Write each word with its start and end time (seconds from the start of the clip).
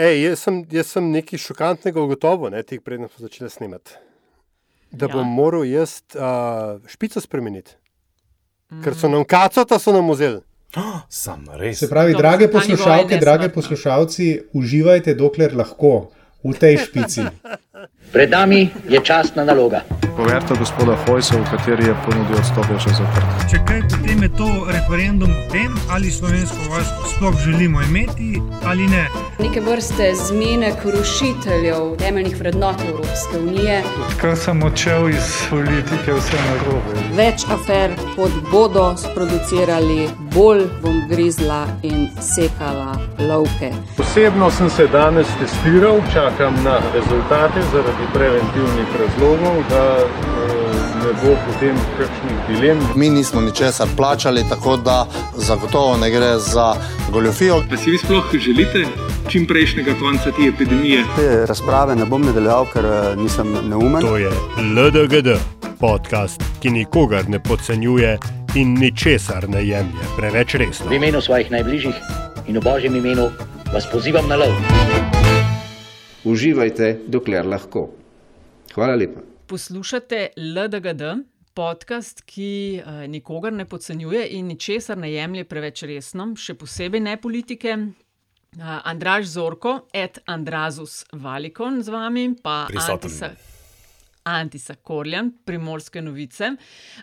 Ej, 0.00 0.22
jaz, 0.24 0.44
sem, 0.46 0.60
jaz 0.72 0.92
sem 0.94 1.10
nekaj 1.12 1.40
šokantnega 1.42 2.00
ugotovil, 2.00 2.48
ne, 2.54 2.62
tik 2.64 2.80
predtem 2.86 3.08
smo 3.10 3.26
začeli 3.26 3.50
snemati. 3.52 3.98
Da 4.90 5.06
Ja. 5.06 5.12
bom 5.12 5.28
moral 5.28 5.64
jaz 5.68 6.00
uh, 6.16 6.80
špico 6.88 7.20
spremeniti. 7.20 7.76
Ker 8.82 8.94
so 8.94 9.10
nam 9.10 9.24
kacata, 9.26 9.78
so 9.78 9.92
nam 9.92 10.08
vzeli. 10.10 10.40
Sam 11.10 11.44
res. 11.58 11.78
Se 11.82 11.88
pravi, 11.90 12.12
Dobro, 12.14 12.22
drage 12.22 12.48
poslušalke, 12.48 13.18
drage 13.18 13.48
poslušalci, 13.50 14.26
uživajte 14.54 15.14
dokler 15.18 15.56
lahko 15.58 16.10
v 16.44 16.54
tej 16.54 16.78
špici. 16.86 17.26
Pred 18.12 18.30
nami 18.30 18.68
je 18.88 19.00
častna 19.04 19.44
naloga. 19.44 19.80
Poverta 20.16 20.54
gospoda 20.58 20.96
Hojsa, 21.06 21.36
v 21.36 21.44
kateri 21.50 21.84
je 21.86 21.94
ponudil 22.04 22.36
odstop 22.36 22.66
je 22.70 22.78
že 22.78 22.90
zaprt. 22.98 23.26
Če 23.50 23.58
kaj, 23.68 23.80
potem 23.88 24.22
je 24.22 24.30
to 24.36 24.48
referendum 24.68 25.30
o 25.30 25.42
tem, 25.52 25.72
ali 25.88 26.10
slovensko 26.10 26.58
vojsko 26.68 27.08
sploh 27.14 27.36
želimo 27.44 27.82
imeti 27.82 28.42
ali 28.64 28.88
ne. 28.88 29.06
Neke 29.38 29.60
vrste 29.60 30.14
zmenek 30.14 30.84
rušiteljev 30.84 31.96
temeljnih 31.96 32.36
vrednot 32.38 32.76
Evropske 32.88 33.38
unije. 33.38 33.82
Kar 34.20 34.36
sem 34.36 34.62
odšel 34.62 35.08
iz 35.08 35.30
politike, 35.50 36.12
vse 36.18 36.42
narobe. 36.48 37.06
Več 37.16 37.46
afer, 37.48 37.94
kot 38.16 38.34
bodo 38.50 38.90
sproducirali, 39.00 40.10
bolj 40.34 40.66
bom 40.82 41.00
grizla 41.08 41.64
in 41.82 42.08
sekala 42.20 42.98
lovke. 43.18 43.72
Osebno 43.98 44.50
sem 44.50 44.70
se 44.70 44.86
danes 44.92 45.30
testiral, 45.40 46.02
čakam 46.12 46.60
na 46.64 46.76
rezultate 46.94 47.62
zaradi 47.72 47.89
preventivnih 48.14 48.88
razlogov, 49.00 49.62
da 49.70 49.82
ne 51.00 51.12
bo 51.22 51.36
potem 51.46 51.76
kakšnih 51.98 52.38
dilem. 52.48 52.78
Mi 52.96 53.10
nismo 53.10 53.40
ničesar 53.40 53.88
plačali, 53.96 54.44
tako 54.48 54.76
da 54.76 55.06
zagotovo 55.36 55.96
ne 55.96 56.10
gre 56.10 56.38
za 56.38 56.74
goljofijo. 57.12 57.62
Pa 57.70 57.76
si 57.76 57.90
vi 57.90 57.98
sploh 57.98 58.24
želite 58.32 58.84
čim 59.28 59.46
prejšnjega 59.46 59.94
konca 60.00 60.30
te 60.30 60.48
epidemije? 60.48 61.04
Te 61.16 61.46
razprave 61.46 61.96
ne 61.96 62.04
bom 62.04 62.22
nadaljeval, 62.22 62.66
ker 62.72 62.84
nisem 63.16 63.56
neumen. 63.68 64.02
To 64.02 64.16
je 64.16 64.30
LDGD, 64.58 65.38
podcast, 65.80 66.42
ki 66.60 66.70
nikogar 66.70 67.28
ne 67.28 67.42
podcenjuje 67.42 68.18
in 68.54 68.74
ničesar 68.78 69.48
ne 69.48 69.66
jemlje 69.66 70.10
preveč 70.16 70.54
resno. 70.54 70.90
V 70.90 70.94
imenu 70.94 71.20
svojih 71.20 71.50
najbližjih 71.50 71.94
in 72.46 72.58
v 72.58 72.60
božjem 72.64 72.96
imenu 72.96 73.30
vas 73.72 73.86
pozivam 73.92 74.28
na 74.28 74.36
lov. 74.36 75.19
Uživajte, 76.24 76.98
dokler 77.08 77.46
lahko. 77.46 77.88
Hvala 78.74 78.94
lepa. 78.94 79.22
Poslušate 79.46 80.28
LDGD, 80.36 81.02
podcast, 81.54 82.20
ki 82.28 82.82
uh, 82.84 83.06
nikogar 83.08 83.52
ne 83.52 83.64
podcenjuje 83.64 84.26
in 84.36 84.46
ničesar 84.52 84.98
ne 84.98 85.12
jemlje 85.12 85.46
preveč 85.48 85.82
resno, 85.88 86.34
še 86.36 86.54
posebej 86.60 87.00
ne 87.00 87.16
politike. 87.16 87.76
Uh, 88.58 88.76
Andraš 88.84 89.32
Zorko, 89.32 89.78
et 89.94 90.20
Andrazus 90.28 91.06
Valikon 91.12 91.80
z 91.82 91.94
vami, 91.94 92.26
pa 92.42 92.66
Prisoten. 92.68 93.32
Antisa, 94.24 94.74
Korjan, 94.74 95.32
primorske 95.44 96.02
novice, 96.02 96.52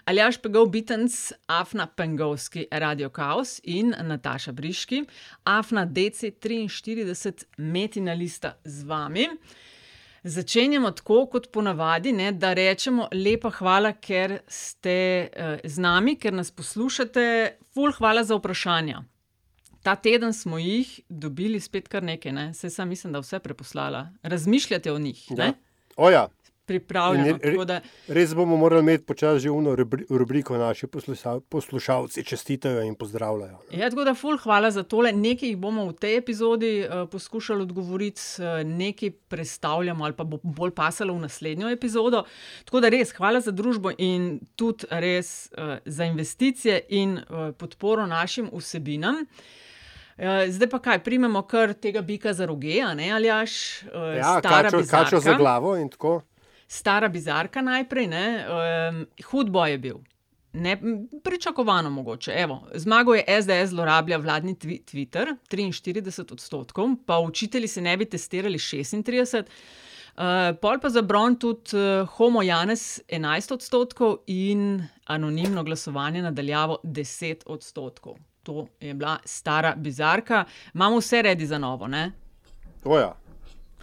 Aljaš 0.05 0.37
Pegov 0.41 0.69
Bitens, 0.69 1.31
Afna 1.47 1.87
Pengovski, 1.87 2.65
Radio 2.71 3.09
Chaos 3.09 3.59
in 3.63 3.93
Nataša 4.03 4.51
Briški, 4.51 5.03
Afna 5.43 5.85
DC43, 5.87 7.45
Metina 7.57 8.13
lista 8.13 8.57
z 8.63 8.83
vami. 8.83 9.27
Začenjamo 10.23 10.91
tako, 10.91 11.25
kot 11.31 11.51
ponavadi, 11.51 12.11
ne, 12.11 12.31
da 12.31 12.53
rečemo 12.53 13.07
lepa 13.13 13.49
hvala, 13.49 13.93
ker 13.93 14.39
ste 14.47 14.95
uh, 15.29 15.59
z 15.63 15.79
nami, 15.79 16.17
ker 16.19 16.33
nas 16.33 16.51
poslušate. 16.51 17.23
Ful, 17.73 17.93
hvala 17.95 18.23
za 18.23 18.35
vprašanja. 18.35 19.03
Ta 19.83 19.95
teden 19.95 20.33
smo 20.33 20.57
jih 20.59 20.99
dobili 21.09 21.59
spet 21.59 21.87
kar 21.87 22.03
nekaj, 22.03 22.31
ne? 22.31 22.53
se 22.53 22.69
sam 22.69 22.89
mislim, 22.89 23.13
da 23.13 23.19
vse 23.19 23.39
preposlala. 23.39 24.09
Razmišljate 24.23 24.91
o 24.91 24.99
njih, 24.99 25.31
Ja. 25.31 25.35
ne? 25.37 25.53
Oja, 25.95 26.27
pripravljeno. 26.67 27.39
Re- 27.41 27.65
Da, 27.65 27.79
res 28.09 28.33
bomo 28.33 28.57
morali 28.57 28.81
imeti 28.81 29.05
počasi 29.05 29.39
že 29.39 29.49
uno 29.51 29.71
rubri- 29.73 30.05
rubriko, 30.11 30.57
naši 30.57 30.87
posluša- 30.87 31.39
poslušalci 31.41 32.23
čestitajo 32.23 32.81
in 32.81 32.95
pozdravljajo. 32.95 33.57
ja, 33.71 33.89
tako 33.89 34.03
da, 34.03 34.13
ful, 34.13 34.37
hvala 34.37 34.71
za 34.71 34.83
tole. 34.85 35.11
Nekaj 35.13 35.49
jih 35.49 35.57
bomo 35.57 35.85
v 35.85 35.93
tej 35.95 36.17
epizodi 36.17 36.71
uh, 36.81 37.07
poskušali 37.07 37.61
odgovoriti, 37.61 38.21
uh, 38.37 38.45
nekaj 38.67 39.11
predstavljamo 39.27 40.03
ali 40.03 40.13
pa 40.13 40.23
bo 40.25 40.39
bolj 40.43 40.71
pasalo 40.73 41.13
v 41.13 41.19
naslednjo 41.19 41.69
epizodo. 41.69 42.23
Tako 42.65 42.79
da 42.79 42.89
res 42.89 43.11
hvala 43.11 43.41
za 43.41 43.51
družbo 43.53 43.91
in 43.97 44.27
tudi 44.55 44.85
res 44.91 45.29
uh, 45.49 45.63
za 45.87 46.05
investicije 46.05 46.45
in 46.91 47.17
uh, 47.19 47.23
podporo 47.53 48.05
našim 48.07 48.49
vsebinam. 48.53 49.23
Zdaj 50.49 50.69
pa 50.69 50.79
kaj, 50.79 50.99
primemo 50.99 51.41
kar 51.43 51.73
tega 51.75 52.01
bika 52.01 52.33
za 52.33 52.45
roge, 52.45 52.81
ne 52.95 53.11
ali 53.11 53.27
jaš, 53.27 53.83
Ja, 54.17 54.39
stara 54.39 54.63
kačo, 54.63 54.77
kačo 54.81 55.09
za 55.11 55.19
bizarka. 55.19 55.37
glavo 55.37 55.75
in 55.75 55.89
tako. 55.89 56.21
Stara 56.67 57.07
bizarka 57.07 57.61
najprej, 57.61 58.07
ne, 58.07 58.45
um, 58.49 59.05
hud 59.31 59.49
boj 59.49 59.71
je 59.71 59.77
bil. 59.77 59.97
Ne, 60.53 60.77
pričakovano 61.23 61.89
mogoče. 61.89 62.31
Evo, 62.35 62.67
zmago 62.73 63.15
je 63.15 63.25
SDS 63.41 63.69
zlorablja 63.69 64.17
vladni 64.17 64.55
twi 64.55 64.79
Twitter, 64.83 65.35
43 65.49 66.33
odstotkov, 66.33 66.89
pa 67.05 67.19
učitelji 67.19 67.67
se 67.67 67.81
ne 67.81 67.97
bi 67.97 68.05
testirali 68.05 68.57
36. 68.57 69.43
Uh, 70.17 70.23
pol 70.61 70.79
pa 70.81 70.89
za 70.89 71.01
bron 71.01 71.35
tudi 71.35 71.77
uh, 71.77 72.07
Homo 72.07 72.41
Janes 72.41 73.01
11 73.07 73.53
odstotkov 73.53 74.17
in 74.27 74.87
anonimno 75.05 75.63
glasovanje 75.63 76.21
nadaljavo 76.21 76.79
10 76.83 77.35
odstotkov. 77.45 78.15
To 78.43 78.67
je 78.79 78.93
bila 78.93 79.17
stara 79.25 79.75
bizarka. 79.75 80.45
Imamo 80.73 80.97
vse 80.97 81.21
redi 81.21 81.45
za 81.45 81.57
novo, 81.57 81.87
ne? 81.87 82.11
Oja. 82.83 83.07
A 83.07 83.15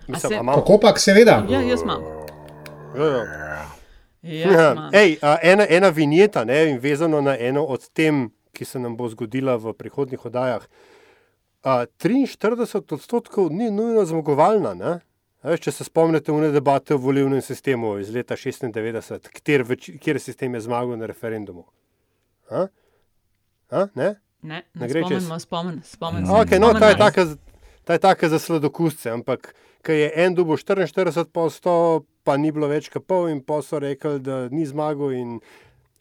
Mislim, 0.07 0.33
se-? 0.33 0.55
Kako 0.55 0.79
pa, 0.83 0.97
seveda. 0.97 1.47
Ja, 1.51 1.61
jaz 1.61 1.83
imam. 1.83 2.24
Ja, 2.97 3.05
ja. 3.05 3.67
Jaz 4.25 4.55
imam. 4.73 4.91
Ej, 4.93 5.19
a, 5.23 5.37
ena, 5.43 5.67
ena 5.69 5.91
vinjeta, 5.93 6.45
ne, 6.45 6.71
in 6.71 6.79
vezano 6.81 7.21
na 7.21 7.37
eno 7.39 7.65
od 7.65 7.89
tem, 7.93 8.31
ki 8.53 8.65
se 8.65 8.79
nam 8.79 8.97
bo 8.97 9.09
zgodila 9.13 9.57
v 9.61 9.75
prihodnjih 9.77 10.25
oddajah. 10.25 10.65
A, 11.65 11.85
43 12.01 12.95
odstotkov 12.95 13.51
ni 13.53 13.71
nujno 13.71 14.05
zmagovalna. 14.09 14.75
Ne? 14.75 14.95
Veš, 15.45 15.61
če 15.67 15.73
se 15.77 15.85
spomnite 15.85 16.33
v 16.33 16.53
debate 16.55 16.97
o 16.97 16.99
volivnem 16.99 17.43
sistemu 17.45 17.99
iz 18.01 18.09
leta 18.15 18.37
96, 18.37 19.29
kjer, 19.45 19.65
več, 19.69 19.91
kjer 20.01 20.21
sistem 20.21 20.57
je 20.57 20.65
zmagal 20.65 20.97
na 20.97 21.09
referendumu. 21.11 21.67
A? 22.49 22.69
A? 23.69 23.89
Ne? 23.93 24.15
Ne, 24.41 24.63
Ne 24.73 24.81
ne 24.81 24.89
gre 24.89 25.03
čez? 25.05 25.25
spomnim, 25.25 25.83
spomnim, 25.85 26.25
spomnim. 26.25 26.33
Okay, 26.41 26.61
no, 26.61 26.73
ta 26.77 26.93
je 26.93 26.97
taka, 27.01 27.27
ta 27.85 27.97
je 27.97 28.01
taka 28.01 28.29
za 28.33 28.41
sladokusce, 28.41 29.13
ampak 29.13 29.53
ker 29.85 29.97
je 29.97 30.09
en 30.25 30.37
dubo 30.37 30.57
44 30.57 31.25
posto, 31.33 32.05
pa 32.25 32.37
ni 32.37 32.51
bilo 32.51 32.67
več 32.67 32.89
kot 32.89 33.05
pol 33.05 33.29
in 33.29 33.41
pa 33.41 33.61
so 33.63 33.79
rekli, 33.79 34.19
da 34.21 34.49
ni 34.49 34.65
zmagal 34.65 35.13
in 35.13 35.39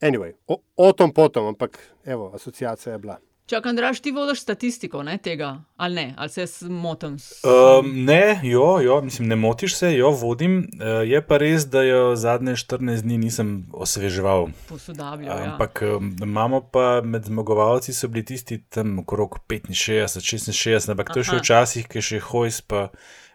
anyway, 0.02 0.34
o, 0.48 0.58
o 0.78 0.92
tom 0.94 1.12
potom, 1.12 1.48
ampak 1.48 1.76
evo, 2.06 2.32
asociacija 2.34 2.94
je 2.94 3.00
bila. 3.00 3.20
Čakaj, 3.46 3.70
Andraš, 3.70 4.00
ti 4.00 4.12
vodiš 4.12 4.40
statistiko 4.40 5.02
ne, 5.04 5.18
tega, 5.18 5.50
ali 5.78 5.96
ne, 5.96 6.14
ali 6.18 6.30
se 6.30 6.42
jaz 6.42 6.54
motim? 6.64 7.18
s- 7.20 7.42
Um, 7.44 8.06
ne, 8.06 8.40
jo, 8.44 8.80
jo, 8.80 9.02
mislim, 9.02 9.28
ne 9.28 9.36
motiš 9.36 9.76
se, 9.76 9.90
jo 9.94 10.10
vodim. 10.12 10.54
Uh, 10.74 11.04
je 11.04 11.20
pa 11.22 11.38
res, 11.38 11.66
da 11.66 11.82
jo 11.82 12.16
zadnje 12.16 12.54
14 12.54 13.02
dni 13.02 13.18
nisem 13.18 13.50
osveževal. 13.74 14.48
Posodabljal, 14.70 15.38
ja. 15.38 15.52
Ampak 15.52 15.84
um, 15.90 16.16
imamo 16.22 16.62
pa 16.64 17.02
med 17.02 17.24
zmagovalci 17.24 17.94
so 17.94 18.08
bili 18.08 18.24
tisti 18.26 18.62
tam 18.64 19.00
okrog 19.00 19.40
65, 19.50 20.24
66, 20.24 20.90
ampak 20.90 21.12
to 21.12 21.20
je 21.20 21.24
še 21.26 21.38
včasih, 21.38 21.88
ki 21.88 22.02
še 22.02 22.20
hojs 22.22 22.62
pa 22.62 22.88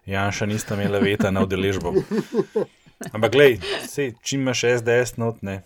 Janša 0.06 0.47
nista 0.47 0.72
imela 0.75 0.98
veta 0.98 1.28
na 1.31 1.44
udeležbo. 1.44 1.93
Ampak 3.12 3.32
glej, 3.32 3.59
sej, 3.86 4.14
čim 4.22 4.41
imaš 4.41 4.64
SDS 4.78 5.16
not, 5.16 5.42
ne, 5.42 5.62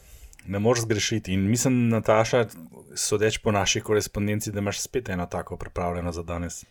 ne 0.47 0.59
moreš 0.59 0.84
zgrešiti. 0.84 1.32
In 1.32 1.48
mislim, 1.50 1.88
Nataša, 1.88 2.47
sodeč 2.94 3.38
po 3.38 3.53
naši 3.53 3.81
korespondenci, 3.81 4.53
da 4.53 4.59
imaš 4.59 4.81
spet 4.81 5.09
eno 5.09 5.26
tako 5.26 5.56
pripravljeno 5.56 6.12
za 6.12 6.22
danes. 6.22 6.65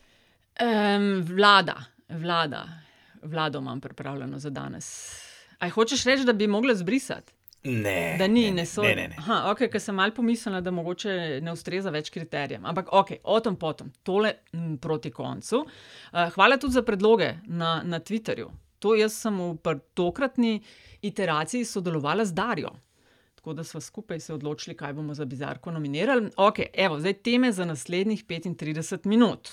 Um, 0.61 1.23
vlada, 1.23 1.83
vlada, 2.09 2.67
vlado 3.23 3.59
imam 3.59 3.81
pripravljeno 3.81 4.39
za 4.39 4.49
danes. 4.49 4.87
Aj 5.59 5.69
hočeš 5.69 6.03
reči, 6.03 6.25
da 6.25 6.33
bi 6.33 6.47
mogla 6.47 6.75
zbrisati? 6.75 7.33
Ne. 7.63 8.15
Da 8.19 8.27
ni, 8.27 8.41
ne, 8.41 8.51
ne 8.51 8.55
ne, 8.55 8.65
so. 8.65 8.81
ne, 8.81 8.95
ne, 8.95 9.07
ne. 9.07 9.15
Aha, 9.17 9.51
ok, 9.51 9.67
ker 9.69 9.81
sem 9.81 9.95
mal 9.95 10.11
pomislila, 10.11 10.61
da 10.65 10.71
mogoče 10.73 11.13
ne 11.45 11.53
ustreza 11.53 11.93
več 11.93 12.09
kriterijem. 12.09 12.65
Ampak 12.65 12.89
ok, 12.97 13.11
o 13.23 13.37
tem 13.39 13.55
potom, 13.55 13.91
tole 14.03 14.33
m, 14.53 14.79
proti 14.81 15.11
koncu. 15.13 15.61
Uh, 15.61 16.25
hvala 16.33 16.57
tudi 16.57 16.73
za 16.73 16.81
predloge 16.81 17.35
na, 17.45 17.81
na 17.85 17.99
Twitterju. 17.99 18.49
To 18.81 18.95
jaz 18.97 19.13
sem 19.21 19.37
v 19.37 19.75
tokratni 19.93 20.59
iteraciji 21.05 21.65
sodelovala 21.65 22.25
z 22.25 22.33
Darjo. 22.33 22.71
Tako 23.37 23.53
da 23.57 23.63
smo 23.63 23.81
skupaj 23.81 24.19
se 24.19 24.33
odločili, 24.33 24.77
kaj 24.77 24.93
bomo 24.93 25.13
za 25.13 25.25
bizarko 25.25 25.71
nominirali. 25.71 26.29
Ok, 26.37 26.59
evo, 26.73 26.99
zdaj 26.99 27.13
teme 27.13 27.51
za 27.51 27.65
naslednjih 27.65 28.25
35 28.25 29.05
minut. 29.05 29.49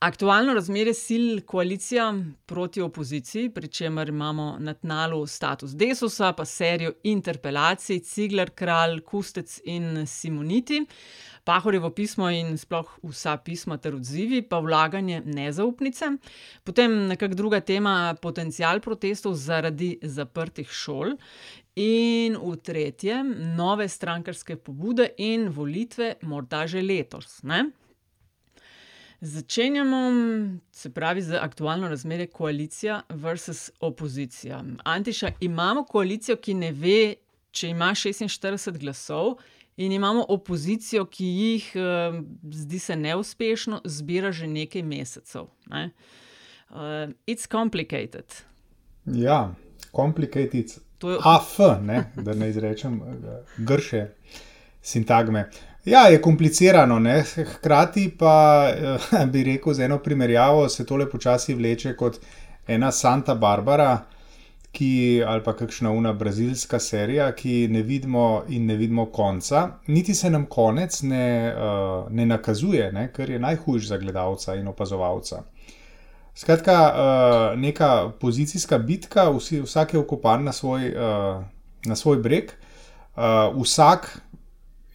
Aktualno 0.00 0.54
razmerje 0.54 0.94
sil 0.96 1.24
koalicija 1.46 2.14
proti 2.46 2.80
opoziciji, 2.80 3.50
pri 3.50 3.68
čemer 3.68 4.08
imamo 4.08 4.56
na 4.58 4.74
tnalu 4.74 5.26
status 5.26 5.70
Desusa, 5.76 6.32
pa 6.32 6.44
serijo 6.44 6.92
interpelacij 7.04 7.98
Cigler, 7.98 8.50
Kralj, 8.50 9.00
Kustec 9.00 9.60
in 9.64 10.06
Simoniti. 10.06 10.86
Pahorjevo 11.44 11.90
pismo 11.90 12.30
in 12.30 12.56
sploh 12.58 12.94
vsa 13.02 13.36
pisma 13.44 13.76
ter 13.76 13.94
odzivi, 13.94 14.40
pa 14.42 14.58
vlaganje 14.58 15.20
nezaupnice. 15.24 16.08
Potem 16.64 16.96
nekak 17.08 17.34
druga 17.34 17.60
tema, 17.60 18.14
potencial 18.22 18.80
protestov 18.80 19.34
zaradi 19.36 19.98
zaprtih 20.02 20.72
šol. 20.72 21.12
In 21.76 22.40
v 22.40 22.56
tretjem, 22.56 23.34
nove 23.56 23.88
strankarske 23.88 24.56
pobude 24.56 25.10
in 25.18 25.50
volitve, 25.52 26.14
morda 26.22 26.64
že 26.66 26.80
letos, 26.80 27.42
ne? 27.42 27.66
Začenjamo, 29.20 30.10
se 30.72 30.90
pravi, 30.90 31.22
z 31.22 31.34
aktualno 31.40 31.88
razmerje 31.88 32.26
koalicija 32.26 33.02
versus 33.08 33.70
opozicija. 33.80 34.64
Antiša, 34.84 35.30
imamo 35.40 35.84
koalicijo, 35.84 36.36
ki 36.36 36.54
ne 36.54 36.72
ve, 36.72 37.14
če 37.50 37.68
ima 37.68 37.94
šestinštirideset 37.94 38.78
glasov, 38.78 39.34
in 39.76 39.92
imamo 39.92 40.24
opozicijo, 40.28 41.04
ki 41.04 41.26
jih, 41.26 41.72
zdi 42.52 42.78
se 42.78 42.96
neuspešno, 42.96 43.80
zbira 43.84 44.32
že 44.32 44.46
nekaj 44.46 44.82
mesecev, 44.82 45.46
ne. 45.66 45.90
it's 47.26 47.46
complicated. 47.50 48.24
Ja, 49.04 49.54
complicated, 49.96 50.70
To 50.98 51.10
je- 51.10 51.18
af, 51.24 51.58
ne, 51.82 52.12
da 52.16 52.34
ne 52.34 52.48
izrečem, 52.50 53.00
grše 53.58 54.06
sintagme. 54.82 55.50
Ja, 55.84 56.00
je 56.08 56.20
komplicirano, 56.22 56.98
ne, 56.98 57.22
hkrati 57.24 58.10
pa, 58.18 58.68
bi 59.32 59.44
rekel 59.44 59.72
z 59.74 59.80
eno 59.80 59.98
primerjavo, 59.98 60.68
se 60.68 60.84
tole 60.86 61.06
počasi 61.10 61.54
vleče 61.54 61.94
kot 61.96 62.18
ena 62.68 62.90
Santa 62.92 63.34
Barbara, 63.34 63.94
ki, 64.76 65.22
ali 65.26 65.42
pa 65.42 65.54
kakšna 65.56 65.90
ona 65.90 66.12
brazilska 66.12 66.78
serija, 66.78 67.30
ki 67.32 67.68
ne 67.72 67.82
vidimo 67.82 68.42
in 68.48 68.66
ne 68.66 68.76
vidimo 68.76 69.06
konca. 69.06 69.68
Niti 69.86 70.14
se 70.14 70.30
nam 70.30 70.44
konec 70.46 71.00
ne, 71.02 71.54
ne 72.10 72.26
nakazuje, 72.26 72.92
ne, 72.92 73.08
kar 73.12 73.30
je 73.30 73.38
najhujše 73.38 73.88
za 73.88 73.98
gledalca 73.98 74.54
in 74.54 74.68
opazovalca. 74.68 75.42
Skratka, 76.34 76.76
neka 77.56 78.12
pozicijska 78.20 78.78
bitka, 78.78 79.30
vsi, 79.30 79.64
vsak 79.64 79.94
je 79.94 80.00
vkopan 80.00 80.44
na 80.44 80.52
svoj, 80.52 80.92
na 81.84 81.96
svoj 81.96 82.16
breg. 82.16 82.52
vsak, 83.56 84.20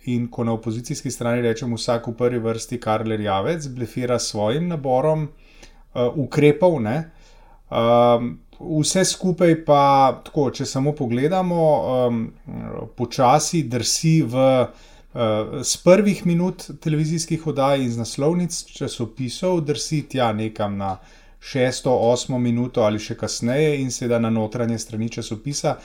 in 0.05 0.27
ko 0.31 0.43
na 0.43 0.53
opozicijski 0.53 1.11
strani 1.11 1.41
rečem 1.41 1.73
vsak, 1.73 2.07
v 2.07 2.15
prvi 2.17 2.39
vrsti 2.39 2.79
Karl 2.79 3.11
Erjavec, 3.11 3.67
blefira 3.67 4.19
s 4.19 4.31
svojim 4.31 4.67
naborom, 4.67 5.27
ukrepov, 5.95 6.79
ne. 6.81 6.97
vse 8.59 9.05
skupaj 9.05 9.55
pa 9.65 9.81
tako, 10.25 10.49
če 10.51 10.65
samo 10.65 10.93
pogledamo, 10.95 11.61
počasi 12.95 13.63
drsi 13.63 14.21
v, 14.21 14.47
s 15.63 15.77
prvih 15.83 16.25
minut 16.25 16.67
televizijskih 16.83 17.47
oddaj, 17.47 17.83
iz 17.83 17.97
naslovnic 17.97 18.63
časopisov 18.75 19.61
drsi 19.65 20.01
tja 20.11 20.33
nekam 20.33 20.77
na 20.77 20.97
šesto, 21.39 21.93
osmo 21.93 22.39
minuto 22.39 22.81
ali 22.81 22.99
še 22.99 23.15
kasneje 23.15 23.77
in 23.81 23.91
seveda 23.91 24.19
na 24.19 24.29
notranje 24.33 24.79
strani 24.81 25.09
časopisa. 25.09 25.75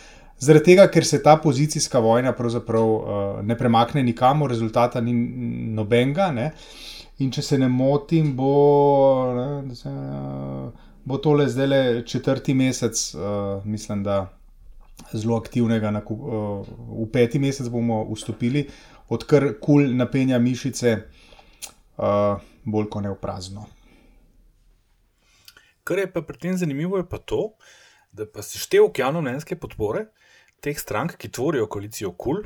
Zaradi 0.41 0.71
tega, 0.71 0.87
ker 0.89 1.05
se 1.05 1.19
ta 1.23 1.35
pozicijska 1.37 2.01
vojna 2.01 2.33
pravzaprav, 2.33 3.43
ne 3.45 3.57
premakne 3.59 4.01
nikamor, 4.03 4.49
rezultata 4.51 5.01
ni 5.05 5.13
nobenega, 5.77 6.31
ne. 6.33 6.47
In 7.21 7.29
če 7.29 7.43
se 7.45 7.59
ne 7.61 7.69
motim, 7.69 8.31
bo, 8.37 8.53
ne, 9.37 9.75
bo 11.05 11.19
tole 11.21 11.45
zdajle 11.53 12.07
četrti 12.09 12.55
mesec, 12.57 13.03
mislim, 13.69 14.01
da 14.07 14.23
zelo 15.13 15.37
aktivnega 15.37 15.93
v 16.09 17.05
peti 17.13 17.39
mesec 17.39 17.69
bomo 17.69 18.07
vstopili, 18.09 18.65
odkar 19.13 19.51
KUL 19.61 19.93
napenja 19.99 20.39
mišice, 20.41 20.95
bolj 22.65 22.89
kot 22.89 23.05
ne 23.05 23.13
v 23.13 23.19
prazno. 23.21 23.67
Kar 25.85 26.01
je 26.01 26.09
pa 26.13 26.25
pri 26.25 26.41
tem 26.41 26.57
zanimivo, 26.57 26.97
je 26.97 27.05
pa 27.05 27.19
to, 27.21 27.51
da 28.13 28.25
pa 28.25 28.41
seštevek 28.41 29.03
javnomnenjske 29.05 29.61
podpore 29.61 30.07
teh 30.61 30.79
strank, 30.79 31.17
ki 31.21 31.31
tvorijo 31.33 31.69
koalicijo 31.71 32.13
KUL 32.13 32.45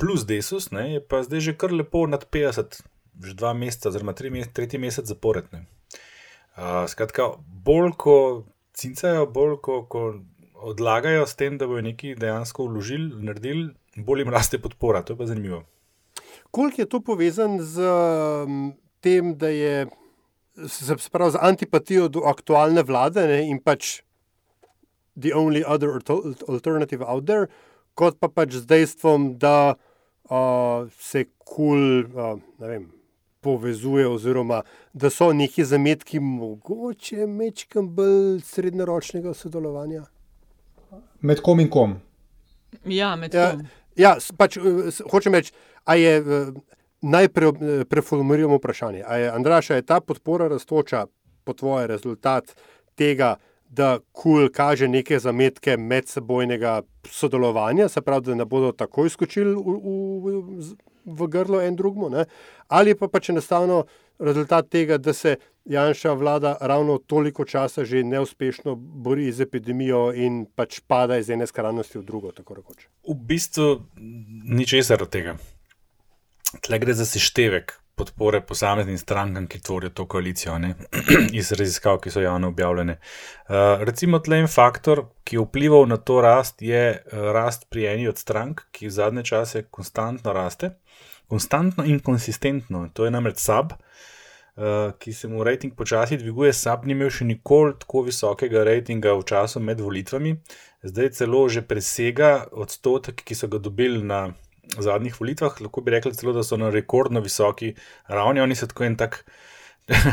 plus 0.00 0.24
Desus, 0.26 0.70
ne, 0.72 0.86
je 0.94 1.02
pa 1.04 1.22
zdaj 1.22 1.44
že 1.44 1.56
kar 1.60 1.74
lepo 1.76 2.06
nad 2.08 2.24
petdeset, 2.24 2.80
že 3.20 3.36
dva 3.36 3.52
meseca 3.52 3.90
oziroma 3.92 4.16
tri 4.16 4.32
tretji 4.52 4.80
mesec 4.80 5.04
zapored, 5.04 5.50
ne. 5.52 5.66
skratka, 6.88 7.34
bolj 7.64 7.92
ko 8.00 8.16
cincajo, 8.72 9.26
bolj 9.26 9.58
ko, 9.60 9.82
ko 9.84 10.04
odlagajo 10.72 11.26
s 11.26 11.36
tem, 11.36 11.58
da 11.60 11.68
bojo 11.68 11.84
nekaj 11.84 12.16
dejansko 12.20 12.68
vložili, 12.68 13.12
naredili, 13.24 13.70
bolj 13.96 14.24
jim 14.24 14.32
raste 14.32 14.58
podpora, 14.58 15.02
to 15.02 15.12
je 15.12 15.20
pa 15.20 15.28
zanimivo. 15.28 15.64
Koliko 16.50 16.82
je 16.82 16.88
to 16.88 17.00
povezano 17.00 17.62
s, 17.62 17.76
tem, 19.00 19.34
da 19.38 19.48
je, 19.48 19.86
se 20.68 20.96
pravi 21.12 21.32
z 21.32 21.40
antipatijo 21.40 22.08
do 22.08 22.24
aktualne 22.28 22.82
vlade, 22.82 23.26
ne, 23.28 23.42
in 23.48 23.60
pač 23.62 24.00
the 25.16 25.32
only 25.34 25.64
other 25.64 25.98
alternative 26.48 27.02
out 27.02 27.26
there, 27.26 27.46
kot 27.94 28.18
pa 28.20 28.28
pač 28.28 28.54
z 28.54 28.66
dejstvom, 28.66 29.38
da, 29.38 29.74
se 30.98 31.24
KUL, 31.44 32.06
ne 32.58 32.68
vem, 32.68 32.84
povezuje 33.40 34.06
oziroma 34.08 34.62
da 34.92 35.10
so 35.10 35.32
neki 35.32 35.64
zametki 35.64 36.20
mogoče 36.20 37.26
majčkeno 37.26 37.88
bolj 37.88 38.40
srednjeročnega 38.44 39.34
sodelovanja? 39.34 40.04
Med 41.20 41.40
kom 41.42 41.60
in 41.60 41.70
kom? 41.70 41.96
Ja, 42.84 43.16
med 43.16 43.34
Ja, 43.34 43.50
kom. 43.50 43.66
ja, 43.96 44.16
pač, 44.36 44.58
hočem 45.10 45.34
reči, 45.34 45.52
a 45.84 45.96
je, 45.98 46.22
naj 47.02 47.28
preformuliramo 47.88 48.56
vprašanje. 48.60 49.02
A 49.06 49.16
je, 49.16 49.30
Andraž, 49.30 49.70
a 49.70 49.80
je 49.80 49.82
ta 49.88 50.00
podpora 50.00 50.48
rastoča 50.48 51.06
po 51.44 51.52
tvoje 51.52 51.86
rezultat 51.86 52.54
tega, 52.94 53.36
da 53.70 53.98
KUL 54.12 54.48
kaže 54.52 54.88
neke 54.88 55.18
zametke 55.18 55.76
medsebojnega 55.76 56.82
sodelovanja, 57.06 57.88
se 57.88 58.00
pravi, 58.02 58.26
da 58.26 58.34
ne 58.34 58.44
bodo 58.44 58.72
takoj 58.72 59.10
skočili 59.10 59.54
v, 59.54 59.76
v, 60.24 60.72
v 61.06 61.28
grlo 61.30 61.60
en 61.62 61.76
drugemu, 61.76 62.10
ne, 62.10 62.24
ali 62.68 62.96
pa 62.98 63.08
pač 63.08 63.30
enostavno 63.30 63.84
rezultat 64.18 64.68
tega, 64.68 64.98
da 64.98 65.14
se 65.14 65.36
Janševa 65.70 66.14
vlada 66.14 66.56
ravno 66.60 66.98
toliko 66.98 67.44
časa 67.44 67.84
že 67.84 68.02
neuspešno 68.02 68.74
bori 68.74 69.30
z 69.32 69.46
epidemijo 69.46 70.10
in 70.16 70.46
pač 70.56 70.80
pada 70.80 71.20
iz 71.20 71.30
ene 71.30 71.46
skrajnosti 71.46 71.98
v 71.98 72.04
drugo, 72.04 72.32
tako 72.32 72.58
rekoč. 72.58 72.88
V 73.06 73.14
bistvu 73.14 73.86
ničesar 74.50 75.02
od 75.02 75.12
tega. 75.14 75.36
Tule 76.60 76.78
gre 76.82 76.94
za 76.94 77.06
seštevek 77.06 77.79
podpore 78.00 78.40
posameznim 78.40 78.98
strankam, 78.98 79.46
ki 79.46 79.60
tvorijo 79.60 79.90
to 79.90 80.06
koalicijo, 80.08 80.56
ne, 80.58 80.74
iz 81.40 81.52
raziskav, 81.52 81.98
ki 82.00 82.10
so 82.10 82.22
javno 82.24 82.48
objavljene. 82.48 82.96
recimo 83.84 84.18
tule 84.18 84.38
en 84.40 84.48
faktor, 84.48 85.04
ki 85.24 85.36
je 85.36 85.44
vplival 85.44 85.84
na 85.88 85.96
to 85.96 86.20
rast, 86.24 86.62
je, 86.62 87.02
rast 87.12 87.68
pri 87.70 87.86
eni 87.92 88.08
od 88.08 88.18
strank, 88.18 88.62
ki 88.72 88.90
zadnje 88.90 89.24
čase 89.32 89.62
konstantno 89.70 90.32
raste. 90.32 90.70
Konstantno 91.28 91.84
in 91.84 92.00
konsistentno, 92.00 92.88
to 92.94 93.04
je 93.04 93.10
namreč 93.10 93.38
SAB, 93.38 93.76
ki 94.98 95.12
se 95.12 95.28
mu 95.28 95.44
rating 95.44 95.76
počasi 95.76 96.16
dviguje, 96.16 96.52
SAB 96.52 96.86
ni 96.86 96.96
imel 96.96 97.12
še 97.12 97.24
nikoli 97.28 97.76
tako 97.80 98.02
visokega 98.08 98.64
ratinga 98.64 99.12
v 99.14 99.26
času 99.28 99.60
med 99.60 99.80
volitvami, 99.80 100.34
zdaj 100.82 101.12
celo 101.20 101.48
že 101.48 101.62
presega 101.62 102.46
odstotek, 102.52 103.22
ki 103.24 103.36
so 103.36 103.48
ga 103.48 103.60
dobili 103.60 104.02
na 104.02 104.30
zadnjih 104.78 105.20
volitvah, 105.20 105.60
lahko 105.60 105.80
bi 105.80 105.94
rekli 105.96 106.14
celo, 106.14 106.32
da 106.36 106.44
so 106.46 106.56
na 106.60 106.70
rekordno 106.70 107.20
visoki 107.20 107.74
ravni, 108.08 108.40
oni 108.40 108.56
so 108.56 108.68
tako 108.70 108.84
en 108.84 108.96
tak 108.96 109.24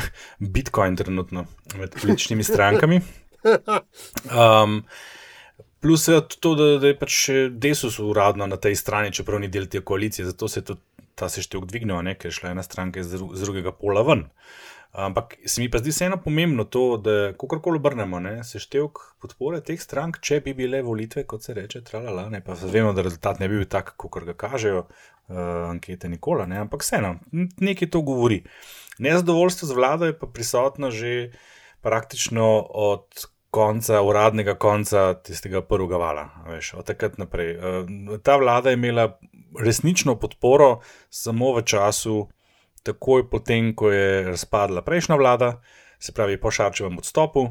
bitcoin 0.55 0.95
trenutno 0.95 1.45
med 1.77 1.95
političnimi 2.01 2.43
strankami. 2.43 3.01
plus 5.81 6.03
seveda 6.03 6.25
tudi 6.27 6.41
to, 6.41 6.55
da, 6.55 6.69
da 6.81 6.87
je 6.91 6.99
pač 6.99 7.17
Desus 7.51 7.99
uradno 7.99 8.47
na 8.47 8.57
tej 8.57 8.75
strani, 8.75 9.13
čeprav 9.13 9.39
ni 9.39 9.47
del 9.47 9.67
te 9.69 9.81
koalicije, 9.81 10.25
zato 10.25 10.47
se 10.47 10.59
je 10.59 10.71
tudi 10.71 10.81
ta 11.17 11.29
seštevek 11.29 11.65
dvignil, 11.69 12.01
ne, 12.05 12.13
ker 12.17 12.29
je 12.29 12.37
šla 12.37 12.53
ena 12.53 12.63
stranka 12.65 13.01
iz 13.01 13.09
z 13.09 13.43
drugega 13.45 13.73
pola 13.73 14.03
ven. 14.05 14.27
Ampak 14.91 15.35
se 15.45 15.61
mi 15.61 15.69
pa 15.69 15.77
zdi 15.77 15.91
vseeno 15.91 16.17
pomembno 16.23 16.63
to, 16.63 16.97
da 16.97 17.33
kakorkoli 17.37 17.77
obrnemo, 17.77 18.19
ne, 18.23 18.39
seštevek 18.43 19.01
podpore 19.21 19.59
teh 19.61 19.81
strank, 19.81 20.17
če 20.23 20.39
bi 20.45 20.55
bile 20.57 20.81
volitve, 20.81 21.25
kot 21.29 21.43
se 21.43 21.53
reče, 21.53 21.83
tralala, 21.85 22.29
ne, 22.33 22.41
pa 22.41 22.55
vemo, 22.57 22.93
da 22.97 23.05
rezultat 23.05 23.41
ne 23.43 23.49
bi 23.51 23.59
bil 23.59 23.69
tak, 23.69 23.93
kakor 23.99 24.25
ga 24.25 24.33
kažejo, 24.33 24.87
ankete 25.27 26.09
nikoli, 26.09 26.47
ne, 26.49 26.63
ampak 26.63 26.85
vseeno, 26.85 27.17
nekaj 27.61 27.91
to 27.93 28.01
govori. 28.01 28.41
Nezadovoljstvo 29.03 29.67
z 29.67 29.77
vlado 29.77 30.09
je 30.09 30.15
pa 30.17 30.27
prisotno 30.27 30.89
že 30.91 31.31
praktično 31.81 32.47
od 32.69 33.27
konca, 33.49 34.01
uradnega 34.01 34.55
konca 34.55 35.13
tistega 35.23 35.61
prvega 35.61 35.97
vala, 35.97 36.25
veš, 36.47 36.73
od 36.79 36.87
takrat 36.87 37.17
naprej. 37.17 37.57
ta 38.23 38.35
vlada 38.35 38.69
je 38.69 38.79
imela 38.79 39.19
resnično 39.59 40.15
podporo 40.19 40.79
samo 41.09 41.53
v 41.55 41.63
času 41.63 42.27
takoj 42.83 43.29
po 43.29 43.39
tem, 43.39 43.75
ko 43.75 43.91
je 43.91 44.23
razpadla 44.23 44.81
prejšnja 44.81 45.15
vlada, 45.15 45.61
se 45.99 46.11
pravi 46.11 46.37
po 46.41 46.51
Šarčevem 46.51 46.97
odstopu, 46.97 47.49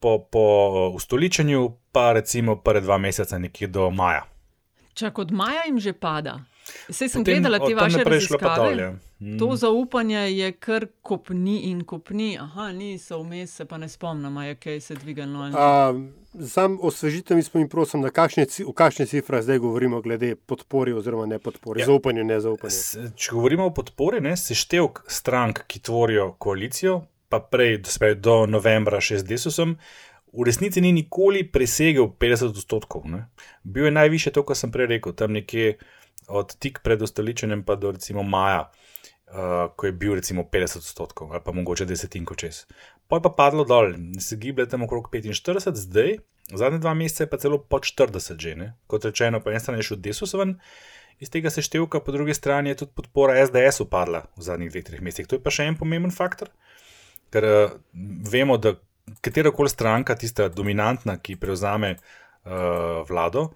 po, 0.00 0.18
po 0.18 0.46
ustoličenju, 0.94 1.76
pa 1.92 2.12
recimo 2.12 2.56
prve 2.56 2.80
dva 2.80 2.98
meseca, 2.98 3.38
nekje 3.38 3.66
do 3.66 3.90
maja. 3.90 4.24
Čak 4.94 5.18
od 5.18 5.32
maja 5.32 5.62
jim 5.66 5.80
že 5.80 5.92
pada. 5.92 6.40
Sej 6.90 7.08
sem 7.08 7.24
Potem 7.24 7.42
gledala 7.42 7.58
te 7.60 7.74
vaše 7.74 8.04
raziskave. 8.04 8.96
Mm. 9.20 9.38
To 9.38 9.56
zaupanje 9.56 10.20
je 10.32 10.52
kar 10.52 10.86
kopni 11.02 11.70
in 11.70 11.84
kopni. 11.84 12.38
Aha, 12.40 12.72
niso 12.72 13.20
vmes, 13.22 13.52
se 13.56 13.64
pa 13.64 13.78
ne 13.78 13.88
spomnim, 13.88 14.36
je 14.36 14.54
kaj 14.54 14.80
se 14.80 14.94
dvigalo. 14.94 15.40
ali 15.40 15.52
ne. 15.52 16.23
Sam 16.42 16.78
osvežite 16.82 17.34
mi 17.34 17.42
smo 17.42 17.60
in 17.60 17.68
prosim, 17.68 18.00
na 18.00 18.10
kakšne, 18.10 18.42
v 18.60 18.72
kakšne 18.72 19.06
cifre 19.06 19.38
zdaj 19.38 19.58
govorimo 19.58 20.00
glede 20.00 20.34
podpori 20.36 20.92
oziroma 20.92 21.26
ne 21.26 21.38
podpori, 21.38 21.80
Ja. 21.80 21.82
ja. 21.82 21.86
zaupanju, 21.86 22.24
ne 22.24 22.40
zaupanju. 22.40 22.70
S- 22.70 22.98
Če 23.14 23.30
govorimo 23.30 23.66
o 23.66 23.70
podpori, 23.70 24.20
ne, 24.20 24.36
seštevek 24.36 25.04
strank, 25.08 25.62
ki 25.66 25.80
tvorijo 25.80 26.32
koalicijo, 26.34 26.96
pa 27.28 27.38
prej 27.40 27.78
se 27.84 28.14
do 28.16 28.46
novembra 28.46 29.00
še 29.00 29.18
z 29.18 29.24
Desusom, 29.24 29.76
v 30.32 30.42
resnici 30.42 30.80
ni 30.80 30.90
nikoli 30.92 31.44
presegel 31.44 32.08
50 32.10 32.50
odstotkov. 32.50 33.06
Ne. 33.06 33.28
Bil 33.62 33.84
je 33.84 33.90
najviše 33.92 34.30
to, 34.30 34.42
kar 34.42 34.56
sem 34.56 34.70
prej 34.70 34.86
rekel, 34.88 35.12
tam 35.12 35.32
nekje 35.32 35.76
od 36.28 36.56
tik 36.56 36.80
pred 36.82 36.98
ustoličenjem 36.98 37.62
pa 37.62 37.76
do 37.76 37.92
recimo 37.92 38.22
maja, 38.24 38.70
uh, 39.30 39.70
ko 39.76 39.86
je 39.86 39.92
bil 39.92 40.14
recimo 40.14 40.42
50 40.52 40.76
odstotkov 40.76 41.32
ali 41.32 41.42
pa 41.44 41.52
mogoče 41.52 41.84
desetinko 41.84 42.34
čez. 42.34 42.64
Pa 43.08 43.16
je 43.16 43.22
pa 43.22 43.30
padlo 43.30 43.64
dol, 43.64 43.94
se 44.20 44.36
giblje 44.36 44.68
tam 44.68 44.82
okrog 44.82 45.08
45, 45.12 45.74
zdaj, 45.74 46.16
zadnje 46.52 46.78
dva 46.78 46.94
meseca 46.94 47.24
je 47.24 47.30
pa 47.30 47.38
celo 47.38 47.58
pod 47.58 47.84
40 47.84 48.38
že. 48.38 48.54
Ne. 48.56 48.74
Kot 48.86 49.04
rečeno, 49.04 49.40
po 49.40 49.50
eni 49.50 49.60
strani 49.60 49.82
je 49.82 49.90
šel 49.90 50.00
Desus 50.00 50.34
ven, 50.34 50.58
iz 51.20 51.30
tega 51.30 51.50
seštevka, 51.50 52.00
po 52.00 52.12
drugi 52.12 52.34
strani 52.34 52.72
je 52.72 52.84
tudi 52.84 52.92
podpora 52.94 53.36
SDS 53.46 53.84
upadla 53.84 54.24
v 54.36 54.42
zadnjih 54.42 54.72
dveh, 54.72 54.84
treh 54.84 55.00
mesecih. 55.00 55.28
To 55.28 55.38
je 55.38 55.44
pa 55.44 55.52
še 55.52 55.68
en 55.68 55.78
pomemben 55.78 56.12
faktor, 56.14 56.50
ker 57.32 57.44
uh, 57.44 57.76
vemo, 58.30 58.58
da 58.58 58.76
katera 59.20 59.52
koli 59.52 59.68
stranka, 59.68 60.16
tista 60.16 60.48
dominantna, 60.48 61.18
ki 61.20 61.36
prevzame 61.36 61.96
uh, 61.96 63.04
vlado, 63.08 63.50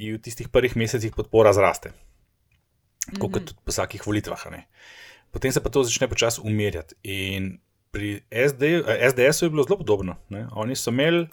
in 0.00 0.16
v 0.16 0.22
tistih 0.24 0.48
prvih 0.48 0.76
mesecih 0.80 1.14
podpora 1.14 1.52
zraste. 1.52 1.92
Tako 3.06 3.30
kot 3.30 3.48
tudi 3.50 3.64
po 3.64 3.72
vsakih 3.72 4.06
volitvah. 4.06 4.46
ne. 4.50 4.66
Potem 5.30 5.52
se 5.52 5.62
pa 5.62 5.70
to 5.70 5.82
začne 5.86 6.08
počasi 6.08 6.40
umirjati. 6.44 6.94
In 7.02 7.58
pri 7.90 8.22
SD, 8.30 8.62
eh, 8.62 9.10
SDS-u 9.10 9.46
je 9.46 9.50
bilo 9.50 9.62
zelo 9.62 9.78
podobno. 9.78 10.16
Ne. 10.28 10.46
Oni 10.52 10.76
so 10.76 10.90
imeli 10.90 11.26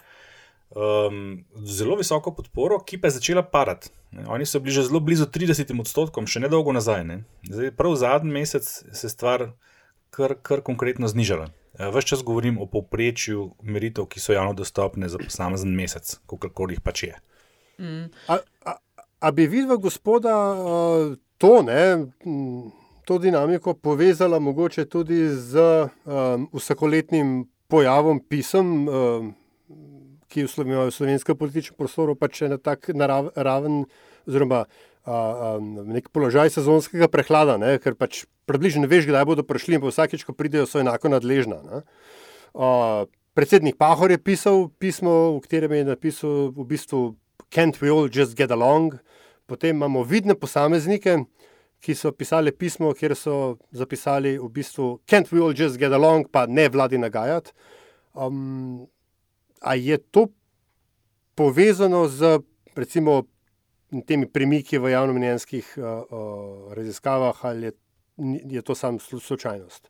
um, 0.69 1.45
zelo 1.65 1.95
visoko 1.95 2.33
podporo, 2.35 2.79
ki 2.79 3.01
pa 3.01 3.07
je 3.07 3.17
začela 3.17 3.43
padati. 3.43 3.89
Ne. 4.11 4.25
Oni 4.27 4.45
so 4.45 4.59
bili 4.59 4.73
že 4.73 4.83
zelo 4.83 4.99
blizu 4.99 5.25
30 5.25 5.79
odstotkom, 5.79 6.27
še 6.27 6.39
ne 6.39 6.49
dolgo 6.49 6.73
nazaj. 6.73 7.03
Ne. 7.03 7.23
Zdaj, 7.49 7.71
prav 7.77 7.95
zadnji 7.95 8.31
mesec 8.31 8.65
se 8.65 9.07
je 9.07 9.09
stvar 9.09 9.51
kar, 10.09 10.37
kar 10.41 10.61
konkretno 10.61 11.07
znižala. 11.07 11.49
Ves 11.77 12.05
čas 12.09 12.23
govorim 12.25 12.57
o 12.57 12.65
povprečju 12.65 13.51
meritev, 13.61 14.07
ki 14.09 14.19
so 14.19 14.33
javno 14.33 14.55
dostopne 14.57 15.09
za 15.09 15.19
posamezen 15.21 15.75
mesec, 15.77 16.15
kako 16.25 16.69
jih 16.73 16.81
pač 16.81 17.03
je. 17.03 17.19
Mm. 17.77 18.09
A, 18.25 18.39
a, 18.65 18.73
a 19.19 19.31
bi 19.31 19.47
vidva 19.47 19.75
gospoda 19.81 20.33
to, 21.37 21.61
ne, 21.65 22.07
to 23.05 23.17
dinamiko 23.19 23.73
povezala 23.73 24.39
mogoče 24.39 24.85
tudi 24.85 25.27
z 25.29 25.61
vsakoletnim 26.53 27.45
pojavom 27.67 28.19
pisem, 28.19 28.87
ki 30.27 30.43
v 30.43 30.65
imajo 30.65 30.89
v 30.89 30.95
slovenskem 30.95 31.37
političnem 31.39 31.77
prostoru 31.79 32.15
pač 32.15 32.43
na 32.51 32.59
tak 32.59 32.91
narav, 32.91 33.31
raven, 33.35 33.85
oziroma 34.27 34.65
a, 35.07 35.15
a, 35.15 35.51
nek 35.87 36.11
položaj 36.11 36.51
sezonskega 36.51 37.07
prehlada, 37.07 37.55
ne, 37.55 37.77
ker 37.79 37.95
pač 37.95 38.25
približno 38.47 38.89
veš, 38.91 39.07
kdaj 39.07 39.23
bodo 39.27 39.45
prišli 39.47 39.79
in 39.79 39.83
pa 39.83 39.91
vsakeč, 39.91 40.27
ko 40.27 40.35
pridejo, 40.35 40.67
so 40.67 40.83
enako 40.83 41.13
nadležna. 41.15 41.61
Ne. 41.63 41.79
A, 42.51 42.67
predsednik 43.37 43.79
Pahor 43.79 44.11
je 44.11 44.19
pisal 44.19 44.67
pismo, 44.83 45.39
v 45.39 45.47
katerem 45.47 45.79
je 45.79 45.87
napisal 45.87 46.51
v 46.51 46.67
bistvu 46.67 47.15
Can't 47.49 47.81
we 47.81 47.89
all 47.89 48.09
just 48.09 48.35
get 48.35 48.51
along? 48.51 48.99
Potem 49.47 49.75
imamo 49.75 50.03
vidne 50.03 50.35
posameznike, 50.35 51.17
ki 51.79 51.95
so 51.95 52.11
pisali 52.11 52.51
pismo, 52.51 52.91
kjer 52.93 53.15
so 53.15 53.57
zapisali 53.71 54.37
v 54.37 54.49
bistvu 54.51 54.99
Can't 55.07 55.31
we 55.31 55.39
all 55.39 55.53
just 55.53 55.77
get 55.79 55.93
along, 55.93 56.27
pa 56.31 56.45
ne 56.45 56.67
vladi 56.69 56.97
nagajati. 56.97 57.51
Um, 58.13 58.87
a 59.61 59.75
je 59.75 59.97
to 59.97 60.27
povezano 61.35 62.07
z 62.07 62.39
recimo 62.75 63.23
temi 64.07 64.27
premiki 64.27 64.77
v 64.77 64.91
javnomnenjskih 64.91 65.77
uh, 65.77 65.83
uh, 65.83 66.73
raziskavah 66.73 67.45
ali 67.45 67.65
je, 67.65 67.71
je 68.57 68.61
to 68.61 68.75
samo 68.75 68.97
slu- 68.97 69.19
slučajnost? 69.19 69.89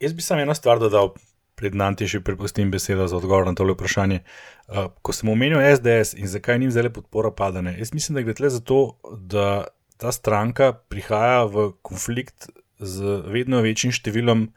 Jaz 0.00 0.12
bi 0.12 0.22
samo 0.22 0.40
eno 0.40 0.54
stvar 0.54 0.78
dodal, 0.78 1.14
pred 1.54 1.74
Nanti 1.74 2.06
še 2.10 2.20
prepustim 2.24 2.70
besedo 2.74 3.06
za 3.10 3.16
odgovor 3.18 3.46
na 3.46 3.54
tole 3.54 3.76
vprašanje. 3.76 4.20
Uh, 4.66 4.90
ko 5.06 5.14
sem 5.14 5.30
omenil 5.30 5.62
SDS 5.62 6.16
in 6.18 6.30
zakaj 6.30 6.58
njim 6.58 6.72
zdaj 6.74 6.90
podpora 6.96 7.30
padane, 7.30 7.76
jaz 7.78 7.94
mislim, 7.94 8.18
da 8.18 8.26
gre 8.26 8.34
tle 8.34 8.50
za 8.50 8.60
to, 8.60 8.96
da 9.14 9.66
ta 10.00 10.12
stranka 10.12 10.72
prihaja 10.90 11.44
v 11.46 11.70
konflikt 11.86 12.50
z 12.82 13.20
vedno 13.30 13.62
večjim 13.64 13.94
številom 13.94 14.48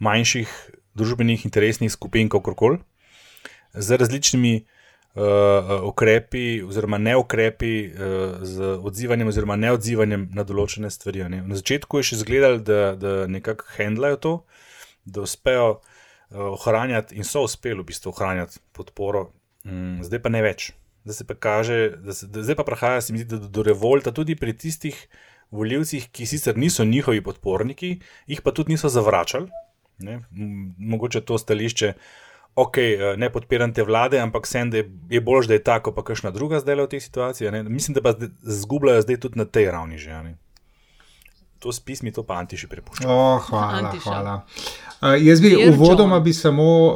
manjših 0.00 0.50
družbenih 0.96 1.44
interesnih 1.44 1.92
skupin, 1.92 2.30
kakorkoli, 2.32 2.80
z 3.76 4.00
različnimi 4.00 4.54
uh, 4.56 5.76
ukrepi, 5.86 6.62
oziroma 6.66 6.98
neukrepi, 6.98 7.74
uh, 7.92 8.40
z 8.42 8.74
odzivanjem 8.80 9.30
oziroma 9.30 9.60
neodzivanjem 9.60 10.30
na 10.34 10.46
določene 10.48 10.90
stvari. 10.90 11.28
Ne. 11.28 11.44
Na 11.46 11.60
začetku 11.60 12.00
je 12.00 12.10
še 12.10 12.18
izgledalo, 12.22 12.64
da, 12.64 12.96
da 12.98 13.14
nekako 13.30 13.68
handlajo 13.76 14.20
to, 14.24 14.34
da 15.04 15.22
uspejo 15.28 15.68
uh, 15.76 15.99
ohranjati 16.30 17.16
in 17.16 17.24
so 17.24 17.42
uspeli 17.42 17.80
v 17.80 17.88
bistvu 17.90 18.12
ohranjati 18.14 18.60
podporo, 18.72 19.30
mm, 19.64 20.02
zdaj 20.06 20.22
pa 20.22 20.32
ne 20.32 20.42
več. 20.42 20.70
Zdaj 21.04 21.14
se 21.14 21.26
pa 21.26 21.34
kaže, 21.34 21.78
da 21.96 22.14
se, 22.14 22.26
da 22.26 22.42
zdaj 22.42 22.56
pa 22.56 22.64
mi 23.12 23.18
zdi, 23.18 23.24
da 23.24 23.48
do, 23.48 23.62
revolta 23.62 24.12
tudi 24.12 24.36
pri 24.36 24.52
tistih 24.52 25.08
voljivcih, 25.50 26.10
ki 26.12 26.26
sicer 26.26 26.58
niso 26.58 26.84
njihovi 26.84 27.22
podporniki, 27.22 28.00
jih 28.26 28.42
pa 28.42 28.52
tudi 28.52 28.72
niso 28.72 28.88
zavračali. 28.88 29.48
Ne? 29.98 30.20
Mogoče 30.78 31.20
to 31.20 31.38
stališče, 31.38 31.92
ok, 32.54 32.78
eh, 32.78 33.16
ne 33.16 33.30
podpiram 33.32 33.72
te 33.74 33.82
vlade, 33.82 34.20
ampak 34.20 34.46
sem, 34.46 34.70
da 34.70 34.76
je, 34.76 34.90
je 35.10 35.20
bolj, 35.20 35.46
da 35.46 35.54
je 35.54 35.64
tako, 35.64 35.92
pa 35.92 36.04
kakšna 36.04 36.30
druga 36.30 36.60
zdaj 36.60 36.84
v 36.84 36.88
tej 36.88 37.00
situaciji. 37.00 37.50
ne. 37.50 37.62
Mislim, 37.62 37.94
da 37.94 38.02
pa 38.02 38.14
zgubljajo 38.42 39.02
zdaj 39.02 39.20
tudi 39.20 39.38
na 39.38 39.44
tej 39.44 39.70
ravni 39.70 39.98
že. 39.98 40.22
ne. 40.22 40.36
To 41.60 41.72
s 41.72 41.80
pismi, 41.80 42.08
to 42.12 42.22
pa 42.24 42.38
antiši 42.40 42.66
prepuščajo. 42.72 43.12
O, 43.12 43.38
hvala, 43.50 43.90
Antiša. 43.90 44.04
hvala. 44.04 44.34
Uh, 45.00 45.14
jaz 45.20 45.40
bi 45.40 45.50
Dear 45.52 45.70
uvodoma 45.74 46.14
John. 46.14 46.24
bi 46.24 46.32
samo 46.32 46.64
uh, 46.88 46.94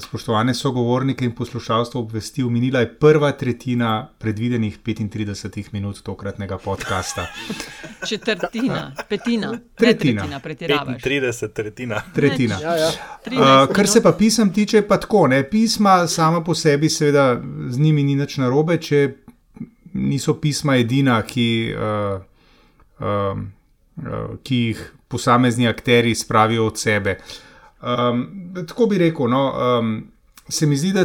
spoštovane 0.00 0.54
sogovornike 0.54 1.24
in 1.24 1.34
poslušalstvo 1.36 2.00
obvestil, 2.00 2.48
minila 2.50 2.80
je 2.80 2.88
prva 2.98 3.32
tretjina 3.32 4.08
predvidenih 4.18 4.78
35 4.86 5.72
minut 5.72 6.00
tokratnega 6.02 6.58
podcasta. 6.58 7.26
Četrtina, 8.08 8.92
petina, 9.08 9.50
ne 9.52 9.58
Tretjina. 9.74 10.22
tretjina, 10.22 10.40
pretiravaš. 10.40 11.02
35 11.02 11.52
tretjina. 11.52 12.02
Tretjina. 12.14 12.58
Ja, 12.62 12.76
ja. 12.76 12.90
13 13.26 13.40
Uh, 13.64 13.74
kar 13.74 13.86
se 13.88 14.02
pa 14.02 14.12
pisem 14.12 14.52
tiče, 14.52 14.82
pa 14.82 14.96
tako. 15.00 15.26
Ne? 15.26 15.42
Pisma 15.50 16.06
sama 16.06 16.40
po 16.44 16.54
sebi, 16.54 16.88
seveda, 16.88 17.40
z 17.68 17.78
njimi 17.78 18.02
ni 18.02 18.14
nič 18.16 18.36
narobe, 18.36 18.76
če 18.80 19.14
niso 19.92 20.34
pisma 20.34 20.76
edina, 20.76 21.22
ki, 21.22 21.74
uh, 21.76 22.22
um, 23.00 23.06
uh, 23.40 23.53
ki 24.42 24.56
jih 24.56 24.80
posamezni 25.08 25.68
akteri 25.68 26.14
spravijo 26.14 26.66
od 26.66 26.78
sebe. 26.78 27.18
Um, 27.82 28.26
tako 28.66 28.86
bi 28.86 28.98
rekel, 28.98 29.28
no, 29.30 29.44
um, 29.78 29.94
se 30.48 30.66
mi 30.66 30.76
zdi, 30.76 30.92
da 30.92 31.04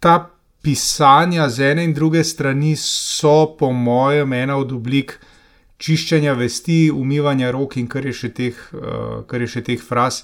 ta 0.00 0.30
pisanja 0.62 1.48
z 1.48 1.72
ene 1.72 1.84
in 1.84 1.94
druge 1.94 2.24
strani 2.24 2.76
so, 2.76 3.56
po 3.58 3.72
mojem, 3.72 4.32
ena 4.32 4.56
od 4.56 4.72
oblik 4.72 5.18
čiščenja 5.78 6.32
vesti, 6.38 6.90
umivanja 6.90 7.50
rok 7.52 7.76
in 7.76 7.88
kar 7.90 8.06
je 8.06 8.14
še 8.16 8.30
teh, 8.34 8.60
uh, 8.72 9.24
kar 9.28 9.44
je 9.44 9.50
še 9.58 9.64
teh 9.66 9.82
fraz, 9.82 10.22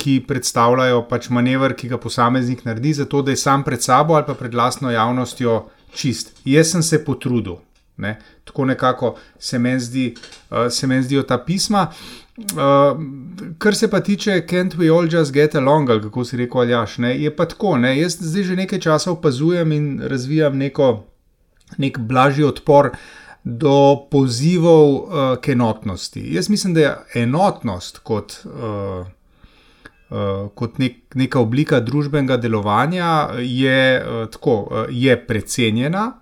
ki 0.00 0.20
predstavljajo 0.28 1.02
pač 1.10 1.28
manever, 1.34 1.74
ki 1.76 1.90
ga 1.90 1.98
posameznik 2.00 2.62
naredi, 2.64 2.94
zato 3.02 3.20
da 3.22 3.34
je 3.34 3.40
sam 3.40 3.64
pred 3.66 3.82
sabo 3.84 4.16
ali 4.16 4.24
pa 4.28 4.36
pred 4.38 4.54
lastno 4.56 4.92
javnostjo 4.92 5.58
čist. 5.92 6.32
Jaz 6.48 6.72
sem 6.72 6.82
se 6.86 7.02
potrudil. 7.04 7.58
Ne? 8.00 8.14
Tako 8.50 8.64
nekako 8.64 9.14
se 9.38 9.58
meni 9.58 9.80
zdi, 9.80 10.14
uh, 10.50 10.66
se 10.70 10.86
meni 10.86 11.02
zdijo 11.06 11.22
ta 11.22 11.38
pisma. 11.38 11.86
Uh, 12.40 12.98
kar 13.58 13.74
se 13.74 13.90
pa 13.90 14.00
tiče 14.00 14.42
Can't 14.48 14.74
we 14.76 14.90
all 14.90 15.08
just 15.14 15.32
get 15.32 15.54
along, 15.54 15.88
kako 15.88 16.24
si 16.24 16.36
rekel, 16.36 16.60
Aljaš, 16.60 16.98
ne, 16.98 17.14
je 17.22 17.30
pa 17.36 17.46
tako. 17.46 17.76
Ne, 17.78 17.94
jaz 18.00 18.16
zdaj 18.20 18.42
že 18.42 18.56
nekaj 18.56 18.80
časa 18.80 19.12
opazujem 19.12 19.72
in 19.72 20.00
razvijam 20.02 20.56
neko, 20.58 21.04
nek 21.78 21.98
blažji 21.98 22.44
odpor 22.44 22.90
do 23.44 23.96
pozivov 24.10 24.94
uh, 24.94 25.36
k 25.40 25.54
enotnosti. 25.54 26.24
Jaz 26.34 26.48
mislim, 26.50 26.74
da 26.74 26.80
je 26.80 26.96
enotnost 27.22 27.98
kot. 27.98 28.40
Uh, 28.44 29.06
Uh, 30.10 30.48
kot 30.58 30.80
nek, 30.82 31.14
neka 31.14 31.38
oblika 31.38 31.78
družbenega 31.80 32.34
delovanja 32.42 33.28
je, 33.38 34.02
uh, 34.02 34.24
tako, 34.26 34.56
uh, 34.66 34.88
je 34.90 35.14
precenjena, 35.26 36.16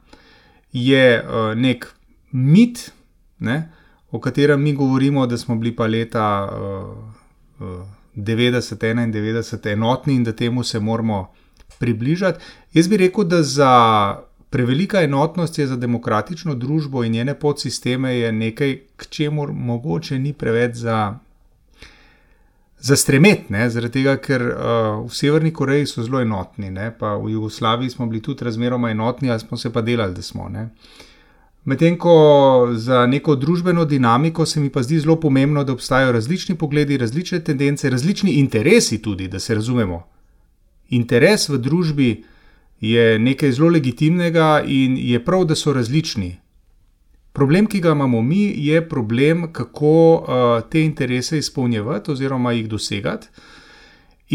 je 0.77 1.23
uh, 1.23 1.55
nek 1.57 1.87
mit, 2.31 2.91
ne, 3.39 3.73
o 4.11 4.21
katerem 4.21 4.63
mi 4.63 4.73
govorimo, 4.73 5.27
da 5.27 5.39
smo 5.39 5.57
bili 5.57 5.77
pa 5.77 5.87
leta 5.87 6.49
uh, 6.53 7.69
uh, 7.69 7.87
90-91 8.17 9.73
enotni 9.73 10.15
in 10.15 10.25
da 10.25 10.33
temu 10.33 10.65
se 10.65 10.81
moramo 10.81 11.33
približati. 11.79 12.45
Jaz 12.73 12.89
bi 12.89 12.97
rekel, 12.97 13.25
da 13.25 13.43
za 13.43 14.19
prevelika 14.51 15.03
enotnost 15.03 15.59
je 15.59 15.67
za 15.67 15.77
demokratično 15.77 16.55
družbo 16.55 17.05
in 17.05 17.13
njene 17.13 17.35
podsisteme 17.35 18.33
nekaj, 18.33 18.79
k 18.97 19.07
čemu 19.07 19.53
mogoče 19.53 20.19
ni 20.19 20.33
preveč 20.33 20.75
za. 20.75 21.19
Za 22.81 22.97
stremet, 22.97 23.51
ne? 23.51 23.65
zaradi 23.71 23.93
tega, 23.93 24.13
ker 24.23 24.43
uh, 24.43 24.53
v 25.03 25.11
Severni 25.11 25.51
Koreji 25.51 25.87
so 25.91 26.03
zelo 26.07 26.21
enotni, 26.23 26.71
ne? 26.71 26.93
pa 26.99 27.17
v 27.19 27.33
Jugoslaviji 27.33 27.91
smo 27.91 28.07
bili 28.07 28.23
tudi 28.23 28.45
razmeroma 28.45 28.91
enotni, 28.91 29.31
ali 29.31 29.41
smo 29.41 29.57
se 29.57 29.73
pa 29.73 29.83
delali, 29.83 30.15
da 30.15 30.23
smo. 30.23 30.47
Ne? 30.49 30.69
Medtem 31.69 31.99
ko 32.01 32.13
za 32.73 33.07
neko 33.07 33.35
družbeno 33.37 33.85
dinamiko 33.85 34.47
se 34.47 34.61
mi 34.61 34.71
pa 34.73 34.83
zdi 34.83 34.99
zelo 35.05 35.19
pomembno, 35.21 35.65
da 35.65 35.73
obstajajo 35.73 36.13
različni 36.13 36.55
pogledi, 36.57 36.97
različne 36.97 37.43
tendence, 37.45 37.91
različni 37.91 38.39
interesi 38.41 39.03
tudi, 39.03 39.27
da 39.29 39.39
se 39.39 39.55
razumemo. 39.55 39.99
Interes 40.89 41.49
v 41.49 41.59
družbi 41.59 42.09
je 42.81 43.19
nekaj 43.19 43.53
zelo 43.53 43.69
legitimnega 43.69 44.63
in 44.65 44.97
je 44.97 45.21
prav, 45.25 45.45
da 45.45 45.55
so 45.55 45.73
različni. 45.77 46.39
Problem, 47.33 47.67
ki 47.67 47.81
ga 47.85 47.93
imamo 47.93 48.23
mi, 48.23 48.41
je 48.57 48.81
problem, 48.89 49.51
kako 49.53 49.93
uh, 50.15 50.71
te 50.71 50.81
interese 50.83 51.39
izpolnjevati 51.39 52.11
oziroma 52.11 52.53
jih 52.53 52.69
dosegati. 52.69 53.29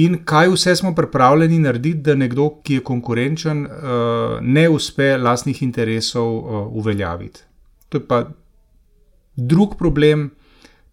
In 0.02 0.24
kaj 0.26 0.50
vse 0.50 0.76
smo 0.76 0.96
pripravljeni 0.96 1.60
narediti, 1.60 2.02
da 2.02 2.16
nekdo, 2.16 2.50
ki 2.64 2.80
je 2.80 2.84
konkurenčen, 2.84 3.66
uh, 3.66 4.40
ne 4.42 4.70
uspe 4.70 5.18
lastnih 5.18 5.62
interesov 5.64 6.38
uh, 6.38 6.68
uveljaviti. 6.74 7.44
To 7.90 7.98
je 7.98 8.08
pa 8.08 8.24
drug 9.36 9.78
problem 9.78 10.32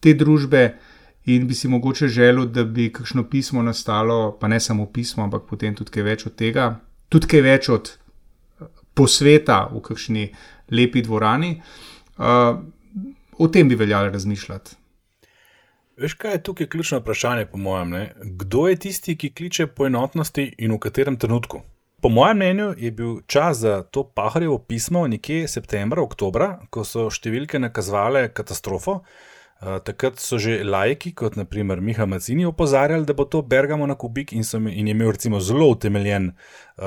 te 0.00 0.12
družbe, 0.14 0.74
in 1.24 1.46
bi 1.46 1.54
si 1.54 1.68
mogoče 1.68 2.08
želel, 2.08 2.46
da 2.46 2.64
bi 2.64 2.90
kakšno 2.92 3.24
pismo 3.28 3.62
nastalo, 3.62 4.36
pa 4.40 4.48
ne 4.48 4.60
samo 4.60 4.86
pismo, 4.86 5.24
ampak 5.24 5.42
potem 5.48 5.74
tudi 5.74 5.90
kaj 5.90 6.02
več 6.02 6.26
od 6.26 6.34
tega, 6.34 6.66
tudi 7.08 7.28
kaj 7.30 7.42
več 7.44 7.68
od 7.68 7.92
posveta 8.94 9.62
v 9.72 9.80
kakšni 9.84 10.26
lepi 10.70 11.02
dvorani. 11.02 11.54
Uh, 12.18 12.60
o 13.38 13.48
tem 13.48 13.68
bi 13.68 13.78
veljalo 13.80 14.10
razmišljati. 14.12 14.79
Veš, 16.00 16.14
kaj 16.14 16.32
je 16.32 16.42
tukaj 16.42 16.66
ključno 16.66 16.98
vprašanje, 16.98 17.46
po 17.46 17.58
mojem 17.58 17.88
mnenju? 17.88 18.08
Kdo 18.22 18.68
je 18.68 18.76
tisti, 18.76 19.16
ki 19.16 19.34
kliče 19.34 19.66
po 19.66 19.84
enotnosti 19.86 20.54
in 20.58 20.72
v 20.72 20.78
katerem 20.78 21.16
trenutku? 21.16 21.60
Po 22.00 22.08
mojem 22.08 22.36
mnenju 22.36 22.74
je 22.78 22.90
bil 22.90 23.18
čas 23.26 23.58
za 23.58 23.82
to 23.82 24.04
paharjevo 24.14 24.58
pismo 24.58 25.06
nekje 25.06 25.48
septembra, 25.48 26.00
oktobra, 26.02 26.48
ko 26.70 26.84
so 26.88 27.10
številke 27.12 27.60
nakazovale 27.60 28.30
katastrofo, 28.32 29.02
takrat 29.60 30.16
so 30.20 30.38
že 30.40 30.62
lajki, 30.64 31.12
kot 31.12 31.36
naprimer 31.36 31.80
Miha 31.84 32.06
Macini, 32.08 32.46
opozarjali, 32.48 33.04
da 33.04 33.12
bo 33.12 33.26
to 33.28 33.42
Bergamo 33.42 33.86
na 33.86 33.94
kubik 33.94 34.32
in, 34.32 34.44
mi, 34.60 34.72
in 34.72 34.88
je 34.88 34.94
imel 34.96 35.10
recimo 35.12 35.40
zelo 35.40 35.68
utemeljen 35.68 36.30
uh, 36.30 36.86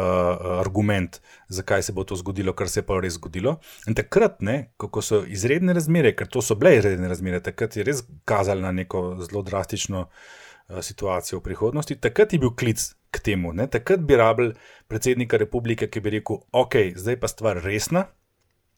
argument, 0.60 1.22
zakaj 1.50 1.84
se 1.84 1.94
bo 1.94 2.04
to 2.04 2.16
zgodilo, 2.16 2.54
kar 2.54 2.70
se 2.70 2.82
je 2.82 2.86
pa 2.86 2.98
res 2.98 3.14
zgodilo. 3.14 3.60
In 3.88 3.94
takrat, 3.94 4.42
ne, 4.42 4.74
ko 4.78 5.02
so 5.06 5.22
izredne 5.22 5.74
razmere, 5.74 6.16
ker 6.18 6.28
to 6.28 6.42
so 6.42 6.58
bile 6.58 6.74
izredne 6.80 7.12
razmere, 7.12 7.44
takrat 7.46 7.78
je 7.78 7.86
res 7.86 8.02
kazali 8.26 8.66
na 8.66 8.74
neko 8.74 9.04
zelo 9.22 9.46
drastično 9.46 10.08
uh, 10.08 10.82
situacijo 10.82 11.44
v 11.44 11.46
prihodnosti, 11.52 12.00
takrat 12.02 12.34
je 12.34 12.42
bil 12.42 12.56
klic 12.58 12.90
k 13.14 13.22
temu. 13.22 13.54
Ne, 13.54 13.70
takrat 13.70 14.02
bi 14.02 14.18
rabil 14.18 14.56
predsednika 14.90 15.38
republike, 15.38 15.92
ki 15.94 16.02
bi 16.02 16.18
rekel: 16.18 16.42
Ok, 16.50 16.98
zdaj 16.98 17.22
pa 17.22 17.30
stvar 17.30 17.62
resna 17.62 18.08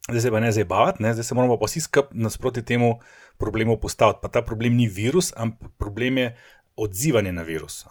zdaj 0.09 0.21
se 0.21 0.31
pa 0.31 0.39
ne 0.39 0.51
zabavati, 0.51 1.03
zdaj 1.13 1.23
se 1.23 1.35
moramo 1.35 1.57
pa 1.59 1.65
vsi 1.65 1.81
skupaj 1.81 2.09
nasproti 2.13 2.65
temu 2.65 2.99
problemu 3.37 3.77
postaviti. 3.81 4.19
Pa 4.21 4.31
ta 4.31 4.41
problem 4.41 4.75
ni 4.75 4.87
virus, 4.87 5.33
ampak 5.35 5.71
problem 5.77 6.17
je 6.17 6.35
odzivanje 6.75 7.31
na 7.31 7.43
virus. 7.43 7.83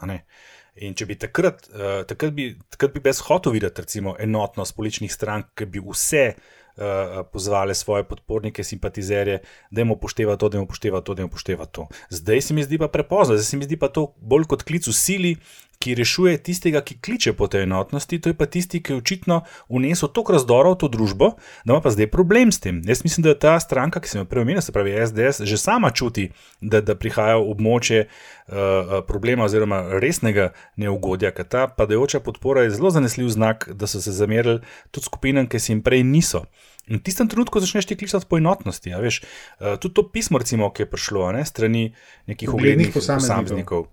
In 0.75 0.95
če 0.99 1.07
bi 1.07 1.15
takrat, 1.15 1.69
uh, 1.71 2.03
takrat, 2.09 2.35
bi, 2.35 2.51
takrat 2.75 2.97
bi 2.97 3.03
brez 3.05 3.21
hotel 3.29 3.55
videti, 3.55 3.85
recimo, 3.85 4.17
enotnost 4.19 4.75
političnih 4.77 5.13
strank, 5.13 5.53
ki 5.55 5.69
bi 5.71 5.83
vse 5.85 6.25
uh, 6.35 7.21
pozvale 7.31 7.77
svoje 7.79 8.03
podpornike, 8.09 8.65
simpatizerje, 8.67 9.39
da 9.71 9.85
jim 9.85 9.95
upošteva 9.95 10.35
to, 10.37 10.51
da 10.51 10.59
jim 10.59 10.67
upošteva 10.67 11.01
to, 11.01 11.15
da 11.15 11.23
jim 11.23 11.31
upošteva 11.31 11.69
to. 11.71 11.87
Zdaj 12.11 12.43
se 12.49 12.59
mi 12.59 12.67
zdi 12.67 12.81
pa 12.83 12.89
prepozno, 12.91 13.39
zdaj 13.39 13.47
se 13.53 13.61
mi 13.61 13.69
zdi 13.69 13.79
pa 13.79 13.89
to 13.89 14.09
bolj 14.19 14.49
kot 14.51 14.67
klic 14.67 14.91
v 14.91 14.97
sili, 14.99 15.33
ki 15.79 15.95
rešuje 15.95 16.39
tistega, 16.43 16.81
ki 16.81 16.97
kliče 17.01 17.33
po 17.37 17.47
tej 17.51 17.67
enotnosti, 17.67 18.19
to 18.21 18.31
je 18.31 18.37
pa 18.37 18.47
tisti, 18.47 18.81
ki 18.83 18.93
je 18.93 18.97
očitno 18.99 19.41
unesel 19.69 20.09
toliko 20.09 20.37
razdora 20.37 20.75
v 20.75 20.79
to 20.81 20.89
družbo, 20.89 21.35
da 21.65 21.75
ima 21.75 21.81
pa 21.85 21.93
zdaj 21.95 22.11
problem 22.13 22.53
s 22.53 22.61
tem. 22.61 22.83
Jaz 22.87 23.05
mislim, 23.05 23.25
da 23.27 23.35
ta 23.39 23.57
stranka, 23.61 24.01
ki 24.01 24.09
sem 24.09 24.23
jo 24.23 24.29
prej 24.29 24.45
omenil, 24.47 24.63
se 24.65 24.73
pravi 24.73 24.95
SDS, 25.07 25.45
že 25.45 25.59
sama 25.61 25.91
čuti, 25.91 26.31
da, 26.61 26.81
da 26.81 26.97
prihaja 26.99 27.37
v 27.41 27.51
območje 27.53 28.05
uh, 28.07 29.01
problema 29.09 29.49
oziroma 29.49 29.83
resnega 30.01 30.53
neugodja, 30.81 31.35
ker 31.35 31.49
ta 31.49 31.67
padajoča 31.69 32.23
podpora 32.25 32.65
je 32.65 32.77
zelo 32.79 32.93
zanesljiv 32.95 33.29
znak, 33.35 33.69
da 33.73 33.91
so 33.91 34.01
se 34.01 34.13
zamerili 34.13 34.61
tudi 34.91 35.11
skupinam, 35.11 35.51
ki 35.51 35.61
se 35.61 35.73
jim 35.73 35.83
prej 35.85 36.05
niso. 36.07 36.45
In 36.85 37.01
v 37.01 37.05
tistem 37.05 37.29
trenutku 37.33 37.61
začneš 37.65 37.89
ti 37.89 37.97
klicati 37.97 38.29
po 38.29 38.37
enotnosti. 38.37 38.93
Veš, 38.93 39.23
uh, 39.25 39.77
tudi 39.81 39.95
to 39.97 40.09
pismo, 40.09 40.41
recimo, 40.41 40.69
ki 40.73 40.85
je 40.85 40.91
prišlo 40.91 41.33
ne, 41.33 41.45
strani 41.45 41.87
nekih 42.29 42.53
uglednih 42.53 42.93
posameznikov. 42.93 43.89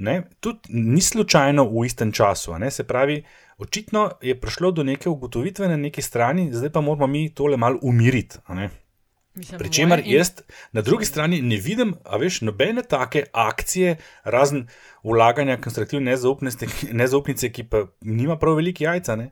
Ne? 0.00 0.22
Tudi 0.40 0.58
ni 0.68 1.00
slučajno 1.00 1.64
v 1.68 1.84
istem 1.86 2.12
času. 2.12 2.58
Ne? 2.58 2.70
Se 2.70 2.84
pravi, 2.84 3.22
očitno 3.58 4.10
je 4.22 4.40
prišlo 4.40 4.70
do 4.70 4.82
neke 4.82 5.08
ugotovitve 5.08 5.68
na 5.68 5.76
neki 5.76 6.02
strani, 6.02 6.48
zdaj 6.52 6.72
pa 6.72 6.80
moramo 6.80 7.06
mi 7.06 7.28
tole 7.34 7.56
malo 7.56 7.78
umiriti. 7.82 8.38
Pričemer, 9.58 10.02
jaz 10.06 10.30
na 10.72 10.82
drugi 10.82 11.04
strani 11.04 11.42
ne 11.42 11.56
vidim, 11.56 11.94
a 12.04 12.16
veš, 12.16 12.40
nobene 12.40 12.82
take 12.82 13.24
akcije, 13.32 13.96
razen 14.24 14.66
vlaganja 15.04 15.60
konstruktivne 15.60 16.16
nezaupnice, 16.92 17.52
ki 17.52 17.64
pa 17.68 17.84
nima 18.00 18.38
prav 18.38 18.56
velike 18.56 18.84
jajca, 18.84 19.16
ne? 19.16 19.30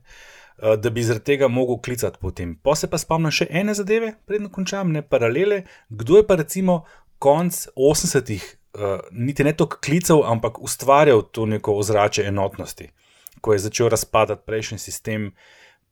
da 0.58 0.90
bi 0.90 1.02
zaradi 1.02 1.24
tega 1.24 1.48
mogel 1.48 1.78
klicati 1.82 2.18
potem. 2.20 2.56
Pa 2.62 2.74
se 2.74 2.90
pa 2.90 2.98
spomnim 2.98 3.30
še 3.30 3.46
ene 3.50 3.74
zadeve, 3.78 4.14
predno 4.26 4.50
končam, 4.50 4.92
ne 4.92 5.02
paralele, 5.02 5.62
kdo 5.88 6.18
je 6.18 6.26
pa 6.26 6.34
recimo 6.36 6.80
konc 7.18 7.66
80-ih 7.76 8.57
uh, 8.74 9.00
niti 9.10 9.44
ne 9.44 9.52
toliko 9.52 9.78
klicev, 9.84 10.22
ampak 10.24 10.58
ustvarjal 10.58 11.22
to 11.32 11.46
neko 11.46 11.74
ozračje 11.74 12.26
enotnosti, 12.28 12.90
ko 13.40 13.52
je 13.52 13.58
začel 13.58 13.88
razpadati 13.88 14.46
prejšnji 14.46 14.78
sistem, 14.78 15.32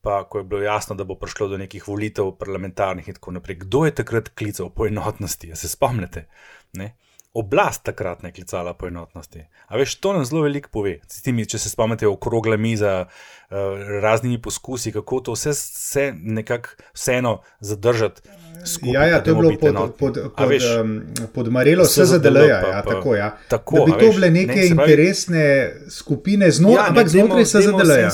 pa 0.01 0.25
ko 0.29 0.39
je 0.39 0.45
bilo 0.45 0.62
jasno, 0.62 0.95
da 0.95 1.05
bo 1.05 1.15
prišlo 1.19 1.49
do 1.49 1.59
nekih 1.59 1.89
volitev 1.89 2.31
parlamentarnih 2.39 3.09
in 3.09 3.15
tako 3.15 3.33
naprej. 3.39 3.57
Kdo 3.65 3.85
je 3.85 3.95
takrat 3.95 4.29
klical 4.29 4.71
po 4.71 4.87
enotnosti, 4.87 5.49
ja 5.49 5.57
se 5.57 5.69
spomnite? 5.69 6.29
Ne? 6.73 6.95
Oblast 7.37 7.83
takrat 7.85 8.25
je 8.25 8.33
klicala 8.33 8.72
po 8.75 8.88
enotnosti. 8.88 9.44
A 9.68 9.77
veš, 9.77 9.99
to 10.01 10.12
nam 10.16 10.25
zelo 10.25 10.46
veliko 10.46 10.70
pove. 10.72 10.94
Timi, 11.25 11.44
če 11.44 11.61
se 11.61 11.68
spomnite, 11.68 12.09
okrogla 12.09 12.57
miza, 12.57 12.94
uh, 13.07 13.57
raznimi 14.03 14.40
poskusi, 14.42 14.92
kako 14.94 15.20
to 15.20 15.37
vse, 15.37 15.53
vse 15.53 16.07
nekako 16.16 16.88
vseeno 16.94 17.40
zadržati 17.61 18.22
skupaj. 18.66 18.94
Ja, 18.94 19.07
ja, 19.07 19.22
to 19.22 19.31
je 19.31 19.35
bilo 19.35 19.51
pod, 19.61 19.75
pod, 19.99 20.18
pod, 20.37 20.49
veš, 20.49 20.64
um, 20.81 21.01
pod 21.35 21.53
Marelo 21.53 21.85
SZDL. 21.85 22.37
Ja, 22.37 22.46
ja, 22.46 22.83
tako, 22.83 23.14
ja. 23.14 23.37
tako, 23.49 23.77
da 23.79 23.85
bi 23.85 23.92
to 23.92 24.12
bile 24.12 24.31
neke 24.31 24.55
ne, 24.55 24.66
interesne 24.66 25.44
pravi, 25.70 25.90
skupine 25.90 26.51
znot, 26.51 26.75
ja, 26.75 26.87
ampak 26.88 27.09
znotraj 27.09 27.44
SZDL. 27.44 27.90
Ja. 27.90 28.11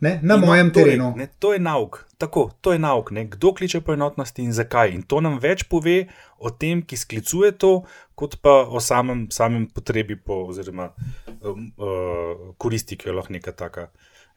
Ne, 0.00 0.20
na 0.22 0.34
In 0.34 0.40
mojem 0.40 0.70
to 0.70 0.80
terenu. 0.80 1.14
Ne, 1.16 1.28
to 1.38 1.52
je 1.52 1.58
nauk. 1.58 2.04
Tako, 2.18 2.50
to 2.60 2.72
je 2.72 2.78
nauk, 2.78 3.10
ne? 3.10 3.24
kdo 3.24 3.52
kliče 3.54 3.80
po 3.80 3.92
enotnosti 3.92 4.42
in 4.42 4.52
zakaj. 4.52 4.90
In 4.90 5.02
to 5.02 5.20
nam 5.20 5.38
več 5.38 5.62
pove 5.70 6.08
o 6.38 6.50
tem, 6.50 6.82
ki 6.82 6.96
sklicuje 6.96 7.52
to, 7.58 7.72
kot 8.18 8.38
pa 8.42 8.62
o 8.66 8.80
samem, 8.82 9.26
samem 9.34 9.66
potrebi 9.74 10.16
po, 10.16 10.44
oziroma 10.50 10.92
um, 11.42 11.70
uh, 11.78 12.46
koristi, 12.58 12.98
ki 12.98 13.10
jo 13.10 13.18
lahko 13.18 13.34
neka 13.34 13.54
taka 13.58 13.88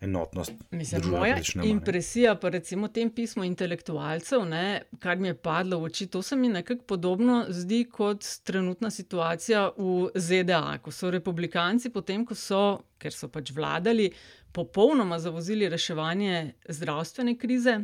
enotnost. 0.01 0.51
Mislim, 0.71 1.01
moja 1.13 1.37
impresija, 1.63 2.35
pa 2.35 2.49
recimo 2.49 2.87
tem 2.87 3.09
pismu 3.13 3.43
intelektualcev, 3.45 4.45
ne, 4.49 4.81
kar 4.99 5.21
mi 5.21 5.29
je 5.29 5.37
padlo 5.37 5.77
v 5.79 5.91
oči, 5.91 6.07
to 6.09 6.21
se 6.25 6.35
mi 6.35 6.49
nekako 6.49 6.83
podobno 6.89 7.43
zdi 7.49 7.83
kot 7.85 8.25
trenutna 8.43 8.89
situacija 8.89 9.67
v 9.77 10.09
ZDA, 10.15 10.79
ko 10.81 10.91
so 10.91 11.11
republikanci, 11.13 11.93
potem 11.93 12.25
ko 12.25 12.35
so, 12.35 12.81
ker 12.97 13.13
so 13.13 13.29
pač 13.29 13.53
vladali, 13.53 14.09
popolnoma 14.51 15.19
zavozili 15.19 15.69
reševanje 15.69 16.53
zdravstvene 16.67 17.37
krize 17.37 17.83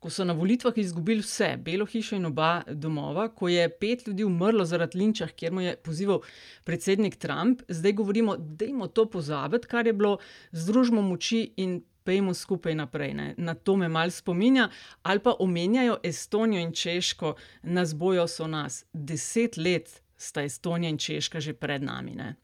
ko 0.00 0.10
so 0.10 0.24
na 0.24 0.32
volitvah 0.32 0.78
izgubili 0.78 1.20
vse, 1.20 1.56
Belo 1.60 1.86
hišo 1.86 2.16
in 2.16 2.26
oba 2.26 2.62
domova, 2.66 3.28
ko 3.28 3.48
je 3.48 3.68
pet 3.68 4.06
ljudi 4.06 4.24
umrlo 4.24 4.64
zaradi 4.64 4.98
linča, 4.98 5.26
kjer 5.28 5.52
mu 5.52 5.60
je 5.60 5.76
pozival 5.76 6.20
predsednik 6.64 7.16
Trump, 7.16 7.62
zdaj 7.68 7.92
govorimo, 7.92 8.36
da 8.36 8.64
jim 8.64 8.82
to 8.94 9.04
pozabiti, 9.10 9.68
kar 9.68 9.86
je 9.86 9.92
bilo, 9.92 10.18
združimo 10.52 11.02
moči 11.02 11.52
in 11.56 11.82
pejmo 12.04 12.34
skupaj 12.34 12.74
naprej. 12.74 13.14
Ne. 13.14 13.34
Na 13.36 13.54
to 13.54 13.76
me 13.76 13.88
mal 13.88 14.10
spominja, 14.10 14.68
ali 15.02 15.20
pa 15.20 15.34
omenjajo 15.38 15.98
Estonijo 16.02 16.60
in 16.60 16.72
Češko, 16.72 17.34
nas 17.62 17.94
bojo 17.94 18.28
so 18.28 18.46
nas. 18.46 18.84
Deset 18.92 19.56
let 19.56 20.02
sta 20.16 20.42
Estonija 20.42 20.90
in 20.90 20.98
Češka 20.98 21.40
že 21.40 21.52
pred 21.52 21.82
nami. 21.82 22.14
Ne. 22.14 22.34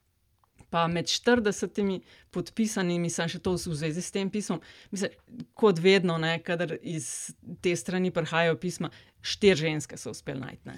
Pa 0.70 0.86
med 0.90 1.06
40 1.06 2.00
podpisanimi, 2.34 3.10
sem 3.10 3.28
še 3.30 3.38
to 3.42 3.54
v 3.54 3.76
zvezi 3.78 4.02
s 4.02 4.10
tem 4.14 4.30
pismom, 4.30 4.58
mislim, 4.90 5.12
kot 5.54 5.78
vedno, 5.82 6.18
ne, 6.18 6.36
kadar 6.44 6.74
iz 6.82 7.30
te 7.62 7.76
strani 7.78 8.10
prihajajo 8.14 8.58
pisma, 8.60 8.90
štiri 9.26 9.56
ženske 9.56 9.96
so 9.98 10.12
uspeli 10.14 10.40
najti. 10.40 10.60
Ne. 10.68 10.76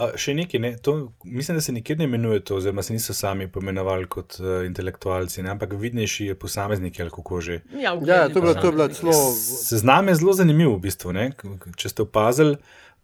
A, 0.00 0.12
še 0.16 0.34
nekaj, 0.36 0.60
ne? 0.62 0.70
to, 0.82 1.12
mislim, 1.24 1.58
da 1.58 1.64
se 1.64 1.74
nikjer 1.76 1.98
ne 2.00 2.08
imenuje 2.08 2.44
to, 2.48 2.56
oziroma 2.60 2.84
se 2.84 2.96
niso 2.96 3.14
sami 3.14 3.48
pomenovali 3.52 4.08
kot 4.10 4.38
uh, 4.40 4.62
intelektualci, 4.66 5.42
ne? 5.44 5.52
ampak 5.52 5.74
vidnejši 5.80 6.32
posamezniki 6.40 7.02
ali 7.04 7.12
kako 7.12 7.40
že. 7.40 7.60
Ja, 7.76 7.96
Ja, 8.06 8.28
to 8.28 8.40
je 8.40 8.42
bilo, 8.42 8.54
to 8.54 8.70
je 8.70 8.72
bilo 8.72 8.88
celo. 8.88 9.18
Seznam 9.64 10.08
je 10.08 10.16
zelo 10.22 10.32
zanimiv, 10.36 10.72
v 10.76 10.80
bistvu. 10.86 11.12
Ne? 11.16 11.28
Če 11.76 11.92
ste 11.92 12.06
opazili, 12.06 12.56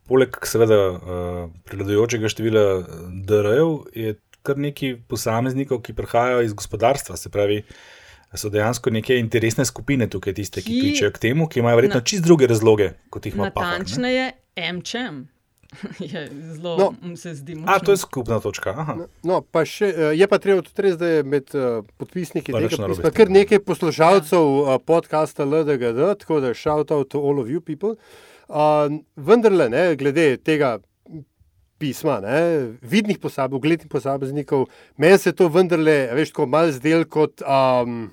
poleg 0.08 0.38
seveda 0.48 0.78
uh, 0.88 1.42
prevladujočega 1.68 2.32
števila 2.32 2.64
DR-jev, 3.28 3.74
je 3.92 4.16
kar 4.48 4.58
nekaj 4.58 4.96
posameznikov, 5.06 5.80
ki 5.80 5.94
prihajajo 5.94 6.42
iz 6.42 6.52
gospodarstva. 6.54 7.16
Se 7.16 7.28
pravi, 7.28 7.62
so 8.34 8.48
dejansko 8.48 8.90
neke 8.90 9.16
interesne 9.16 9.64
skupine 9.64 10.08
tukaj, 10.08 10.34
tiste, 10.34 10.60
ki 10.60 10.68
Ki- 10.68 10.80
kličejo 10.82 11.10
k 11.10 11.18
temu, 11.20 11.46
ki 11.46 11.60
imajo 11.60 11.76
verjetno 11.76 12.00
čist 12.02 12.24
druge 12.24 12.46
razloge, 12.46 12.90
kot 13.08 13.24
jih 13.24 13.34
ima 13.34 13.46
ne. 13.46 13.52
Natančneje, 13.52 14.30
MČM. 14.58 15.26
je 16.02 16.20
zelo, 16.50 16.76
No. 16.78 16.86
no. 17.02 17.12
se 17.14 17.34
zdi, 17.34 17.52
A, 17.62 17.76
to 17.78 17.92
je 17.92 17.92
močno. 17.92 17.96
skupna 17.98 18.40
točka. 18.40 18.72
Aha. 18.72 18.94
No, 19.22 19.42
pa 19.42 19.64
še, 19.64 19.84
eh, 19.86 20.14
je 20.14 20.26
pa 20.26 20.38
treba 20.38 20.62
tudi 20.62 20.80
res, 20.80 20.96
da 20.96 21.06
je 21.10 21.22
med 21.22 21.52
uh, 21.52 21.84
podpisniki 21.98 22.54
nič 22.54 22.72
tega 22.72 22.88
pisma 22.88 23.10
kar 23.12 23.28
ne. 23.28 23.34
nekaj 23.34 23.60
poslušalcev 23.60 24.40
uh, 24.40 24.78
podcasta 24.80 25.44
LDGD, 25.44 26.00
tako 26.18 26.40
da 26.40 26.54
shout 26.56 26.88
out 26.88 27.08
to 27.08 27.20
all 27.20 27.36
of 27.36 27.48
you 27.48 27.60
people. 27.60 27.98
Uh, 28.48 28.88
vendarle, 29.14 29.68
ne, 29.68 29.92
glede 29.94 30.38
tega 30.38 30.78
pisma, 31.78 32.20
ne, 32.20 32.40
vidnih 32.82 33.18
posameznikov, 33.18 33.56
uglednih 33.58 33.88
posameznikov, 33.88 34.66
meni 34.96 35.18
se 35.18 35.32
to 35.32 35.48
vendarle, 35.48 36.08
veš, 36.14 36.30
tako 36.32 36.46
malo 36.46 36.72
zdel 36.72 37.04
kot 37.04 37.42
um, 37.42 38.10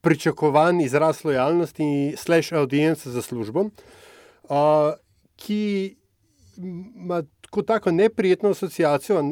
pričakovan 0.00 0.80
izraz 0.80 1.24
lojalnosti, 1.24 2.14
slash 2.16 2.52
audience 2.52 3.10
za 3.10 3.22
službo, 3.22 3.60
uh, 4.44 4.92
ki 5.36 5.96
ima 6.96 7.22
tako, 7.40 7.62
tako 7.62 7.90
neprijetno 7.90 8.50
asociacijo, 8.50 9.18
uh, 9.20 9.26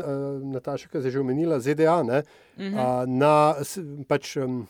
Nataša, 0.52 0.88
ki 0.88 0.98
je 0.98 1.10
že 1.10 1.20
omenila, 1.20 1.60
ZDA, 1.60 2.02
ne, 2.02 2.22
Mhm. 2.58 2.74
uh, 2.74 2.82
na 3.06 3.54
pač, 4.08 4.36
um, 4.36 4.66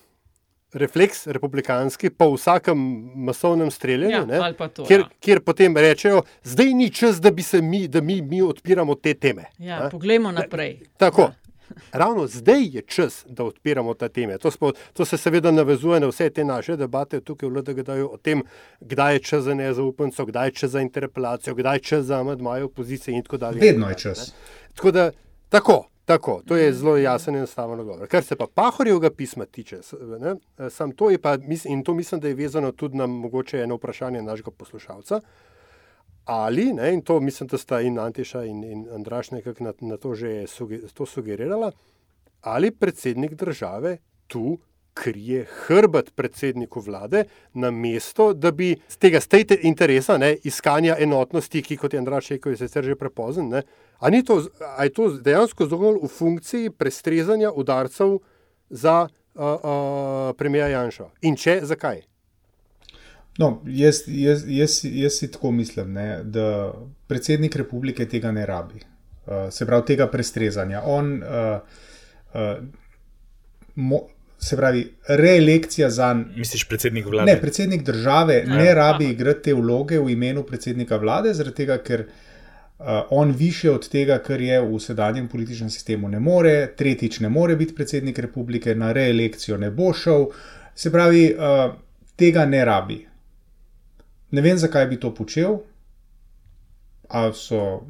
refleks 0.72 1.26
republikanski 1.26 2.11
po 2.11 2.30
vsakem 2.35 2.78
masovnem 3.14 3.70
streljanju, 3.70 4.11
Ja, 4.11 4.24
ne, 4.24 4.68
to, 4.68 4.85
kjer, 4.85 5.00
ja. 5.00 5.09
kjer 5.20 5.40
potem 5.40 5.76
rečejo, 5.76 6.22
zdaj 6.42 6.74
ni 6.74 6.90
čas, 6.90 7.20
da 7.20 7.30
bi 7.30 7.42
se 7.42 7.62
mi, 7.62 7.88
da 7.88 8.00
mi, 8.00 8.22
mi 8.22 8.42
odpiramo 8.42 8.94
te 8.94 9.14
teme. 9.14 9.44
Ja, 9.59 9.85
ne. 9.85 9.90
poglejmo 9.90 10.33
naprej. 10.33 10.80
Tako. 10.96 11.30
Ravno 11.92 12.26
zdaj 12.26 12.62
je 12.62 12.83
čas, 12.83 13.24
da 13.28 13.44
odpiramo 13.44 13.94
ta 13.94 14.09
teme. 14.09 14.38
To, 14.38 14.50
smo, 14.50 14.72
to 14.92 15.04
se 15.04 15.16
seveda 15.16 15.50
navezuje 15.50 16.00
na 16.00 16.06
vse 16.06 16.30
te 16.30 16.44
naše 16.44 16.76
debate 16.76 17.20
tukaj 17.20 17.48
v 17.48 17.56
LDG-ju 17.56 18.09
o 18.12 18.16
tem, 18.16 18.42
kdaj 18.80 19.14
je 19.14 19.18
čas 19.18 19.44
za 19.44 19.54
nezaupnico, 19.54 20.24
kdaj 20.26 20.48
je 20.48 20.52
čas 20.52 20.70
za 20.70 20.80
interpelacijo, 20.80 21.54
kdaj 21.54 21.76
je 21.76 21.80
čas 21.80 22.04
za 22.04 22.20
amadmaje 22.20 22.64
opozicije 22.64 23.16
in 23.16 23.22
tako 23.22 23.37
dalje. 23.37 23.61
Vedno 23.61 23.88
je 23.88 23.98
čas. 23.98 24.35
Tako 24.74 24.90
da, 24.90 25.11
tako, 25.48 25.89
tako, 26.11 26.42
to 26.46 26.57
je 26.57 26.73
zelo 26.73 26.96
jasen 26.96 27.35
in 27.35 27.38
enostaven 27.38 27.81
odgovor. 27.81 28.09
Kar 28.11 28.25
se 28.25 28.37
pa 28.37 28.46
Pahorjevega 28.55 29.11
pisma 29.11 29.44
tiče, 29.46 29.79
ne, 30.18 30.35
sam 30.70 30.92
to 30.92 31.11
je 31.11 31.18
pa, 31.18 31.37
in 31.64 31.85
to 31.85 31.94
mislim, 31.94 32.20
da 32.20 32.29
je 32.29 32.35
vezano 32.35 32.73
tudi 32.73 32.96
na 32.99 33.07
mogoče 33.07 33.61
eno 33.62 33.77
vprašanje 33.79 34.23
našega 34.23 34.51
poslušalca. 34.51 35.20
Ali, 36.25 36.73
ne, 36.73 36.94
in 36.94 37.03
to 37.03 37.20
mislim, 37.20 37.49
da 37.49 37.59
sta 37.59 37.81
in 37.81 37.99
Antiša 37.99 38.42
in, 38.44 38.64
in 38.64 38.88
Andraš 38.94 39.31
nekako 39.31 39.64
na, 39.64 39.73
na 39.81 39.96
to 39.96 40.14
že 40.14 40.46
suge, 40.46 40.81
to 40.94 41.07
sugerirala, 41.07 41.70
ali 42.40 42.70
predsednik 42.70 43.35
države 43.35 43.96
tu 44.27 44.59
krije 44.94 45.46
hrbet 45.66 46.11
predsedniku 46.14 46.81
vlade, 46.81 47.25
na 47.55 47.70
mesto, 47.70 48.33
da 48.35 48.51
bi 48.51 48.75
z 48.88 48.96
tega 48.96 49.20
state 49.20 49.59
interesa, 49.62 50.18
ne, 50.18 50.35
iskanja 50.44 50.96
enotnosti, 50.99 51.62
ki 51.62 51.77
kot 51.77 51.94
je 51.94 52.03
Andraš 52.03 52.29
rekel, 52.35 52.53
je 52.53 52.64
sicer 52.64 52.85
že 52.85 52.99
prepozen, 52.99 53.49
ne, 53.49 53.62
a, 54.00 54.22
to, 54.26 54.42
a 54.78 54.84
je 54.84 54.92
to 54.92 55.08
dejansko 55.20 55.66
zgolj 55.66 55.98
v 56.02 56.08
funkciji 56.08 56.70
prestrezanja 56.70 57.50
udarcev 57.52 58.18
za 58.70 59.08
uh, 59.34 59.42
uh, 59.44 60.36
premija 60.36 60.68
Janša? 60.68 61.10
In 61.22 61.36
če, 61.36 61.60
zakaj? 61.68 62.00
No, 63.38 63.60
jaz, 63.66 64.02
jaz, 64.06 64.44
jaz, 64.48 64.80
jaz 64.84 65.18
si 65.20 65.30
tako 65.32 65.50
mislim, 65.50 65.92
ne, 65.92 66.08
da 66.24 66.72
predsednik 67.08 67.56
republike 67.56 68.08
tega 68.08 68.32
ne 68.32 68.46
rabi. 68.46 68.80
Uh, 68.80 69.50
se 69.52 69.66
pravi, 69.66 69.86
tega 69.92 70.08
prestrezanja. 70.10 70.82
On, 70.84 71.12
uh, 71.22 71.60
uh, 72.34 72.56
mo, 73.74 74.00
se 74.40 74.56
pravi, 74.56 74.86
reelekcija 75.08 75.90
za. 75.90 76.14
Misliš, 76.14 76.64
predsednik 76.68 77.06
vlade? 77.06 77.32
Ne, 77.32 77.40
predsednik 77.40 77.84
države 77.84 78.42
Ja. 78.46 78.56
ne 78.56 78.74
rabi 78.74 79.12
igrati 79.12 79.42
te 79.42 79.54
vloge 79.54 80.00
v 80.00 80.10
imenu 80.10 80.42
predsednika 80.42 80.96
vlade, 80.96 81.34
zaradi 81.34 81.56
tega, 81.62 81.78
ker 81.84 82.08
uh, 82.08 82.30
on 83.11 83.31
više 83.31 83.71
od 83.71 83.88
tega, 83.88 84.19
kar 84.19 84.40
je 84.40 84.61
v 84.61 84.79
sedanjem 84.81 85.29
političnem 85.29 85.71
sistemu, 85.71 86.09
ne 86.09 86.21
more, 86.21 86.73
tretjič 86.77 87.21
ne 87.21 87.29
more 87.29 87.57
biti 87.57 87.75
predsednik 87.75 88.19
republike, 88.19 88.75
na 88.75 88.93
reelekcijo 88.93 89.57
ne 89.57 89.71
bo 89.71 89.93
šel. 89.93 90.27
Se 90.75 90.93
pravi, 90.93 91.35
uh, 91.35 91.75
tega 92.16 92.47
ne 92.47 92.64
rabi. 92.64 93.07
Ne 94.31 94.40
vem, 94.40 94.59
zakaj 94.59 94.87
bi 94.87 95.01
to 95.01 95.14
počel. 95.14 95.59
Ali 97.09 97.35
so 97.35 97.83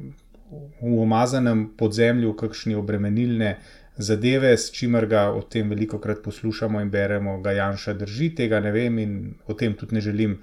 v 0.81 0.97
umazanem 0.99 1.69
podzemlju 1.77 2.33
kakšne 2.35 2.75
obremenilne 2.75 3.55
zadeve, 3.97 4.57
s 4.57 4.71
čimer 4.71 5.05
ga 5.07 5.29
o 5.31 5.41
tem 5.41 5.69
veliko 5.69 5.99
krat 5.99 6.23
poslušamo 6.23 6.81
in 6.81 6.89
beremo, 6.89 7.37
ga 7.41 7.51
Janša 7.51 7.93
drži, 7.93 8.31
tega 8.35 8.59
ne 8.59 8.71
vem 8.71 8.99
in 8.99 9.13
o 9.47 9.53
tem 9.53 9.75
tudi 9.77 9.95
ne 9.95 10.01
želim 10.01 10.39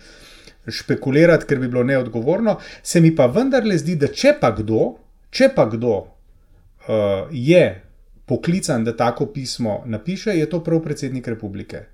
špekulirati, 0.66 1.46
ker 1.46 1.58
bi 1.58 1.68
bilo 1.68 1.84
neodgovorno. 1.84 2.58
Se 2.82 3.00
mi 3.00 3.14
pa 3.16 3.26
vendarle 3.26 3.78
zdi, 3.78 3.96
da 3.96 4.08
če 4.08 4.34
pa 4.40 4.52
kdo, 4.56 4.96
če 5.30 5.50
pa 5.54 5.68
kdo 5.70 5.94
uh, 5.98 7.28
je 7.30 7.82
poklican, 8.28 8.84
da 8.84 8.96
tako 8.96 9.26
pismo 9.32 9.82
napiše, 9.86 10.36
je 10.36 10.50
to 10.50 10.60
prav 10.64 10.82
predsednik 10.84 11.28
republike. 11.28 11.86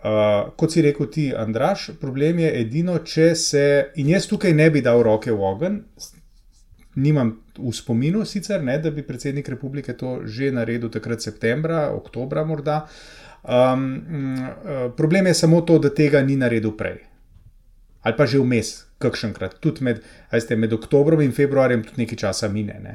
Uh, 0.00 0.48
kot 0.56 0.72
si 0.72 0.82
rekel 0.82 1.10
ti, 1.12 1.26
Andraš, 1.36 1.90
problem 2.00 2.38
je 2.40 2.54
edino, 2.62 2.96
če 3.04 3.34
se. 3.36 3.66
In 4.00 4.08
jaz 4.08 4.30
tukaj 4.30 4.54
ne 4.56 4.70
bi 4.72 4.80
dal 4.80 5.02
roke 5.04 5.32
v 5.32 5.44
ogenj, 5.44 5.82
nimam 6.96 7.34
v 7.58 7.72
spominu 7.76 8.24
sicer, 8.24 8.64
ne, 8.64 8.78
da 8.80 8.90
bi 8.90 9.04
predsednik 9.06 9.48
republike 9.48 9.92
to 9.96 10.20
že 10.24 10.50
naredil 10.56 10.88
takrat 10.90 11.20
septembra, 11.22 11.90
oktobra 11.92 12.44
morda. 12.48 12.86
Um, 13.44 13.84
uh, 14.64 14.88
problem 14.96 15.28
je 15.28 15.34
samo 15.34 15.60
to, 15.60 15.78
da 15.78 15.92
tega 15.92 16.24
ni 16.24 16.36
naredil 16.36 16.72
prej. 16.76 17.09
Ali 18.02 18.16
pa 18.16 18.26
že 18.26 18.40
vmes, 18.40 18.86
kakšenkrat, 19.00 19.60
tudi 19.60 19.84
med, 19.84 20.02
a 20.30 20.38
veste, 20.38 20.56
med 20.56 20.72
oktobrom 20.72 21.20
in 21.20 21.32
februarjem, 21.36 21.84
tudi 21.84 22.04
nekaj 22.04 22.20
časa 22.24 22.48
mine. 22.48 22.78
Ne. 22.80 22.94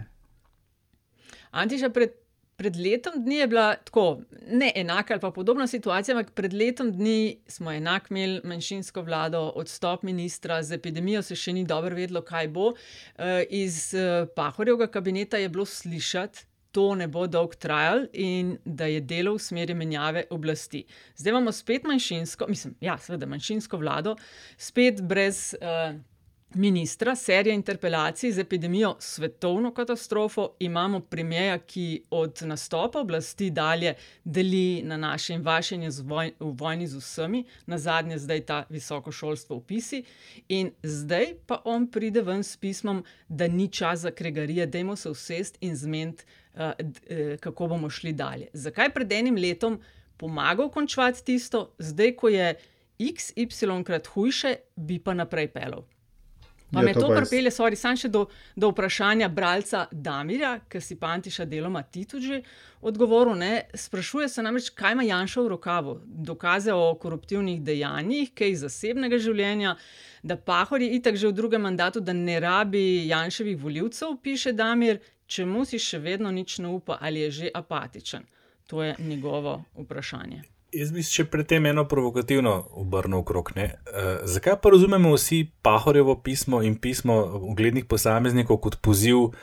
Antiša, 1.56 1.92
pred, 1.94 2.16
pred 2.58 2.76
letom 2.80 3.20
dni 3.24 3.38
je 3.44 3.48
bila 3.52 3.68
tako, 3.86 4.06
ne 4.50 4.72
enaka 4.76 5.14
ali 5.14 5.22
pa 5.22 5.32
podobna 5.32 5.68
situacija, 5.68 6.16
ampak 6.16 6.34
pred 6.34 6.54
letom 6.54 6.90
dni 6.92 7.38
smo 7.48 7.72
enak 7.72 8.10
imeli 8.10 8.42
manjšinsko 8.44 9.06
vlado, 9.06 9.44
odstop 9.56 10.04
ministra, 10.04 10.64
z 10.64 10.80
epidemijo 10.80 11.22
se 11.22 11.38
še 11.38 11.54
ni 11.54 11.66
dobro 11.70 11.96
vedlo, 11.96 12.26
kaj 12.26 12.50
bo. 12.50 12.74
Eh, 13.18 13.46
Iz 13.62 13.94
eh, 13.94 14.26
Pahorjevega 14.36 14.90
kabineta 14.92 15.38
je 15.38 15.50
bilo 15.50 15.66
slišati, 15.66 16.48
to 16.76 16.90
ne 17.00 17.08
bo 17.08 17.24
dolg 17.32 17.56
trajal 17.56 18.08
in 18.12 18.58
da 18.66 18.90
je 18.92 19.00
delo 19.02 19.38
v 19.38 19.44
smeri 19.44 19.74
menjave 19.74 20.26
oblasti. 20.36 20.84
Zdaj 21.16 21.32
imamo 21.32 21.52
spet 21.56 21.88
manjšinsko, 21.88 22.50
mislim, 22.52 22.76
ja, 22.84 22.98
seveda 23.00 23.30
manjšinsko 23.32 23.80
vlado, 23.80 24.18
spet 24.58 25.02
brez. 25.02 25.48
Uh, 25.62 25.96
ministra, 26.56 27.16
serija 27.16 27.56
interpelacij 27.56 28.32
z 28.32 28.40
epidemijo 28.40 28.96
svetovno 29.00 29.74
katastrofo, 29.74 30.50
imamo 30.60 31.00
premijeja, 31.00 31.58
ki 31.58 32.04
od 32.10 32.42
nastopa 32.46 33.00
oblasti 33.00 33.50
dalje 33.50 33.94
deli 34.24 34.82
na 34.84 34.98
naše 34.98 35.34
in 35.34 35.42
vaše 35.42 35.76
in 35.76 35.84
je 35.84 35.92
voj, 36.04 36.32
v 36.40 36.52
vojni 36.58 36.88
z 36.88 36.98
vsemi, 36.98 37.44
na 37.66 37.78
zadnje 37.78 38.18
zdaj 38.18 38.46
ta 38.46 38.64
visoko 38.70 39.12
šolstvo 39.12 39.58
v 39.58 39.66
pisi. 39.68 40.04
In 40.48 40.72
zdaj 40.84 41.34
pa 41.46 41.62
on 41.66 41.90
pride 41.92 42.22
ven 42.22 42.44
s 42.44 42.58
pismom, 42.58 43.04
da 43.28 43.48
ni 43.48 43.68
čas 43.68 44.00
za 44.00 44.12
kregarije, 44.12 44.66
dajmo 44.66 44.96
se 44.96 45.10
usest 45.10 45.58
in 45.62 45.76
zmeniti, 45.76 46.24
kako 47.40 47.68
bomo 47.68 47.90
šli 47.90 48.14
dalje. 48.14 48.48
Zakaj 48.54 48.90
pred 48.90 49.12
enim 49.12 49.36
letom 49.36 49.80
pomagal 50.18 50.70
končati 50.70 51.26
tisto, 51.26 51.74
zdaj 51.80 52.16
ko 52.16 52.30
je 52.30 52.56
XY 53.00 53.84
krat 53.84 54.08
hujše, 54.08 54.56
bi 54.76 55.00
pa 55.00 55.14
naprej 55.14 55.48
pelal. 55.48 55.84
Pa 56.74 56.80
Ja, 56.80 56.86
me 56.86 56.94
to 56.94 57.14
je- 57.14 57.18
pripelje, 57.18 57.52
sorry, 57.52 57.76
sam 57.76 57.96
še 57.96 58.08
do, 58.10 58.26
do 58.56 58.70
vprašanja 58.72 59.30
bralca 59.30 59.86
Damirja, 59.92 60.60
ki 60.70 60.82
si 60.82 60.96
Pantiša 60.96 61.46
deloma 61.46 61.84
ti 61.84 62.06
tudi 62.06 62.26
že 62.26 62.42
odgovoril. 62.82 63.36
Ne? 63.36 63.52
Sprašuje 63.74 64.30
se 64.30 64.42
namreč, 64.42 64.70
kaj 64.70 64.92
ima 64.92 65.04
Janša 65.04 65.42
v 65.42 65.48
rokavu. 65.48 66.02
Dokaze 66.06 66.74
o 66.74 66.96
koruptivnih 66.96 67.62
dejanjih, 67.62 68.34
kaj 68.34 68.50
iz 68.50 68.60
zasebnega 68.60 69.20
življenja, 69.20 69.76
da 70.24 70.36
Pahor 70.36 70.82
je 70.82 70.90
itak 70.90 71.16
že 71.16 71.28
v 71.28 71.34
drugem 71.34 71.62
mandatu, 71.62 72.00
da 72.02 72.14
ne 72.14 72.40
rabi 72.40 73.08
Janševih 73.08 73.58
voljivcev, 73.58 74.18
piše 74.24 74.52
Damir, 74.54 75.00
čemu 75.28 75.66
si 75.66 75.80
še 75.80 76.00
vedno 76.00 76.32
nič 76.32 76.60
ne 76.60 76.68
upa 76.68 76.98
ali 77.02 77.20
je 77.20 77.32
že 77.32 77.50
apatičen. 77.54 78.24
To 78.68 78.84
je 78.84 78.96
njegovo 79.00 79.64
vprašanje. 79.78 80.42
Jaz 80.76 80.92
bi 80.92 81.04
še 81.06 81.28
predtem 81.32 81.66
eno 81.70 81.86
provokativno 81.88 82.56
obrnil 82.82 83.22
okrog. 83.22 83.52
Uh, 83.56 83.70
zakaj 84.28 84.58
pa 84.62 84.72
razumemo 84.74 85.14
vsi 85.14 85.46
Pahorjevo 85.62 86.18
pismo 86.22 86.62
in 86.64 86.76
pismo 86.76 87.22
uglednih 87.52 87.86
posameznikov 87.86 88.58
kot 88.58 88.80
poziv 88.82 89.18
uh, 89.18 89.36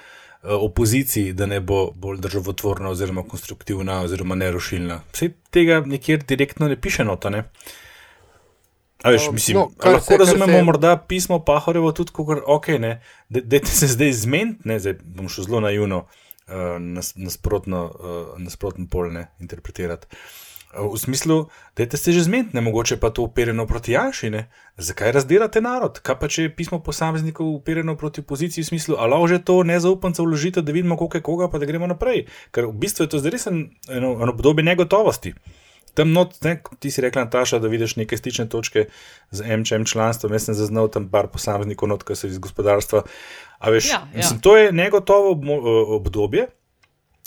opoziciji, 0.42 1.32
da 1.32 1.46
ne 1.46 1.60
bo 1.60 1.92
bolj 1.94 2.20
državotvorna, 2.26 2.90
oziroma 2.90 3.22
konstruktivna, 3.22 4.02
oziroma 4.02 4.34
nerušilna? 4.34 5.00
Vse 5.12 5.30
tega 5.50 5.80
nikjer 5.86 6.26
direktno 6.28 6.68
ne 6.68 6.76
piše 6.80 7.04
noto. 7.04 7.30
Ne? 9.04 9.12
Veš, 9.12 9.30
mislim, 9.32 9.56
no, 9.56 9.70
lahko 9.84 10.12
se, 10.12 10.18
razumemo 10.18 10.58
se... 10.58 10.62
morda 10.62 10.96
pismo 10.96 11.44
Pahorjevo 11.44 11.92
tudi, 11.92 12.12
kot 12.12 12.38
ok, 12.46 12.68
ne, 12.68 13.02
da 13.28 13.64
se 13.66 13.86
zdaj 13.86 14.12
zmeniti, 14.12 14.78
zdaj 14.78 14.98
bom 15.04 15.28
šel 15.28 15.44
zelo 15.44 15.60
naivno 15.60 16.04
uh, 16.06 16.78
nasprotno, 17.16 17.84
uh, 17.84 18.38
nasprotno 18.38 18.86
polne 18.90 19.26
interpretirati. 19.40 20.06
V 20.72 20.96
smislu, 20.96 21.52
da 21.76 21.96
ste 21.96 22.16
že 22.16 22.24
zmedni, 22.24 22.60
mogoče 22.60 22.96
pa 22.96 23.10
to 23.12 23.22
uperjeno 23.22 23.66
proti 23.66 23.92
Janši. 23.92 24.30
Ne? 24.30 24.48
Zakaj 24.76 25.12
razdelate 25.12 25.60
narod? 25.60 26.00
Kaj 26.00 26.16
pa 26.16 26.28
če 26.32 26.46
je 26.46 26.54
pismo 26.56 26.78
posameznikov 26.80 27.44
uperjeno 27.46 27.92
proti 27.96 28.24
opoziciji, 28.24 28.64
v 28.64 28.66
smislu, 28.66 28.96
ali 28.96 29.28
že 29.28 29.44
to 29.44 29.62
nezaupance 29.68 30.22
vložite, 30.22 30.62
da 30.62 30.72
vidimo, 30.72 30.96
koliko 30.96 31.16
je 31.16 31.22
koga, 31.22 31.50
pa 31.52 31.58
da 31.58 31.68
gremo 31.68 31.86
naprej. 31.86 32.24
Ker 32.56 32.72
v 32.72 32.72
bistvu 32.72 33.04
je 33.04 33.08
to 33.12 33.20
zdaj 33.20 33.36
res 33.36 33.46
eno, 33.46 33.68
eno 33.92 34.32
obdobje 34.32 34.64
negotovosti. 34.64 35.34
Tam 35.94 36.12
not, 36.12 36.38
ne, 36.44 36.56
ti 36.80 36.90
si 36.90 37.04
rekla, 37.04 37.26
Nataša, 37.26 37.58
da 37.60 37.68
vidiš 37.68 37.96
neke 38.00 38.16
stične 38.16 38.48
točke 38.48 38.86
z 39.30 39.56
MČM 39.58 39.84
članstvom, 39.84 40.32
jaz 40.32 40.48
sem 40.48 40.56
zaznal 40.56 40.88
tam 40.88 41.10
par 41.12 41.28
posameznikov, 41.28 41.88
not, 41.88 42.06
ki 42.08 42.16
so 42.16 42.30
iz 42.30 42.38
gospodarstva. 42.40 43.04
Veš, 43.68 43.90
ja, 43.92 44.00
ja. 44.00 44.22
Mislim, 44.22 44.40
to 44.40 44.56
je 44.56 44.72
negotovo 44.72 45.36
obdobje. 45.96 46.48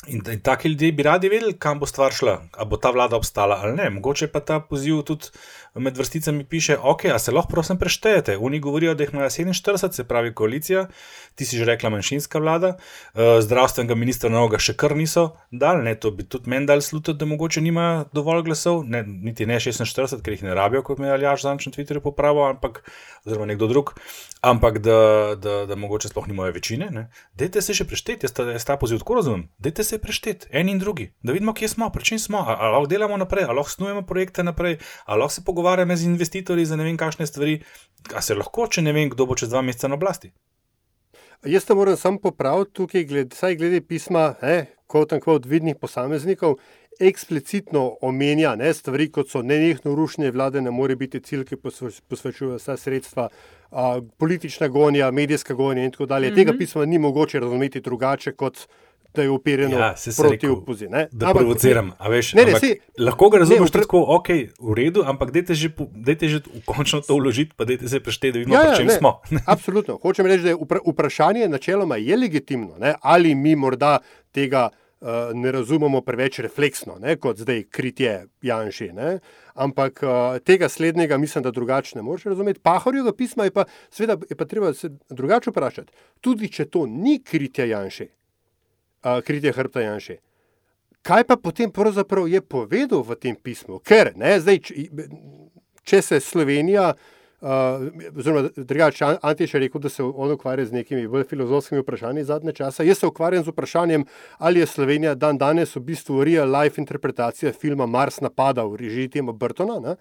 In, 0.08 0.21
in 0.32 0.39
taki 0.41 0.69
ljudje 0.69 0.91
bi 0.91 1.04
radi 1.04 1.30
vedeli, 1.30 1.54
kam 1.58 1.80
bo 1.80 1.86
stvar 1.86 2.13
šla, 2.13 2.41
ali 2.58 2.69
bo 2.69 2.78
ta 2.78 2.91
vlada 2.91 3.15
obstala 3.15 3.60
ali 3.63 3.75
ne. 3.75 3.89
Mogoče 3.89 4.28
pa 4.28 4.39
ta 4.39 4.60
poziv 4.60 5.01
tudi 5.01 5.32
med 5.75 5.97
vrsticami 5.97 6.45
piše, 6.45 6.77
ok, 6.81 7.05
a 7.05 7.19
se 7.19 7.31
lahko 7.31 7.51
prosim 7.51 7.77
preštejete. 7.77 8.38
Oni 8.38 8.59
govorijo, 8.59 8.95
da 8.95 9.03
jih 9.03 9.13
ima 9.13 9.25
47, 9.29 9.91
se 9.91 10.03
pravi 10.07 10.33
koalicija, 10.33 10.88
ti 11.35 11.45
si 11.45 11.57
že 11.57 11.65
rekla 11.65 11.89
manjšinska 11.89 12.39
vlada, 12.39 12.77
uh, 12.77 13.21
zdravstvenega 13.41 13.95
ministra 13.95 14.29
novega 14.29 14.59
še 14.59 14.75
kar 14.79 14.95
niso 14.95 15.35
dal, 15.51 15.83
ne, 15.83 15.95
to 15.99 16.11
bi 16.15 16.23
tudi 16.23 16.49
meni 16.49 16.65
dal 16.65 16.81
slutiti, 16.81 17.17
da 17.19 17.27
mogoče 17.27 17.61
nima 17.61 18.05
dovolj 18.13 18.45
glasov, 18.47 18.85
ne, 18.88 19.03
niti 19.03 19.45
ne 19.45 19.59
46, 19.59 20.21
ker 20.23 20.38
jih 20.38 20.45
ne 20.47 20.55
rabijo, 20.55 20.83
kot 20.88 21.01
me 21.03 21.11
je 21.11 21.17
Aljaš 21.17 21.43
zanč 21.43 21.67
na 21.67 21.75
Twitterju 21.75 22.03
popravil, 22.05 22.45
ampak, 22.53 22.81
oziroma 23.25 23.49
nekdo 23.51 23.67
drug, 23.67 23.91
ampak 24.45 24.79
da, 24.79 25.35
da, 25.35 25.57
da 25.67 25.75
mogoče 25.75 26.07
sploh 26.13 26.27
nimajo 26.31 26.55
večine. 26.55 26.88
Ne. 26.93 27.07
Dajte 27.35 27.61
se 27.65 27.75
še 27.75 27.88
prešteti, 27.89 28.29
jaz 28.29 28.35
jaz 28.53 28.67
ta 28.67 28.77
poziv 28.79 29.01
tako 29.03 29.19
razumem, 29.19 29.47
dajte 29.59 29.83
se 29.83 29.99
prešteti, 29.99 30.47
en 30.55 30.69
in 30.69 30.79
drugi, 30.79 31.09
da 31.23 31.35
vidimo, 31.35 31.53
kje 31.53 31.73
smo, 31.75 31.89
pri 31.91 32.05
čem 32.13 32.19
smo, 32.21 32.45
ali 32.47 32.71
lahko 32.71 32.91
delamo 32.91 33.17
naprej, 33.19 33.49
ali 33.49 33.59
lahko 33.59 33.75
snujemo 33.75 34.05
projekte 34.07 34.43
naprej, 34.45 34.77
ali 35.05 35.19
lahko 35.19 35.33
se 35.35 35.43
pogovarjamo 35.45 35.64
pogovarjam 35.65 35.97
z 35.97 36.04
investitorji 36.04 36.65
za 36.65 36.75
ne 36.75 36.84
vem, 36.84 36.97
kakšne 36.97 37.25
stvari, 37.25 37.62
a 38.13 38.21
se 38.21 38.36
lahko, 38.38 38.67
če 38.69 38.84
ne 38.86 38.93
vem, 38.93 39.10
kdo 39.10 39.25
bo 39.25 39.34
čez 39.36 39.49
dva 39.49 39.63
meseca 39.65 39.89
na 39.89 39.97
oblasti. 39.97 40.30
Jaz 41.45 41.65
te 41.65 41.73
moram 41.73 41.97
samo 41.97 42.21
popraviti 42.21 42.73
tukaj, 42.78 43.06
gled, 43.10 43.34
saj 43.34 43.58
glede 43.58 43.82
pisma, 43.82 44.36
kot 44.86 45.15
in 45.17 45.23
kot 45.23 45.47
vidnih 45.49 45.80
posameznikov, 45.82 46.60
eksplicitno 47.01 47.97
omenja 48.06 48.54
ne, 48.56 48.69
stvari, 48.78 49.10
kot 49.10 49.34
so 49.34 49.41
nenehno 49.41 49.95
rušenje 49.97 50.32
vlade, 50.38 50.62
ne 50.62 50.71
more 50.71 50.95
biti 50.95 51.19
cilj, 51.19 51.47
ki 51.49 51.58
posvečuje 51.58 52.60
vsa 52.60 52.78
sredstva, 52.78 53.28
a, 53.71 53.89
politična 54.21 54.69
gonja, 54.69 55.10
medijska 55.12 55.58
gonja 55.58 55.84
in 55.84 55.91
tako 55.91 56.06
dalje. 56.06 56.30
Mm 56.30 56.34
-hmm. 56.34 56.45
Tega 56.45 56.58
pisma 56.58 56.86
ni 56.86 56.99
mogoče 56.99 57.39
razumeti 57.39 57.82
drugače 57.82 58.32
kot 58.32 58.67
da 59.15 59.23
je 59.23 59.32
uperjeno 59.34 59.80
ja, 59.80 59.93
proti 60.17 60.47
opoziciji. 60.47 60.89
Da 61.12 61.30
ampak, 61.32 61.41
provociram. 61.41 61.91
Veš, 62.10 62.34
ne, 62.38 62.45
ne, 62.45 62.60
si, 62.60 62.73
lahko 62.99 63.30
ga 63.34 63.41
razumeš 63.43 63.71
pre... 63.71 63.86
tako, 63.88 64.04
ok, 64.17 64.30
v 64.60 64.78
redu, 64.78 65.04
ampak 65.08 65.32
dajte 65.36 65.56
že, 65.56 65.71
dajte 65.91 66.30
že 66.30 66.39
končno 66.67 67.01
to 67.01 67.17
vložiti, 67.17 67.56
pa 67.56 67.65
dajte 67.65 67.89
se 67.89 67.99
prešteti, 68.04 68.34
da 68.36 68.39
vidimo, 68.39 68.56
ja, 68.56 68.69
ja, 68.69 68.78
čem 68.78 68.91
ne, 68.91 68.97
smo. 68.99 69.17
absolutno. 69.56 69.97
Hočem 70.04 70.28
reči, 70.30 70.43
da 70.43 70.56
je 70.56 70.82
vprašanje 70.86 71.47
načeloma 71.47 71.97
je 71.97 72.17
legitimno, 72.17 72.78
ne? 72.80 72.95
ali 73.01 73.36
mi 73.36 73.56
morda 73.56 73.99
tega 74.32 74.69
uh, 75.06 75.08
ne 75.34 75.51
razumemo 75.51 76.01
preveč 76.01 76.39
refleksno, 76.39 76.97
ne? 76.99 77.15
kot 77.15 77.38
zdaj 77.38 77.63
kritje 77.71 78.28
Janši. 78.41 78.89
Ne? 78.93 79.19
Ampak 79.54 80.04
uh, 80.04 80.38
tega 80.43 80.69
slednjega 80.69 81.17
mislim, 81.17 81.43
da 81.43 81.51
drugače 81.51 81.97
ne 81.97 82.04
moreš 82.04 82.23
razumeti. 82.23 82.60
Pahorjega 82.60 83.13
pisma 83.13 83.43
je 83.43 83.51
pa, 83.51 83.65
seveda, 83.89 84.17
je 84.30 84.36
pa 84.36 84.45
treba 84.45 84.73
se 84.73 84.89
drugače 85.10 85.49
vprašati. 85.49 85.93
Tudi 86.21 86.51
če 86.51 86.65
to 86.65 86.86
ni 86.86 87.21
kritje 87.23 87.69
Janši, 87.69 88.10
uh, 89.05 89.21
kritje 89.21 89.53
hrbta 89.53 89.81
Janša. 89.81 90.13
Kaj 91.05 91.23
pa 91.23 91.37
potem 91.37 91.71
pravzaprav 91.71 92.27
je 92.27 92.41
povedal 92.41 93.03
v 93.05 93.15
tem 93.15 93.35
pismu? 93.37 93.79
Ker, 93.79 94.15
ne, 94.17 94.39
zdaj, 94.41 94.57
če, 94.65 94.87
če 95.85 96.01
se 96.01 96.19
Slovenija, 96.19 96.95
uh, 97.45 97.85
oziroma 98.17 98.49
drugače, 98.57 99.11
Antiš 99.21 99.53
je 99.53 99.61
rekel, 99.67 99.81
da 99.81 99.89
se 99.89 100.03
on 100.03 100.33
ukvarja 100.33 100.65
z 100.65 100.79
nekimi 100.79 101.05
bolj 101.07 101.27
filozofskimi 101.29 101.83
vprašanji 101.85 102.25
zadnje 102.25 102.55
časa. 102.57 102.83
Jaz 102.83 103.03
se 103.03 103.07
ukvarjam 103.07 103.45
z 103.45 103.53
vprašanjem, 103.53 104.07
ali 104.37 104.65
je 104.65 104.71
Slovenija 104.73 105.13
dan 105.15 105.37
danes 105.37 105.75
v 105.75 105.85
bistvu 105.91 106.23
real 106.25 106.49
life 106.49 106.81
interpretacija 106.81 107.53
filma 107.53 107.85
Mars 107.85 108.17
napada 108.25 108.65
v 108.65 108.81
režiji 108.81 109.13
Tima 109.13 109.31
Burtona, 109.31 109.79
ne? 109.79 109.95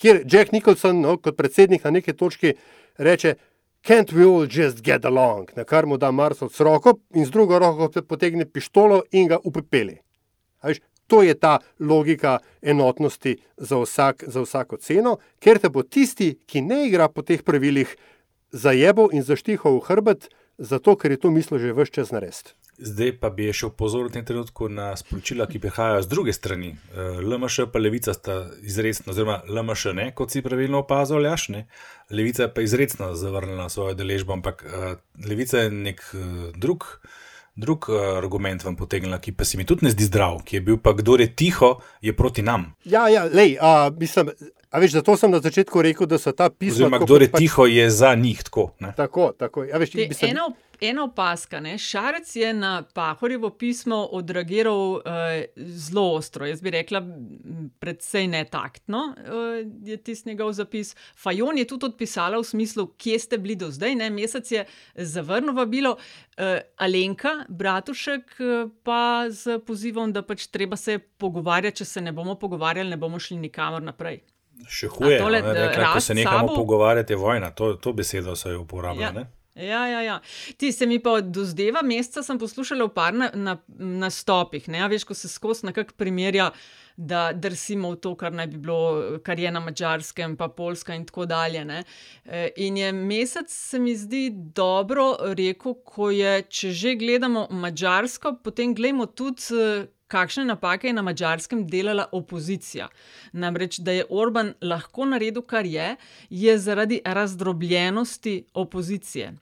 kjer 0.00 0.22
Jack 0.24 0.52
Nicholson 0.52 1.00
no, 1.00 1.16
kot 1.20 1.36
predsednik 1.36 1.84
na 1.84 1.90
neki 1.90 2.12
točki 2.16 2.54
reče, 2.96 3.34
Can't 3.82 4.12
we 4.12 4.24
all 4.24 4.46
just 4.46 4.82
get 4.82 5.04
along, 5.04 5.48
na 5.56 5.64
kar 5.64 5.86
mu 5.86 5.96
da 5.96 6.10
Mars 6.10 6.42
od 6.42 6.52
roko 6.58 6.98
in 7.14 7.24
z 7.24 7.30
drugo 7.30 7.58
roko 7.58 8.02
potegne 8.02 8.44
pištolo 8.44 9.02
in 9.12 9.28
ga 9.28 9.38
upepeli. 9.44 9.98
To 11.06 11.22
je 11.22 11.34
ta 11.34 11.58
logika 11.78 12.38
enotnosti 12.62 13.36
za, 13.56 13.76
vsak, 13.76 14.24
za 14.26 14.40
vsako 14.40 14.76
ceno, 14.76 15.16
ker 15.40 15.58
te 15.58 15.68
bo 15.68 15.82
tisti, 15.82 16.36
ki 16.46 16.60
ne 16.60 16.86
igra 16.86 17.08
po 17.08 17.22
teh 17.22 17.42
pravilih, 17.42 17.96
zajebal 18.52 19.08
in 19.12 19.22
zaštihal 19.22 19.80
v 19.80 19.84
hrbet, 19.88 20.28
zato 20.60 20.96
ker 20.96 21.10
je 21.10 21.16
to 21.16 21.30
mislil 21.30 21.58
že 21.58 21.72
vse 21.72 21.92
čas 21.92 22.12
narediti. 22.12 22.52
Zdaj 22.80 23.12
pa 23.20 23.28
bi 23.28 23.50
še 23.52 23.68
opozoril 23.68 24.08
v 24.08 24.14
tem 24.16 24.24
trenutku 24.24 24.68
na 24.72 24.92
sporočila, 24.96 25.44
ki 25.44 25.60
prihajajo 25.60 26.04
z 26.04 26.08
druge 26.08 26.32
strani. 26.32 26.76
Eh, 26.96 27.20
LMŠ 27.20 27.68
in 27.68 27.80
Levica 27.80 28.14
sta 28.16 28.48
izredno, 28.64 29.12
oziroma 29.12 29.40
LMŠ 29.48 29.92
ne, 29.96 30.06
kot 30.16 30.32
si 30.32 30.40
pravilno 30.40 30.80
opazil, 30.80 31.20
jaš 31.24 31.48
ne. 31.52 31.66
Levica 32.08 32.48
je 32.48 32.54
pa 32.54 32.64
izredno 32.64 33.12
zavrnila 33.14 33.68
svojo 33.68 33.94
deležbo, 33.94 34.32
ampak 34.32 34.64
uh, 34.64 34.96
Levica 35.28 35.60
je 35.60 35.70
nek 35.70 36.00
uh, 36.16 36.56
drug, 36.56 37.04
drug 37.54 37.90
argument 38.16 38.64
vam 38.64 38.76
potegnila, 38.76 39.20
ki 39.20 39.36
pa 39.36 39.44
se 39.44 39.60
mi 39.60 39.68
tudi 39.68 39.84
ne 39.84 39.92
zdi 39.92 40.08
zdrav, 40.08 40.40
ki 40.44 40.56
je 40.56 40.64
bil 40.64 40.80
pa, 40.80 40.96
kdo 40.96 41.20
je 41.20 41.28
tiho, 41.28 41.76
je 42.00 42.16
proti 42.16 42.42
nam. 42.42 42.72
Ja, 42.84 43.08
ja, 43.12 43.28
lej, 43.28 43.60
uh, 43.60 43.92
mislim. 43.92 44.32
A 44.70 44.78
veš, 44.78 44.92
zato 44.92 45.16
sem 45.18 45.30
na 45.30 45.40
začetku 45.42 45.82
rekel, 45.82 46.06
da 46.06 46.14
so 46.18 46.30
ta 46.30 46.46
pisma. 46.46 46.86
Oziroma, 46.86 46.98
kdo 47.02 47.16
je 47.18 47.26
pač... 47.26 47.40
tiho, 47.42 47.66
je 47.66 47.90
za 47.90 48.14
njih 48.14 48.42
tako. 48.46 48.70
Ne? 48.78 48.92
Tako, 48.96 49.32
tako. 49.34 49.64
Ja, 49.66 49.80
veš, 49.82 49.96
mislim... 49.98 50.30
ena, 50.30 50.44
ena 50.80 51.04
opaska. 51.08 51.58
Ne? 51.60 51.74
Šarec 51.74 52.30
je 52.36 52.52
na 52.54 52.84
Pahorjevo 52.94 53.50
pismo 53.50 53.98
odreagiral 54.14 54.94
uh, 55.02 55.02
zelo 55.56 56.14
ostro. 56.14 56.46
Jaz 56.46 56.62
bi 56.62 56.70
rekla, 56.70 57.02
predvsej 57.82 58.30
netaktno 58.30 59.02
uh, 59.10 59.58
je 59.82 59.96
tisti 59.96 60.30
njegov 60.30 60.54
zapis. 60.54 60.94
Fajon 61.18 61.58
je 61.58 61.66
tudi 61.66 61.90
odpisala 61.90 62.38
v 62.38 62.46
smislu, 62.46 62.86
kje 62.94 63.18
ste 63.18 63.42
bili 63.42 63.58
do 63.58 63.74
zdaj. 63.74 63.98
Ne? 63.98 64.10
Mesec 64.14 64.54
je 64.54 64.66
zavrnil 64.94 65.58
vabilo. 65.58 65.96
Uh, 66.38 66.62
Alenka, 66.78 67.40
bratušek, 67.48 68.36
pa 68.86 69.26
z 69.34 69.58
pozivom, 69.66 70.14
da 70.14 70.22
pač 70.22 70.46
treba 70.46 70.78
se 70.78 71.00
pogovarjati, 71.18 71.82
če 71.82 71.84
se 71.84 72.00
ne 72.00 72.14
bomo 72.14 72.38
pogovarjali, 72.38 72.94
ne 72.94 72.96
bomo 72.96 73.18
šli 73.18 73.42
nikamor 73.50 73.82
naprej. 73.82 74.22
Še 74.68 74.88
huje, 74.88 75.18
tole, 75.18 75.42
ne, 75.42 75.52
rekla, 75.54 75.92
ko 75.94 76.00
se 76.00 76.14
nekamo 76.14 76.48
sabo... 76.48 76.56
pogovarjati, 76.56 77.12
je 77.12 77.16
vojna. 77.16 77.50
To, 77.50 77.74
to 77.74 77.92
besedo 77.92 78.36
se 78.36 78.48
je 78.50 78.56
uporabljalo. 78.56 79.20
Ja. 79.20 79.30
Ja, 79.54 79.86
ja, 79.86 80.00
ja. 80.02 80.20
Ti 80.56 80.72
se 80.72 80.86
mi 80.86 80.98
pa 81.02 81.10
od 81.18 81.36
zdeva 81.36 81.82
meseca 81.82 82.22
sem 82.22 82.38
poslušala 82.38 82.86
v 82.86 82.92
par 82.94 83.16
nastopih. 83.78 84.68
Na, 84.68 84.84
na 84.84 84.86
veš, 84.88 85.04
ko 85.04 85.14
se 85.14 85.28
skozi 85.28 85.66
nekako 85.66 85.96
primerja, 85.98 86.50
da 86.96 87.30
drsimo 87.32 87.94
v 87.94 87.98
to, 88.04 88.14
kar 88.18 88.32
naj 88.36 88.46
bi 88.52 88.60
bilo, 88.60 89.18
kar 89.24 89.40
je 89.40 89.50
na 89.50 89.60
mačarskem, 89.64 90.36
pa 90.36 90.48
polska 90.48 90.94
in 90.94 91.06
tako 91.08 91.26
dalje. 91.26 91.64
Ne. 91.64 91.82
E, 92.24 92.50
in 92.56 92.76
je 92.76 92.92
mesec, 92.92 93.52
se 93.52 93.78
mi 93.78 93.96
zdi, 93.96 94.28
dobro 94.54 95.14
rekel, 95.36 95.74
ko 95.84 96.10
je, 96.14 96.42
če 96.48 96.72
že 96.76 96.94
gledamo 97.00 97.46
mačarsko, 97.50 98.36
potem 98.44 98.74
gledamo 98.74 99.06
tudi 99.06 99.88
kakšne 100.10 100.44
napake 100.44 100.90
je 100.90 100.96
na 100.96 101.02
mačarskem 101.06 101.62
delala 101.66 102.08
opozicija. 102.12 102.88
Namreč, 103.32 103.78
da 103.78 103.94
je 103.94 104.08
Orban 104.10 104.54
lahko 104.62 105.06
naredil, 105.06 105.42
kar 105.42 105.66
je, 105.66 105.94
je 106.30 106.58
zaradi 106.58 107.00
razdrobljenosti 107.04 108.34
opozicije. 108.54 109.32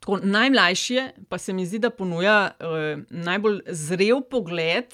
Tako, 0.00 0.18
najmlajši 0.22 1.00
pa 1.28 1.38
se 1.38 1.52
mi 1.52 1.66
zdi, 1.66 1.78
da 1.78 1.90
ponuja 1.90 2.50
eh, 2.50 2.96
najbolj 3.10 3.60
zrel 3.66 4.24
pogled 4.30 4.90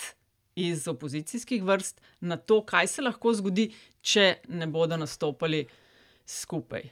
iz 0.58 0.88
opozicijskih 0.88 1.62
vrst 1.62 2.00
na 2.20 2.36
to, 2.36 2.60
kaj 2.66 2.86
se 2.86 3.02
lahko 3.02 3.32
zgodi, 3.34 3.70
če 4.02 4.34
ne 4.48 4.66
bodo 4.66 4.98
nastopili 5.00 5.64
skupaj. 6.26 6.90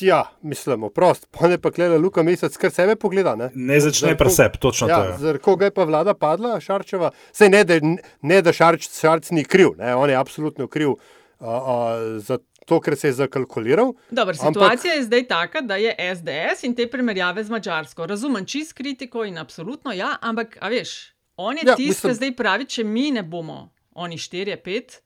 Ja, 0.00 0.24
mislim, 0.42 0.88
prost, 0.94 1.26
pa 1.30 1.48
ne 1.48 1.58
pa 1.58 1.70
gleda 1.70 1.96
Luka 1.98 2.22
Mesec, 2.22 2.56
kar 2.56 2.70
sebe 2.70 2.96
pogleda. 2.96 3.34
Ne, 3.36 3.50
ne 3.54 3.80
začne 3.80 4.16
presep, 4.18 4.56
točno 4.60 4.88
ja, 4.88 4.98
to. 4.98 5.16
Zaradi 5.24 5.42
koga 5.44 5.68
je 5.68 5.74
pa 5.74 5.84
vlada 5.84 6.14
padla, 6.14 6.60
Šarčeva? 6.60 7.10
Sej 7.32 7.50
ne, 7.50 7.64
da, 7.64 7.80
ne, 8.22 8.42
da 8.42 8.52
Šarč, 8.52 8.88
Šarc 8.92 9.30
ni 9.36 9.44
kriv, 9.44 9.74
ne, 9.78 9.94
on 9.96 10.10
je 10.10 10.16
absolutno 10.16 10.68
kriv 10.68 10.94
uh, 10.94 11.00
uh, 11.40 12.20
za 12.22 12.38
to, 12.66 12.78
ker 12.80 12.96
se 12.96 13.08
je 13.10 13.18
zakalkuliral. 13.18 13.92
Dobar, 14.10 14.36
situacija 14.36 14.92
ampak... 14.92 14.96
je 14.96 15.06
zdaj 15.08 15.26
taka, 15.28 15.60
da 15.60 15.76
je 15.80 15.94
SDS 16.14 16.64
in 16.68 16.76
te 16.78 16.86
primerjave 16.90 17.44
z 17.44 17.50
Mačarsko. 17.50 18.06
Razumem 18.06 18.46
čist 18.46 18.76
kritiko 18.78 19.24
in 19.26 19.38
absolutno 19.38 19.92
ja, 19.96 20.14
ampak, 20.20 20.58
a 20.60 20.70
veš, 20.70 20.94
on 21.36 21.58
je 21.58 21.66
ja, 21.66 21.74
tisti, 21.74 21.90
mislim... 21.90 22.12
ki 22.12 22.20
zdaj 22.22 22.36
pravi, 22.36 22.68
če 22.70 22.84
mi 22.84 23.10
ne 23.16 23.24
bomo, 23.26 23.64
oni 23.98 24.18
štirje, 24.18 24.56
pet, 24.62 25.00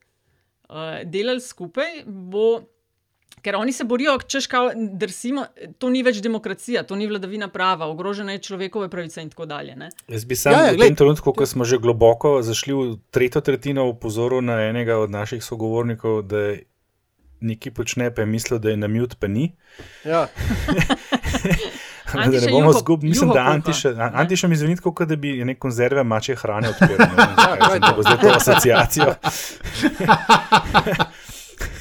uh, 0.69 1.01
delali 1.09 1.41
skupaj, 1.41 2.03
bo. 2.05 2.47
Ker 3.41 3.55
oni 3.55 3.73
se 3.73 3.83
borijo, 3.83 4.17
češ 4.27 4.47
kao, 4.47 4.71
drsimo, 4.75 5.45
to 5.77 5.89
ni 5.89 6.03
več 6.03 6.17
demokracija, 6.21 6.83
to 6.83 6.95
ni 6.95 7.07
vladavina 7.07 7.47
prava, 7.47 7.85
ogrožene 7.85 8.33
je 8.33 8.41
človekove 8.47 8.89
pravice 8.89 9.21
in 9.21 9.29
tako 9.29 9.45
dalje. 9.45 9.75
Ne? 9.75 9.89
Jaz 10.07 10.25
bi 10.25 10.35
sam 10.35 10.53
ja, 10.53 10.63
ja, 10.65 10.73
v 10.73 10.87
tem 10.87 10.95
trenutku, 10.97 11.33
ko 11.33 11.45
smo 11.45 11.65
že 11.65 11.77
globoko 11.77 12.41
zašli 12.41 12.73
v 12.73 12.95
tretjo 13.13 13.41
tretjino, 13.45 13.85
upozoril 13.91 14.41
na 14.41 14.61
enega 14.69 14.97
od 14.97 15.13
naših 15.13 15.43
sogovornikov, 15.45 16.23
da 16.25 16.55
nekaj 17.45 17.73
počne, 17.77 18.09
pa 18.15 18.21
je 18.21 18.25
mislil, 18.25 18.59
da 18.59 18.73
je 18.73 18.77
na 18.81 18.87
mute, 18.89 19.15
pa 19.19 19.27
ni. 19.27 19.51
Ja. 20.05 20.25
da 22.13 22.25
ne 22.25 22.51
bomo 22.51 22.73
zgubili, 22.73 23.09
mislim, 23.09 23.29
da 23.33 23.45
Antiša, 23.53 23.93
Antiša 24.13 24.47
mi 24.47 24.55
zveni 24.55 24.77
kot 24.77 25.07
da 25.07 25.15
bi 25.15 25.43
nek 25.45 25.59
konzerve 25.59 26.03
mače 26.03 26.35
hrane 26.35 26.69
odpiral. 26.69 27.07
Da 27.79 27.93
bo 27.95 28.01
zdaj 28.01 28.17
to 28.21 28.29
asociacijo. 28.35 29.15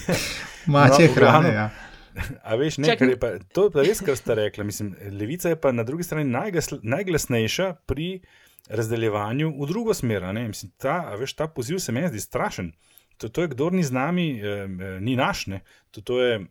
Mače 0.66 1.08
no, 1.08 1.12
hrane. 1.14 1.52
Ja. 1.54 1.70
A 2.48 2.54
veš, 2.54 2.78
ne, 2.78 2.94
je 3.00 3.18
pa, 3.18 3.34
to 3.52 3.66
je 3.66 3.74
pa 3.74 3.82
res, 3.82 4.00
kar 4.04 4.16
ste 4.16 4.36
rekli. 4.38 4.64
Mislim, 4.64 4.94
levica 5.18 5.50
je 5.50 5.60
pa 5.60 5.72
na 5.72 5.82
drugi 5.82 6.06
strani 6.06 6.30
najglas, 6.30 6.70
najglasnejša 6.82 7.72
pri 7.90 8.20
razdeljevanju 8.68 9.50
v 9.60 9.68
drugo 9.68 9.94
smer. 9.94 10.26
Mislim, 10.32 10.72
ta, 10.78 11.14
veš, 11.18 11.34
ta 11.34 11.48
poziv 11.48 11.78
se 11.78 11.92
meni 11.92 12.08
zdi 12.08 12.20
strašen. 12.20 12.72
To, 13.18 13.28
to 13.28 13.42
je, 13.42 13.48
kdo 13.48 13.70
ni 13.70 13.84
z 13.84 13.92
nami, 13.92 14.28
eh, 14.40 14.66
ni 15.00 15.16
naš. 15.16 15.44
To, 15.90 16.00
to, 16.00 16.20
je, 16.22 16.46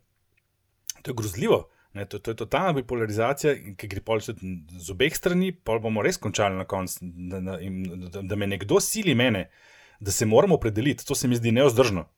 to 1.02 1.10
je 1.10 1.14
grozljivo. 1.14 1.64
Ne, 1.94 2.04
to, 2.04 2.18
to 2.18 2.30
je 2.30 2.36
totalna 2.36 2.72
bipolarizacija, 2.72 3.54
ki 3.78 3.88
gre 3.88 4.00
pol 4.02 4.18
z 4.20 4.90
obeh 4.90 5.14
strani, 5.14 5.52
pa 5.54 5.76
bomo 5.78 6.02
res 6.02 6.18
končali 6.18 6.58
na 6.58 6.64
koncu, 6.66 7.06
da, 7.30 7.38
da, 7.40 7.58
da, 8.10 8.22
da 8.22 8.36
me 8.36 8.48
nekdo 8.50 8.80
sili 8.82 9.14
mene, 9.14 9.44
da 10.00 10.10
se 10.10 10.26
moramo 10.26 10.58
opredeliti. 10.58 11.06
To 11.06 11.14
se 11.14 11.30
mi 11.30 11.38
zdi 11.38 11.52
neozdržno. 11.54 12.08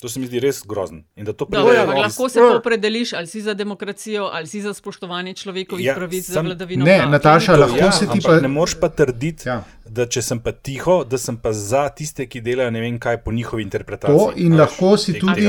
To 0.00 0.08
se 0.08 0.20
mi 0.20 0.26
zdi 0.26 0.38
res 0.40 0.60
grozno. 0.66 1.00
Dobro, 1.16 1.72
ja, 1.74 1.84
lahko 1.84 2.28
se 2.28 2.42
opredeliš, 2.42 3.12
ali 3.12 3.26
si 3.26 3.40
za 3.42 3.54
demokracijo, 3.54 4.28
ali 4.32 4.46
si 4.46 4.60
za 4.62 4.74
spoštovanje 4.74 5.34
človekovih 5.34 5.86
ja, 5.86 5.94
pravic, 5.94 6.26
sem, 6.26 6.34
za 6.34 6.40
vladavino. 6.40 6.84
Ne, 6.84 6.98
prav. 6.98 7.10
Nataša, 7.10 7.54
to, 7.54 7.60
lahko 7.60 7.76
ja, 7.76 7.92
se 7.92 8.06
ti 8.12 8.20
pa. 8.24 8.36
Ne 8.40 8.48
moreš 8.48 8.76
pa 8.80 8.88
trditi, 8.88 9.48
ja. 9.48 9.64
da 9.84 10.06
če 10.06 10.22
sem 10.22 10.38
pa 10.40 10.52
tiho, 10.52 11.00
da 11.04 11.18
sem 11.18 11.36
pa 11.36 11.50
za 11.52 11.88
tiste, 11.90 12.28
ki 12.30 12.42
delajo 12.46 12.70
ne 12.70 12.82
vem 12.84 13.00
kaj 13.02 13.18
po 13.24 13.34
njihovi 13.34 13.66
interpretaciji. 13.66 14.18
To 14.18 14.36
in 14.36 14.54
Až, 14.54 14.60
lahko 14.60 14.92
si 14.96 15.16
tudi, 15.18 15.48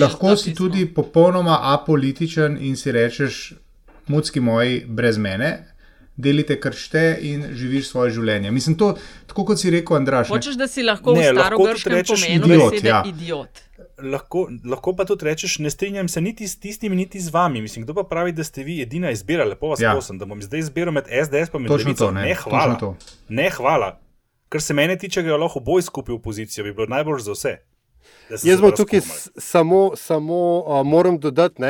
lahko 0.00 0.32
si 0.36 0.54
tudi 0.56 0.86
popolnoma 0.94 1.58
apolitičen 1.74 2.56
in 2.64 2.80
si 2.80 2.92
rečeš, 2.92 3.42
mucki 4.08 4.40
moji, 4.40 4.80
brez 4.88 5.20
mene. 5.20 5.52
Delite, 6.16 6.56
kar 6.62 6.72
šte 6.72 7.04
in 7.26 7.44
živiš 7.52 7.90
svoje 7.90 8.16
življenje. 8.16 8.54
Mislim, 8.54 8.78
to, 8.80 8.94
tako 9.28 9.44
kot 9.50 9.60
si 9.60 9.68
rekel, 9.74 9.98
Andraš. 9.98 10.32
Hočeš, 10.32 10.56
da 10.56 10.70
si 10.70 10.86
lahko 10.86 11.18
ne, 11.18 11.28
v 11.34 11.36
starogrškem 11.36 12.00
pomenu 12.06 12.52
idiot, 12.54 12.80
ja. 12.86 13.04
idiot 13.12 13.63
lahko, 14.02 14.48
lahko 14.64 14.94
pa 14.96 15.04
tudi 15.04 15.24
rečeš, 15.24 15.58
ne 15.58 15.70
strinjam 15.70 16.08
se 16.08 16.20
niti 16.20 16.48
s 16.48 16.58
tistimi, 16.60 16.96
niti 16.96 17.20
z 17.20 17.32
vami. 17.34 17.62
Mislim, 17.62 17.84
kdo 17.84 17.94
pa 17.94 18.02
pravi, 18.02 18.32
da 18.32 18.44
ste 18.44 18.62
vi 18.62 18.82
edina 18.82 19.10
izbira, 19.10 19.44
lepo 19.44 19.68
vas 19.68 19.80
ja. 19.80 19.92
prosim, 19.92 20.18
da 20.18 20.24
bom 20.24 20.42
zdaj 20.42 20.58
izbiral 20.58 20.94
med 20.94 21.04
SDS 21.04 21.54
in 21.54 21.68
Levico. 21.70 22.10
Ne, 22.10 22.22
ne, 22.22 22.34
hvala. 22.34 22.94
Ne, 23.28 23.50
hvala. 23.50 24.00
Kar 24.48 24.62
se 24.62 24.74
mene 24.74 24.98
tiče, 24.98 25.22
ga 25.22 25.36
lahko 25.36 25.60
boj 25.60 25.82
skupaj 25.82 26.12
v 26.12 26.16
opozicijo, 26.16 26.64
bi 26.64 26.72
bilo 26.72 26.86
najbolj 26.86 27.20
za 27.20 27.32
vse. 27.32 27.56
Jaz 28.44 28.60
bom 28.60 28.72
tukaj 28.76 29.00
samo, 29.38 29.92
samo 29.96 30.60
uh, 30.60 30.86
moram 30.86 31.18
dodati, 31.18 31.62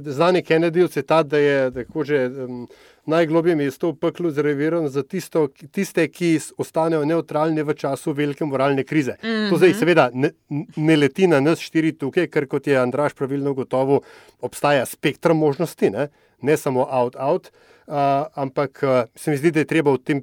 da 0.00 0.12
znani 0.12 0.42
Kennedy 0.42 0.88
citat, 0.90 1.26
da 1.26 1.38
je 1.38 1.70
tako 1.74 2.04
že. 2.04 2.26
Um, 2.26 2.68
najglobje 3.06 3.56
mesto 3.56 3.90
v 3.90 3.98
peklu 3.98 4.30
zreviran 4.30 4.88
za 4.88 5.02
tisto, 5.02 5.48
tiste, 5.74 6.06
ki 6.08 6.38
ostanejo 6.58 7.04
neutralni 7.04 7.62
v 7.62 7.74
času 7.74 8.14
velike 8.14 8.44
moralne 8.44 8.84
krize. 8.84 9.16
Mm 9.22 9.26
-hmm. 9.26 9.50
To 9.50 9.56
zdaj, 9.56 9.74
seveda, 9.74 10.10
ne, 10.14 10.30
ne 10.76 10.96
leti 10.96 11.26
na 11.26 11.40
nas 11.40 11.58
štiri 11.58 11.92
tukaj, 11.92 12.26
ker 12.26 12.46
kot 12.46 12.66
je 12.66 12.78
Andraš 12.78 13.14
pravilno 13.14 13.54
gotovo, 13.54 14.00
obstaja 14.40 14.86
spektrum 14.86 15.38
možnosti, 15.38 15.90
ne, 15.90 16.08
ne 16.40 16.56
samo 16.56 16.86
out-out. 16.90 17.50
Uh, 17.86 17.94
ampak 18.34 18.82
uh, 18.82 19.04
se 19.14 19.30
mi 19.30 19.36
zdi, 19.36 19.50
da 19.50 19.60
je 19.60 19.64
treba 19.64 19.90
v 19.92 19.98
tem, 19.98 20.22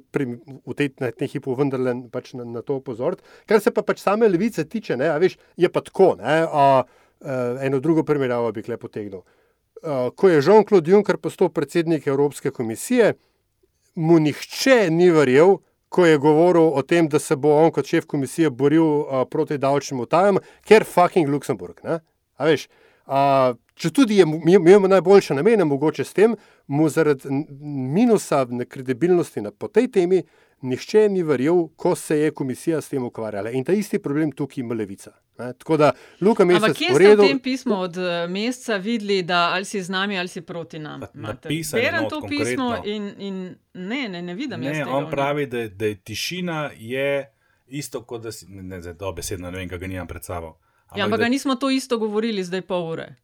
v 0.66 0.74
tej, 0.74 0.90
na 1.00 1.10
tem 1.10 1.28
hipu 1.28 1.54
vendarle 1.54 1.94
pač 2.10 2.32
na, 2.32 2.44
na 2.44 2.62
to 2.62 2.76
opozoriti. 2.76 3.22
Kar 3.46 3.60
se 3.60 3.70
pa 3.70 3.82
pač 3.82 3.98
same 3.98 4.28
levice 4.28 4.64
tiče, 4.64 4.96
ne, 4.96 5.18
veš, 5.18 5.36
je 5.56 5.68
pa 5.68 5.80
tako. 5.80 6.16
Ne, 6.18 6.44
uh, 6.44 6.82
uh, 7.20 7.60
eno 7.60 7.80
drugo 7.80 8.02
primerjavo 8.02 8.52
bi 8.52 8.62
lepo 8.66 8.88
potegnil. 8.88 9.18
Uh, 9.18 9.39
ko 10.16 10.28
je 10.28 10.42
Jean-Claude 10.42 10.90
Juncker 10.90 11.16
postal 11.16 11.48
predsednik 11.48 12.06
Evropske 12.06 12.50
komisije, 12.50 13.14
mu 13.94 14.18
nihče 14.18 14.90
ni 14.90 15.10
verjel, 15.10 15.56
ko 15.88 16.06
je 16.06 16.18
govoril 16.18 16.70
o 16.74 16.82
tem, 16.82 17.08
da 17.08 17.18
se 17.18 17.36
bo 17.36 17.56
on 17.58 17.72
kot 17.74 17.86
šef 17.86 18.06
komisije 18.06 18.50
boril 18.50 18.84
uh, 18.84 19.24
proti 19.30 19.58
davčnim 19.58 20.00
utajam, 20.00 20.38
ker 20.62 20.84
fucking 20.86 21.28
Luksemburg. 21.28 21.80
Veš, 22.38 22.68
uh, 22.68 22.89
če 23.74 23.90
tudi 23.90 24.20
je 24.20 24.26
imel 24.54 24.88
najboljše 24.88 25.34
namene, 25.34 25.64
mogoče 25.64 26.04
s 26.04 26.12
tem, 26.12 26.36
mu 26.66 26.88
zaradi 26.88 27.28
minusa 27.94 28.44
na 28.50 28.64
kredibilnosti 28.64 29.40
na, 29.40 29.50
po 29.50 29.68
tej 29.68 29.88
temi, 29.88 30.22
nihče 30.62 31.08
ni 31.08 31.22
verjel, 31.22 31.68
ko 31.76 31.94
se 31.96 32.18
je 32.18 32.30
komisija 32.30 32.80
s 32.80 32.88
tem 32.88 33.04
ukvarjala. 33.04 33.50
In 33.50 33.64
ta 33.64 33.72
isti 33.72 33.98
problem 33.98 34.32
tukaj 34.32 34.60
ima 34.60 34.74
levica. 34.74 35.12
Ne? 35.38 35.52
Tako 35.52 35.76
da, 35.76 35.92
Luka, 36.20 36.44
mi 36.44 36.54
smo 36.54 36.68
v 36.68 37.16
tem 37.16 37.38
pismu 37.38 37.74
od 37.74 37.96
eh, 37.98 38.26
meseca 38.28 38.76
videli, 38.76 39.22
da 39.22 39.50
ali 39.54 39.64
si 39.64 39.82
z 39.82 39.88
nami 39.88 40.18
ali 40.18 40.28
si 40.28 40.40
proti 40.40 40.78
nam. 40.78 41.00
Berem 41.72 42.08
to 42.10 42.20
pismo 42.28 42.76
in, 42.84 43.12
in 43.18 43.54
ne, 43.74 44.08
ne, 44.08 44.22
ne 44.22 44.34
vidim. 44.34 44.60
Ne, 44.60 44.84
on 44.84 45.04
tega, 45.04 45.10
pravi, 45.10 45.46
da, 45.46 45.68
da 45.68 45.86
je 45.86 45.94
tišina 45.94 46.70
je 46.76 47.32
isto 47.68 48.02
kot 48.04 48.22
da 48.22 48.32
si, 48.32 48.46
ne, 48.48 48.62
ne, 48.62 48.80
ne, 48.80 48.94
besedno, 49.16 49.50
ne 49.50 49.58
vem, 49.58 49.68
kaj 49.68 49.78
ga 49.78 49.86
nimam 49.86 50.06
pred 50.06 50.24
sabo. 50.24 50.58
Ja, 50.96 51.04
ampak 51.04 51.20
da... 51.20 51.28
nismo 51.28 51.54
to 51.54 51.70
isto 51.70 51.98
govorili 51.98 52.44
zdaj 52.44 52.62
pol 52.62 52.92
ure. 52.92 53.14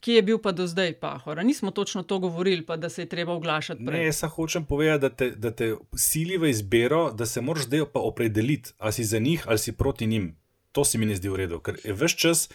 Kje 0.00 0.14
je 0.14 0.22
bil 0.22 0.38
pa 0.38 0.52
do 0.52 0.66
zdaj, 0.66 0.94
pahor? 1.00 1.44
Nismo 1.44 1.70
točno 1.70 2.02
to 2.02 2.18
govorili, 2.18 2.64
pa 2.66 2.76
da 2.76 2.88
se 2.88 3.02
je 3.02 3.06
treba 3.06 3.32
oglašati. 3.32 3.84
Prej. 3.86 3.98
Ne, 3.98 4.04
jaz 4.06 4.22
hočem 4.32 4.64
povedati, 4.64 5.00
da 5.00 5.08
te, 5.08 5.30
da 5.30 5.50
te 5.50 5.74
sili 5.96 6.38
v 6.38 6.48
izbiro, 6.50 7.12
da 7.12 7.26
se 7.26 7.40
moraš 7.40 7.68
zdaj 7.68 7.84
pa 7.92 8.00
opredeliti, 8.00 8.72
ali 8.78 8.92
si 8.92 9.04
za 9.04 9.18
njih 9.18 9.44
ali 9.48 9.58
si 9.58 9.72
proti 9.72 10.06
njim. 10.06 10.36
To 10.72 10.84
se 10.84 10.98
mi 10.98 11.06
ne 11.06 11.16
zdi 11.16 11.28
v 11.28 11.36
redu, 11.36 11.60
ker 11.60 11.76
vse 11.84 12.16
čas 12.16 12.48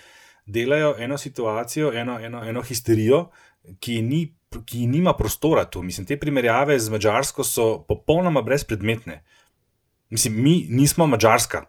delajo 0.45 0.95
eno 0.97 1.17
situacijo, 1.17 1.91
eno, 1.93 2.19
eno, 2.19 2.43
eno 2.43 2.61
histerijo, 2.61 3.29
ki, 3.79 4.01
ni, 4.01 4.35
ki 4.65 4.87
nima 4.87 5.13
prostora 5.13 5.65
tu. 5.65 5.83
Mislim, 5.83 6.05
te 6.05 6.17
primerjave 6.17 6.79
z 6.79 6.89
Mačarsko 6.89 7.43
so 7.43 7.85
popolnoma 7.87 8.41
brezpredmetne. 8.41 9.23
Mislim, 10.09 10.41
mi 10.43 10.65
nismo 10.69 11.07
Mačarska 11.07 11.65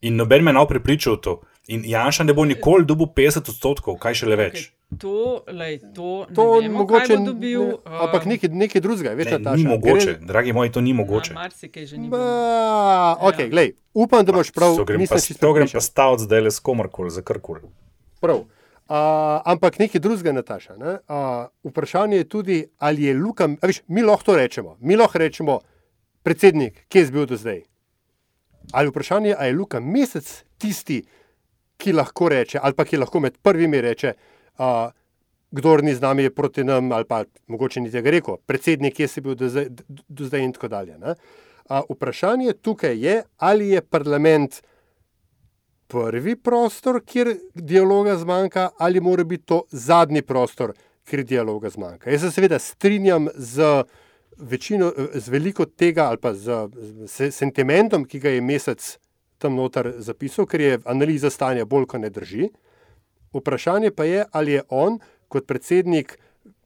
in 0.00 0.16
noben 0.16 0.44
me 0.44 0.52
nav 0.52 0.66
prepričal 0.66 1.20
to. 1.20 1.40
In 1.66 1.82
Janša 1.84 2.24
ne 2.24 2.34
bo 2.34 2.44
nikoli 2.44 2.86
dobil 2.86 3.06
50 3.10 3.48
odstotkov, 3.50 3.98
kaj 3.98 4.20
še 4.22 4.26
le 4.30 4.36
več. 4.38 4.58
Okay. 4.58 4.98
To, 5.02 5.42
lej, 5.50 5.80
to, 5.96 6.26
to 6.30 6.44
ne 6.60 6.68
vemo, 6.68 6.84
mogoče 6.84 7.16
ni 7.18 7.26
dobil. 7.26 7.62
Ne, 7.66 7.74
uh, 7.74 8.02
ampak 8.06 8.28
nekaj, 8.30 8.52
nekaj 8.54 8.82
drugega, 8.84 9.14
veš, 9.18 9.32
ne, 9.34 9.54
ni 9.58 9.64
mogoče, 9.66 10.12
gre... 10.12 10.28
dragi 10.28 10.54
moji, 10.54 10.70
to 10.70 10.80
ni 10.80 10.94
mogoče. 10.94 11.34
Ja, 11.34 11.40
okay, 13.18 13.50
ja. 13.50 13.64
Upam, 13.98 14.22
da 14.22 14.36
boš 14.36 14.52
prav. 14.54 14.78
To 14.78 14.86
grem 14.86 15.02
pa, 15.10 15.18
to 15.18 15.50
grem 15.58 15.66
pa 15.72 15.82
staviti 15.82 16.28
zdaj 16.28 16.46
le 16.46 16.54
s 16.54 16.62
komarkoli, 16.62 17.10
za 17.10 17.26
karkoli. 17.26 17.66
Prav. 18.22 18.46
Uh, 18.86 19.42
ampak 19.42 19.80
nekaj 19.82 19.98
drugega, 19.98 20.30
Nataša. 20.38 20.78
Ne? 20.78 21.00
Uh, 21.10 21.50
vprašanje 21.66 22.22
je 22.22 22.30
tudi, 22.30 22.62
ali 22.78 23.10
je 23.10 23.18
Luka, 23.18 23.50
veš, 23.58 23.82
mi 23.90 24.06
lahko 24.06 24.30
to 24.30 24.38
rečemo, 24.38 24.78
mi 24.78 24.94
lahko 24.94 25.18
rečemo, 25.18 25.58
predsednik, 26.22 26.84
kje 26.86 27.08
je 27.08 27.10
bil 27.10 27.26
do 27.26 27.34
zdaj. 27.34 27.64
Ali 28.70 28.94
vprašanje 28.94 29.34
je, 29.34 29.36
ali 29.38 29.50
je 29.50 29.58
Luka 29.58 29.82
mesec 29.82 30.30
tisti, 30.62 31.02
ki 31.02 31.16
lahko 31.92 32.28
reče, 32.28 32.58
ali 32.62 32.74
pa 32.74 32.84
ki 32.84 32.96
lahko 32.96 33.20
med 33.20 33.36
prvimi 33.42 33.80
reče 33.80 34.14
uh, 34.58 34.90
kdo 35.50 35.76
ni 35.76 35.94
z 35.94 36.00
nami, 36.00 36.22
je 36.22 36.34
proti 36.34 36.64
nam, 36.64 36.92
ali 36.92 37.04
pa 37.04 37.24
mogoče 37.46 37.80
ni 37.80 37.90
tega 37.90 38.10
rekel, 38.10 38.36
predsednik, 38.46 38.96
kje 38.96 39.08
si 39.08 39.20
bil 39.20 39.34
do 39.34 39.48
zdaj, 39.48 39.68
do 39.88 40.24
zdaj 40.26 40.42
in 40.44 40.52
tako 40.52 40.68
dalje. 40.68 40.96
Uh, 40.96 41.80
vprašanje 41.90 42.52
tukaj 42.62 42.98
je, 42.98 43.22
ali 43.36 43.68
je 43.68 43.80
parlament 43.80 44.62
prvi 45.86 46.36
prostor, 46.36 47.00
kjer 47.06 47.36
dialoga 47.54 48.16
zmanjka, 48.18 48.70
ali 48.78 49.00
mora 49.00 49.24
biti 49.24 49.46
to 49.46 49.62
zadnji 49.70 50.22
prostor, 50.22 50.74
kjer 51.06 51.24
dialoga 51.24 51.70
zmanjka. 51.70 52.10
Jaz 52.10 52.26
se 52.26 52.30
seveda 52.30 52.58
strinjam 52.58 53.28
z. 53.34 53.84
Večino, 54.36 54.90
z 55.14 55.30
veliko 55.32 55.64
tega, 55.64 56.10
ali 56.10 56.18
pa 56.20 56.34
z, 56.36 56.68
z 57.08 57.30
sentimentom, 57.32 58.02
ki 58.04 58.18
ga 58.20 58.34
je 58.34 58.42
mesec 58.44 58.88
tam 59.38 59.56
noter 59.56 59.94
zapisal, 59.98 60.46
ker 60.46 60.60
je 60.60 60.78
analiza 60.84 61.30
stanja 61.30 61.64
bolj, 61.64 61.86
kot 61.86 62.00
ne 62.00 62.10
drži. 62.10 62.50
Vprašanje 63.36 63.90
pa 63.90 64.04
je, 64.04 64.24
ali 64.32 64.56
je 64.56 64.62
on 64.68 64.98
kot 65.28 65.46
predsednik 65.46 66.18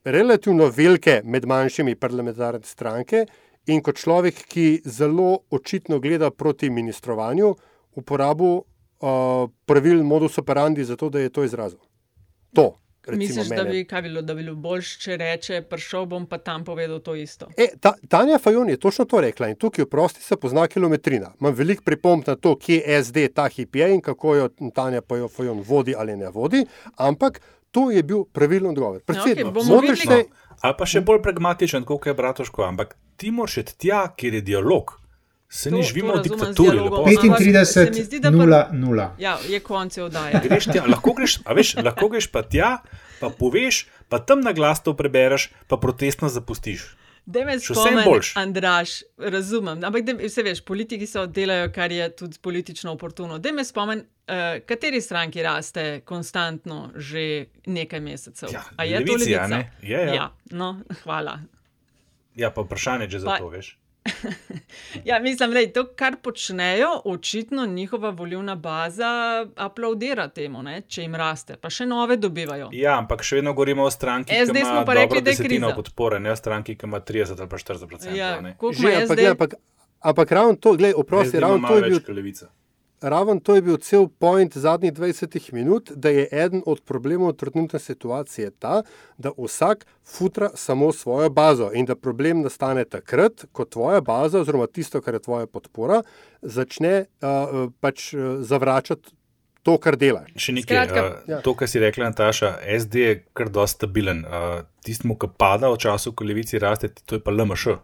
relativno 0.04 0.70
velike 0.76 1.20
med 1.24 1.46
manjšimi 1.46 1.96
parlamentarne 1.96 2.64
stranke 2.64 3.26
in 3.66 3.82
kot 3.82 3.98
človek, 4.00 4.44
ki 4.48 4.82
zelo 4.84 5.44
očitno 5.50 6.00
gleda 6.00 6.30
proti 6.30 6.70
ministrovanju, 6.70 7.54
uporabil 8.00 8.60
uh, 8.60 9.50
pravil 9.66 10.02
modus 10.04 10.38
operandi 10.38 10.84
za 10.84 10.96
to, 10.96 11.10
da 11.10 11.20
je 11.20 11.30
to 11.30 11.44
izrazil. 11.44 11.80
To. 12.54 12.76
Misliš, 13.08 13.48
mene. 13.48 13.62
da 13.62 13.70
bi, 13.70 13.84
kaj 13.84 14.02
bilo, 14.02 14.22
da 14.22 14.34
bi 14.34 14.42
bilo 14.42 14.54
boljš, 14.56 14.90
če 15.00 15.16
reče, 15.16 15.62
prišel 15.68 16.04
bom 16.06 16.26
pa 16.28 16.38
tam 16.38 16.64
povedal 16.64 17.00
to 17.00 17.14
isto? 17.16 17.48
E, 17.56 17.70
ta, 17.80 17.94
Tanja 18.08 18.38
Fajon 18.38 18.68
je 18.68 18.76
točno 18.76 19.04
to 19.04 19.20
rekla 19.20 19.48
in 19.48 19.56
tukaj 19.56 19.84
v 19.84 19.88
prosti 19.88 20.22
se 20.22 20.36
pozna 20.36 20.66
kilometrina. 20.68 21.32
Imam 21.40 21.54
veliko 21.54 21.82
pripomb 21.84 22.28
na 22.28 22.36
to, 22.36 22.56
kje 22.60 22.76
je 22.76 23.04
SD 23.04 23.28
ta 23.34 23.48
hip 23.48 23.76
je 23.76 23.94
in 23.94 24.00
kako 24.00 24.34
jo 24.34 24.48
Tanja 24.74 25.00
Fajon 25.36 25.64
vodi 25.66 25.94
ali 25.98 26.16
ne 26.16 26.28
vodi, 26.28 26.66
ampak 26.96 27.40
to 27.70 27.90
je 27.90 28.02
bil 28.02 28.24
pravilen 28.24 28.70
odgovor. 28.70 29.00
Predsednik, 29.00 29.46
okay, 29.46 29.68
motiš 29.68 30.06
se. 30.06 30.24
Ali 30.60 30.74
pa 30.78 30.86
še 30.86 31.00
bolj 31.00 31.22
pragmatičen, 31.24 31.84
kot 31.88 32.06
je 32.06 32.14
Bratoško, 32.14 32.66
ampak 32.66 32.96
ti 33.16 33.30
moraš 33.30 33.62
iti 33.62 33.78
tja, 33.86 34.10
kjer 34.16 34.34
je 34.34 34.40
dialog. 34.40 35.00
Se 35.50 35.70
ni 35.70 35.82
živimo 35.82 36.14
v 36.14 36.22
diktaturi. 36.22 36.78
35-0-0. 36.78 39.08
Ja, 39.18 39.38
je 39.48 39.60
konec 39.60 39.98
oddaje. 39.98 40.40
Greš 40.46 40.64
tja, 40.70 40.86
lahko 40.86 41.12
greš, 41.18 41.42
veš, 41.42 41.74
lahko 41.82 42.06
greš 42.08 42.30
pa 42.30 42.46
tja, 42.46 42.78
pa 43.18 43.34
poveš, 43.34 43.90
pa 44.08 44.22
tam 44.22 44.46
na 44.46 44.54
glas 44.54 44.78
to 44.86 44.94
prebereš, 44.94 45.50
pa 45.66 45.74
protestno 45.76 46.30
zapustiš. 46.30 46.94
Da 47.26 47.44
me 47.44 47.60
spomniš, 47.60 48.36
Andraš, 48.36 49.02
razumem. 49.18 49.84
Ampak 49.84 50.06
de, 50.06 50.14
vse 50.22 50.42
veš, 50.42 50.62
politiki 50.64 51.06
se 51.06 51.20
oddelajo, 51.20 51.72
kar 51.74 51.92
je 51.92 52.16
tudi 52.16 52.38
politično 52.42 52.92
oportuno. 52.92 53.38
Da 53.38 53.52
me 53.52 53.64
spomniš, 53.64 54.04
uh, 54.06 54.08
kateri 54.66 55.00
stranki 55.00 55.42
raste 55.42 56.00
konstantno 56.04 56.90
že 56.94 57.46
nekaj 57.66 58.00
mesecev. 58.00 58.48
Ja, 58.52 58.62
A 58.76 58.84
je 58.84 58.98
levici, 58.98 59.12
to 59.12 59.18
levica? 59.18 59.64
Je, 59.82 59.98
ja. 59.98 60.14
ja, 60.14 60.30
no, 60.50 60.80
hvala. 61.02 61.40
Ja, 62.34 62.50
pa 62.50 62.62
vprašanje, 62.62 63.10
če 63.10 63.18
za 63.26 63.38
to 63.38 63.48
veš. 63.50 63.80
ja, 65.04 65.18
mislim, 65.20 65.50
da 65.50 65.72
to, 65.72 65.84
kar 65.96 66.16
počnejo, 66.22 66.88
očitno 67.04 67.66
njihova 67.66 68.10
volivna 68.10 68.54
baza 68.54 69.46
aplaudira 69.56 70.28
temu, 70.28 70.62
ne, 70.62 70.82
če 70.88 71.02
jim 71.02 71.14
raste, 71.14 71.56
pa 71.60 71.70
še 71.70 71.86
nove 71.86 72.16
dobivajo. 72.16 72.70
Ja, 72.72 72.96
ampak 72.98 73.24
še 73.26 73.40
vedno 73.40 73.52
govorimo 73.52 73.84
o 73.84 73.90
stranki, 73.90 74.36
SD 74.46 74.56
ki 74.56 74.64
ima 74.64 74.84
rekli, 74.94 75.22
kriza. 75.36 75.74
podpore, 75.76 76.20
ne 76.20 76.32
o 76.32 76.36
stranki, 76.36 76.76
ki 76.76 76.88
ima 76.88 77.00
30 77.00 77.40
ali 77.40 77.48
pa 77.48 77.60
40 77.60 77.84
odstotkov. 77.84 78.16
Ja, 78.16 78.32
Že, 78.80 78.94
ampak, 79.02 79.26
ampak, 79.34 79.54
ampak 80.00 80.32
ravno 80.32 80.56
to, 80.56 80.74
gledaj, 80.80 80.96
oprosti, 80.96 81.40
ravno 81.40 81.68
to 81.68 81.76
je 81.76 81.90
bil. 81.90 82.00
Levica. 82.14 82.50
Raven 83.00 83.40
to 83.40 83.54
je 83.54 83.62
bil 83.62 83.76
cel 83.76 84.08
point 84.08 84.56
zadnjih 84.56 84.92
20 84.92 85.52
minut, 85.52 85.90
da 85.94 86.08
je 86.08 86.28
eden 86.32 86.62
od 86.66 86.82
problemov 86.84 87.32
trenutne 87.32 87.78
situacije 87.78 88.50
ta, 88.50 88.82
da 89.18 89.30
vsak 89.38 89.86
futra 90.04 90.50
samo 90.54 90.92
svojo 90.92 91.30
bazo 91.30 91.70
in 91.74 91.86
da 91.86 91.94
problem 91.94 92.42
nastane 92.42 92.84
takrat, 92.84 93.44
ko 93.52 93.64
tvoja 93.64 94.00
baza, 94.00 94.40
oziroma 94.40 94.66
tisto, 94.66 95.00
kar 95.00 95.14
je 95.14 95.22
tvoja 95.22 95.46
podpora, 95.46 96.02
začne 96.42 97.04
uh, 97.22 97.72
pač 97.80 98.12
uh, 98.14 98.20
zavračati 98.40 99.10
to, 99.62 99.76
kar 99.78 99.96
delaš. 99.96 100.32
Še 100.40 100.54
nekaj, 100.56 100.92
uh, 100.92 101.40
to, 101.44 101.54
kar 101.56 101.68
si 101.68 101.80
rekla, 101.80 102.10
Nataša, 102.12 102.54
SD 102.80 103.04
je 103.04 103.14
kar 103.36 103.52
dosta 103.52 103.84
stabilen. 103.84 104.24
Uh, 104.24 104.62
Tistemu, 104.84 105.16
ki 105.20 105.28
pada 105.36 105.68
v 105.68 105.76
času, 105.76 106.14
ko 106.16 106.24
levici 106.24 106.60
raste, 106.60 106.88
to 107.04 107.18
je 107.18 107.24
pa 107.24 107.32
LMŠ. 107.32 107.80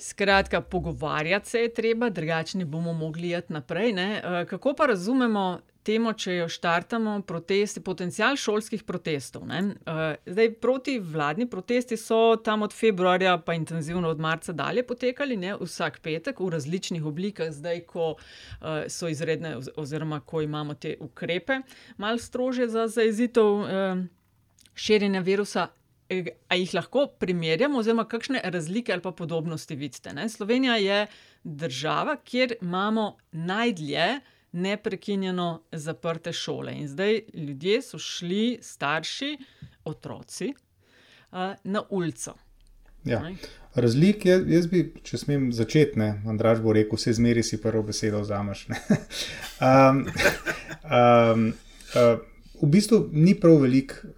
Skratka, 0.00 0.60
pogovarjati 0.60 1.48
se 1.48 1.58
je 1.58 1.74
treba, 1.74 2.08
drugače 2.10 2.58
ne 2.58 2.64
bomo 2.64 2.92
mogli 2.92 3.38
iti 3.38 3.52
naprej. 3.52 3.92
Ne? 3.92 4.22
Kako 4.48 4.74
pa 4.74 4.86
razumemo 4.86 5.60
temo, 5.82 6.12
če 6.12 6.34
jo 6.34 6.48
štartamo, 6.48 7.22
protesti, 7.26 7.80
potencial 7.80 8.36
šolskih 8.36 8.84
protestov? 8.84 9.46
Ne? 9.48 9.62
Zdaj, 10.26 10.52
proti 10.60 10.98
vladni 11.00 11.48
protesti 11.50 11.96
so 11.96 12.36
tam 12.44 12.62
od 12.62 12.74
februarja, 12.76 13.38
pa 13.38 13.54
intenzivno 13.54 14.08
od 14.08 14.20
marca 14.20 14.52
dalje 14.52 14.84
potekali, 14.86 15.36
ne? 15.36 15.56
vsak 15.60 16.00
petek 16.04 16.40
v 16.40 16.52
različnih 16.52 17.04
oblikah, 17.04 17.52
zdaj, 17.52 17.84
ko 17.88 18.14
so 18.88 19.08
izredne, 19.08 19.56
oziroma 19.76 20.20
ko 20.20 20.44
imamo 20.44 20.74
te 20.74 20.96
ukrepe, 21.00 21.62
malo 21.96 22.18
strože 22.18 22.68
za 22.68 22.88
zaezitev 22.88 23.64
širjenja 24.74 25.20
virusa. 25.20 25.68
A 26.48 26.56
jih 26.58 26.74
lahko 26.74 27.06
primerjamo, 27.22 27.78
oziroma 27.78 28.04
kakšne 28.04 28.40
razlike 28.44 28.92
ali 28.92 29.02
pa 29.02 29.12
podobnosti 29.12 29.76
vidite? 29.76 30.12
Ne? 30.12 30.28
Slovenija 30.28 30.76
je 30.76 31.06
država, 31.44 32.16
kjer 32.24 32.54
imamo 32.62 33.16
najdlje 33.32 34.20
neprekinjeno 34.52 35.62
zaprte 35.72 36.32
šole. 36.32 36.74
In 36.74 36.88
zdaj 36.88 37.20
ljudje 37.34 37.82
so 37.82 37.98
šli, 37.98 38.58
starši, 38.62 39.36
otroci, 39.84 40.54
na 41.64 41.82
ulico. 41.90 42.34
Ja. 43.04 43.22
Razlik 43.74 44.26
je, 44.26 44.34
jaz 44.48 44.66
bi, 44.66 44.82
če 45.02 45.18
smem 45.18 45.52
začeti, 45.54 45.98
ne, 45.98 46.10
Andraš 46.28 46.58
bo 46.60 46.74
rekel, 46.74 46.98
vse 46.98 47.14
zmeri 47.16 47.42
si 47.46 47.60
prvo 47.62 47.82
besedo 47.86 48.20
vzameš. 48.20 48.66
um, 48.68 50.02
um, 50.98 51.46
uh, 51.94 52.18
v 52.60 52.70
bistvu 52.74 53.06
ni 53.12 53.36
prav 53.40 53.62
veliko 53.62 54.10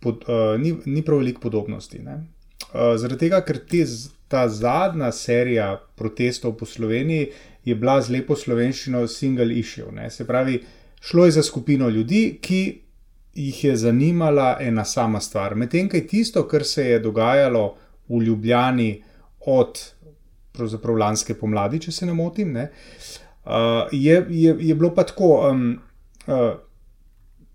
pod, 0.00 0.24
uh, 0.28 0.60
ni, 0.60 0.74
ni 0.86 1.02
prav 1.04 1.20
veliko 1.20 1.40
podobnosti. 1.40 2.00
Uh, 2.00 2.96
zaradi 2.96 3.26
tega, 3.26 3.40
ker 3.46 3.60
te, 3.68 3.84
ta 4.30 4.46
zadnja 4.48 5.12
serija 5.12 5.72
protestov 5.96 6.56
po 6.56 6.66
Sloveniji 6.66 7.30
je 7.64 7.74
bila 7.74 8.00
z 8.02 8.14
lepo 8.16 8.36
slovenščino 8.36 9.04
single 9.08 9.54
issue. 9.58 9.90
Ne? 9.92 10.10
Se 10.10 10.26
pravi, 10.26 10.60
šlo 11.00 11.26
je 11.26 11.36
za 11.38 11.42
skupino 11.42 11.88
ljudi, 11.88 12.38
ki 12.42 12.62
jih 13.34 13.64
je 13.64 13.76
zanimala 13.76 14.56
ena 14.60 14.84
sama 14.84 15.20
stvar. 15.20 15.54
Medtem, 15.54 15.88
kaj 15.88 16.06
tisto, 16.06 16.46
kar 16.48 16.64
se 16.64 16.86
je 16.86 17.00
dogajalo 17.00 17.74
v 18.08 18.22
Ljubljani 18.26 18.90
od 19.46 19.78
pravzaprav 20.52 20.96
lanske 20.98 21.34
pomladi, 21.38 21.80
če 21.86 21.92
se 21.92 22.06
ne 22.06 22.14
motim, 22.14 22.52
ne? 22.52 22.70
Uh, 23.44 23.88
je, 23.92 24.18
je, 24.28 24.56
je 24.60 24.74
bilo 24.74 24.90
pa 24.94 25.04
tako 25.08 25.30
um, 25.48 25.62
uh, 26.26 26.50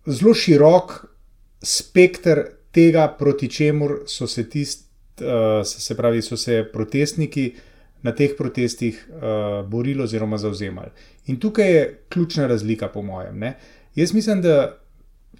zelo 0.05 0.33
širok 0.33 0.95
spektr 1.65 2.41
tega, 2.71 3.07
proti 3.19 3.49
čemu 3.49 3.89
so 4.07 4.27
se 4.27 4.49
tisti, 4.49 4.85
uh, 5.23 5.65
se 5.65 5.95
pravi, 5.95 6.21
so 6.21 6.37
se 6.37 6.63
protestniki 6.73 7.53
na 8.03 8.11
teh 8.11 8.35
protestih 8.37 8.99
uh, 9.09 9.65
borili 9.69 10.03
oziroma 10.03 10.37
zauzemali. 10.37 10.91
In 11.25 11.39
tukaj 11.39 11.71
je 11.73 11.85
ključna 12.09 12.47
razlika, 12.47 12.87
po 12.87 13.01
mojem. 13.01 13.39
Ne? 13.39 13.55
Jaz 13.95 14.13
mislim, 14.13 14.41
da 14.41 14.77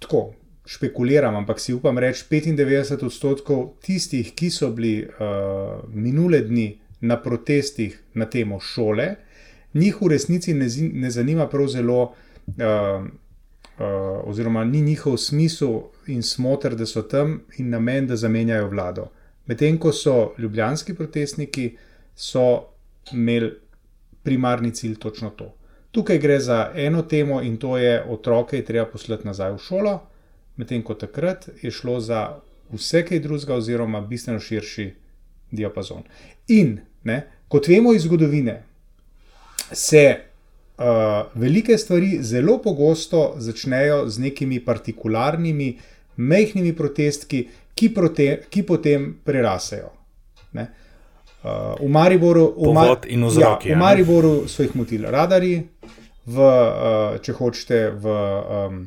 tako 0.00 0.32
špekuliram, 0.66 1.36
ampak 1.36 1.60
si 1.60 1.74
upam 1.74 1.98
reči, 1.98 2.24
95 2.30 3.04
odstotkov 3.06 3.76
tistih, 3.86 4.32
ki 4.34 4.50
so 4.50 4.70
bili 4.74 5.04
uh, 5.06 5.84
minule 5.94 6.40
dni 6.40 6.72
na 7.00 7.20
protestih 7.22 8.00
na 8.14 8.26
temo 8.26 8.58
šole, 8.60 9.14
njih 9.74 10.02
v 10.02 10.08
resnici 10.10 10.54
ne, 10.54 10.66
ne 10.92 11.10
zanima 11.10 11.46
prav 11.48 11.68
zelo. 11.68 12.02
Uh, 12.46 13.06
Uh, 13.76 13.84
oziroma, 14.24 14.64
ni 14.64 14.80
njihov 14.80 15.16
smisel 15.16 15.80
in 16.06 16.22
smotr, 16.22 16.74
da 16.74 16.86
so 16.86 17.02
tam 17.02 17.42
in 17.58 17.68
namen, 17.70 18.06
da 18.06 18.16
zamenjajo 18.16 18.68
vlado. 18.68 19.10
Medtem 19.46 19.78
ko 19.78 19.92
so 19.92 20.32
ljubljanski 20.38 20.94
protestniki 20.94 21.76
imeli 23.12 23.52
primarni 24.22 24.74
cilj 24.74 24.96
točno 24.98 25.30
to. 25.30 25.54
Tukaj 25.90 26.18
gre 26.18 26.40
za 26.40 26.72
eno 26.74 27.02
temo 27.02 27.42
in 27.42 27.56
to 27.56 27.76
je, 27.78 28.04
otroke 28.08 28.56
je 28.56 28.64
treba 28.64 28.86
poslati 28.86 29.26
nazaj 29.26 29.52
v 29.52 29.58
šolo, 29.58 30.00
medtem 30.56 30.82
ko 30.82 30.94
takrat 30.94 31.48
je 31.62 31.70
šlo 31.70 32.00
za 32.00 32.38
vse 32.72 33.04
kaj 33.06 33.20
drugega, 33.20 33.54
oziroma 33.54 34.00
bistveno 34.00 34.40
širši 34.40 34.90
diapazon. 35.50 36.02
In, 36.48 36.80
ne, 37.04 37.22
kot 37.48 37.68
vemo 37.68 37.94
iz 37.94 38.02
zgodovine, 38.02 38.62
se 39.72 40.16
velike 41.34 41.78
stvari 41.78 42.18
zelo 42.22 42.58
pogosto 42.62 43.34
začnejo 43.38 44.08
z 44.08 44.18
nekimi 44.18 44.60
partikularnimi, 44.64 45.78
mehkimi 46.16 46.72
protestki, 46.76 47.46
ki, 47.74 47.92
prote, 47.94 48.26
ki 48.50 48.62
potem 48.62 49.14
prerasejo. 49.24 49.90
Ne? 50.52 50.66
Uh, 51.46 51.76
v 51.78 51.88
Mariboru, 51.92 52.46
v, 52.56 52.72
Mar 52.74 52.96
vzroki, 53.06 53.68
ja, 53.68 53.76
v 53.76 53.78
Mariboru 53.78 54.34
so 54.50 54.64
jih 54.64 54.72
motili 54.74 55.06
radari, 55.06 55.54
v, 56.26 56.36
uh, 56.42 57.18
če 57.22 57.34
hočete, 57.38 57.80
v 58.02 58.14
um, 58.16 58.80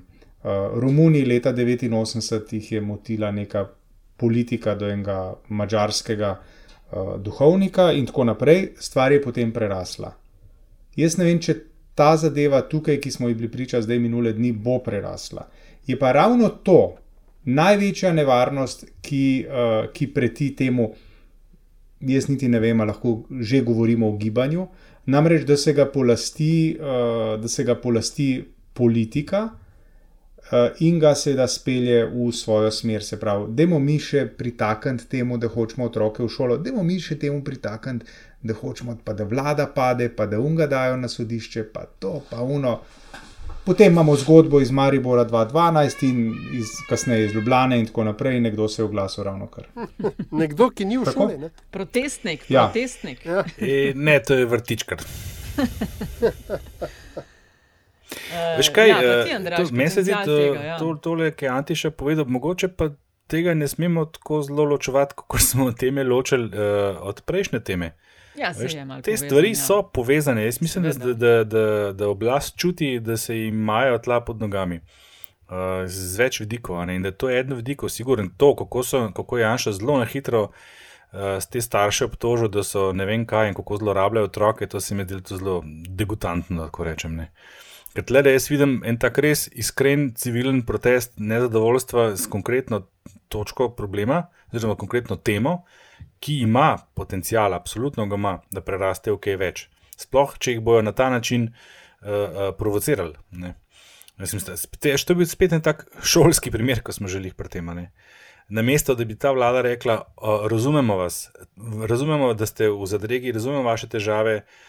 uh, 0.44 0.74
Romuniji 0.82 1.30
leta 1.30 1.54
1989 1.56 2.58
jih 2.58 2.72
je 2.74 2.82
motila 2.84 3.32
neka 3.32 3.64
politika 4.20 4.76
do 4.76 4.90
enega 4.92 5.38
mačarskega 5.56 6.34
uh, 6.36 7.16
duhovnika, 7.24 7.94
in 7.96 8.10
tako 8.10 8.28
naprej, 8.34 8.74
stvar 8.82 9.16
je 9.16 9.22
potem 9.24 9.54
prerasla. 9.56 10.12
Jaz 11.00 11.16
ne 11.22 11.30
vem, 11.30 11.40
če 11.40 11.56
ta 12.00 12.14
zadeva 12.18 12.62
tukaj, 12.62 13.02
ki 13.04 13.12
smo 13.12 13.28
ji 13.28 13.36
bili 13.36 13.52
priča 13.52 13.82
zdaj 13.84 14.00
minule 14.00 14.32
dni, 14.34 14.54
bo 14.56 14.78
prerasla. 14.80 15.50
Je 15.88 16.00
pa 16.00 16.14
ravno 16.16 16.47
to 16.50 16.95
največja 17.43 18.14
nevarnost, 18.16 18.86
ki, 19.02 19.24
uh, 19.47 19.89
ki 19.93 20.08
preti 20.16 20.54
temu, 20.56 20.93
jaz 22.00 22.30
niti 22.30 22.47
ne 22.47 22.62
vem, 22.64 22.86
lahko 22.88 23.24
že 23.41 23.64
govorimo 23.68 24.08
o 24.08 24.18
gibanju, 24.18 24.68
namreč 25.12 25.43
da 25.47 25.58
se 25.58 25.74
ga 25.74 25.89
polasti, 25.91 26.78
uh, 26.80 27.36
da 27.41 27.47
se 27.47 27.64
ga 27.68 27.76
polasti 27.76 28.30
politika 28.74 29.50
uh, 29.50 30.80
in 30.80 31.00
ga 31.00 31.16
seveda 31.16 31.47
spelje 31.47 32.06
v 32.06 32.32
svojo 32.32 32.72
smer. 32.72 33.04
Se 33.04 33.20
pravi, 33.20 33.52
dajmo 33.60 33.80
mi 33.80 34.00
še 34.00 34.28
pritakniti 34.38 35.10
temu, 35.18 35.38
da 35.38 35.52
hočemo 35.52 35.89
otroke 35.89 36.24
v 36.24 36.32
šolo, 36.32 36.62
dajmo 36.64 36.84
mi 36.84 37.00
še 37.00 37.20
temu 37.20 37.43
pritakniti, 37.43 38.08
da 38.44 38.54
hočemo, 38.54 38.98
pa 39.04 39.14
da 39.14 39.24
vlada 39.24 39.68
pade, 39.76 40.10
pa 40.16 40.26
da 40.26 40.40
unga 40.40 40.68
dajo 40.68 40.98
na 40.98 41.08
sodišče, 41.08 41.64
pa 41.74 41.86
to, 42.00 42.22
pa 42.30 42.42
uno. 42.42 42.80
Potem 43.66 43.92
imamo 43.92 44.16
zgodbo 44.16 44.62
iz 44.62 44.72
Maribora 44.72 45.26
2012 45.26 46.10
in 46.10 46.36
iz, 46.54 46.66
kasneje 46.90 47.26
iz 47.26 47.34
Ljubljana 47.36 47.76
in 47.76 47.86
tako 47.86 48.04
naprej. 48.04 48.40
Nekdo 48.40 48.68
se 48.68 48.82
je 48.82 48.86
oglasil 48.86 49.24
ravno 49.24 49.48
kar. 49.48 49.64
Nekdo, 50.42 50.70
ki 50.70 50.86
ni 50.86 50.98
v 50.98 51.04
Tako? 51.06 51.20
šoli. 51.20 51.38
Ne? 51.38 51.50
Protestnik, 51.72 52.52
Ja. 52.52 52.64
protestnik. 52.66 53.26
Ja. 53.26 53.44
E, 53.58 53.94
ne, 53.96 54.20
to 54.24 54.34
je 54.34 54.46
vrtičkar. 54.46 55.02
Eh, 58.32 58.50
Veš 58.58 58.70
kaj, 58.70 58.90
ja, 58.90 58.98
eh, 59.02 59.66
meni 59.72 59.90
se 59.90 60.04
zdi, 60.04 60.14
tega, 60.26 60.64
ja. 60.64 60.78
to, 60.80 60.96
tole, 61.04 61.32
kar 61.32 61.48
je 61.48 61.54
Antiša 61.54 61.92
povedal, 61.92 62.26
mogoče 62.26 62.68
pa 62.68 62.90
tega 63.28 63.54
ne 63.54 63.68
smemo 63.68 64.06
tako 64.06 64.42
zelo 64.42 64.64
ločevati, 64.64 65.14
kot 65.28 65.42
smo 65.42 65.72
teme 65.72 66.04
ločili 66.04 66.46
uh, 66.46 66.52
od 67.02 67.22
prejšnje 67.22 67.60
teme. 67.60 67.92
Ja, 68.36 68.53
Veš, 68.57 68.73
te 68.73 68.86
povezan, 68.86 69.27
stvari 69.27 69.49
ja. 69.49 69.55
so 69.55 69.84
povezane. 69.93 70.45
Jaz 70.45 70.61
mislim, 70.61 70.84
da, 70.84 71.13
da, 71.13 71.43
da, 71.43 71.93
da 71.93 72.09
oblast 72.09 72.57
čuti, 72.57 72.99
da 72.99 73.17
se 73.17 73.38
jim 73.38 73.55
majajo 73.55 73.97
tla 73.97 74.21
pod 74.25 74.41
nogami. 74.41 74.80
Uh, 75.49 75.88
z 75.89 76.17
več 76.19 76.39
vidikov, 76.43 76.77
a 76.77 76.84
ne, 76.86 76.99
in 76.99 77.05
da 77.07 77.09
to 77.11 77.30
je 77.30 77.39
eno 77.41 77.55
vidiko, 77.57 77.89
siguren 77.89 78.27
to, 78.38 78.51
kako, 78.55 78.84
so, 78.86 78.99
kako 79.17 79.38
je 79.38 79.43
Janša 79.43 79.71
zelo 79.80 79.95
na 79.97 80.05
hitro 80.05 80.43
uh, 80.43 81.47
te 81.51 81.61
starše 81.61 82.05
obtožil, 82.05 82.51
da 82.53 82.61
so 82.63 82.91
ne 82.93 83.07
vem 83.09 83.25
kaj 83.25 83.49
in 83.49 83.57
kako 83.57 83.80
zlorabljajo 83.82 84.30
otroke, 84.30 84.67
to 84.69 84.80
se 84.80 84.95
mi 84.95 85.07
zdi 85.07 85.17
zelo 85.25 85.63
degutantno, 85.89 86.67
tako 86.69 86.86
rečem. 86.86 87.15
Ne. 87.17 87.32
Ker 87.95 88.05
tle, 88.05 88.21
da 88.21 88.36
jaz 88.36 88.45
vidim 88.51 88.77
en 88.86 88.99
tak 89.01 89.17
res 89.25 89.47
iskren 89.57 90.11
civilen 90.13 90.61
protest 90.67 91.17
nezadovoljstva 91.17 92.11
s 92.13 92.30
konkretno 92.30 92.84
točko 93.34 93.71
problema, 93.73 94.27
oziroma 94.53 94.77
konkretno 94.77 95.17
temo, 95.17 95.63
ki 96.20 96.39
ima 96.43 96.78
potencial, 96.95 97.53
absolutno 97.53 98.05
ga 98.07 98.15
ima, 98.15 98.34
da 98.51 98.61
preraste 98.61 99.11
v 99.11 99.20
kaj 99.24 99.38
več. 99.39 99.65
Sploh, 99.99 100.38
če 100.39 100.55
jih 100.55 100.61
bojo 100.63 100.82
na 100.82 100.91
ta 100.95 101.09
način 101.09 101.49
uh, 101.49 102.07
uh, 102.07 102.49
provocirali. 102.57 103.15
Ne. 103.32 103.53
Mislim, 104.20 104.41
spet- 104.41 105.05
To 105.05 105.13
je 105.13 105.15
bil 105.15 105.28
spet 105.28 105.53
en 105.53 105.61
tak 105.61 105.86
šolski 106.03 106.51
primer, 106.51 106.82
ko 106.84 106.91
smo 106.91 107.07
želeli 107.07 107.34
pri 107.34 107.49
tem. 107.49 107.70
a 107.70 107.74
ne. 107.74 107.91
Namesto, 108.49 108.95
da 108.95 109.05
bi 109.05 109.15
ta 109.15 109.32
vlada 109.32 109.61
rekla, 109.61 110.01
uh, 110.17 110.47
razumemo 110.51 110.95
vas, 110.97 111.32
razumemo, 111.88 112.34
da 112.34 112.45
ste 112.45 112.70
v 112.70 112.86
zadregi, 112.86 113.32
razumemo 113.32 113.63
vaše 113.63 113.88
težave, 113.88 114.36
uh, 114.36 114.68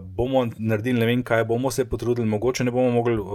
bomo 0.00 0.46
naredili 0.58 1.00
ne 1.00 1.06
vem 1.06 1.22
kaj, 1.22 1.44
bomo 1.44 1.70
se 1.70 1.84
potrudili, 1.84 2.26
mogoče 2.28 2.64
ne 2.64 2.70
bomo 2.70 2.90
mogli 2.90 3.18
uh, 3.18 3.26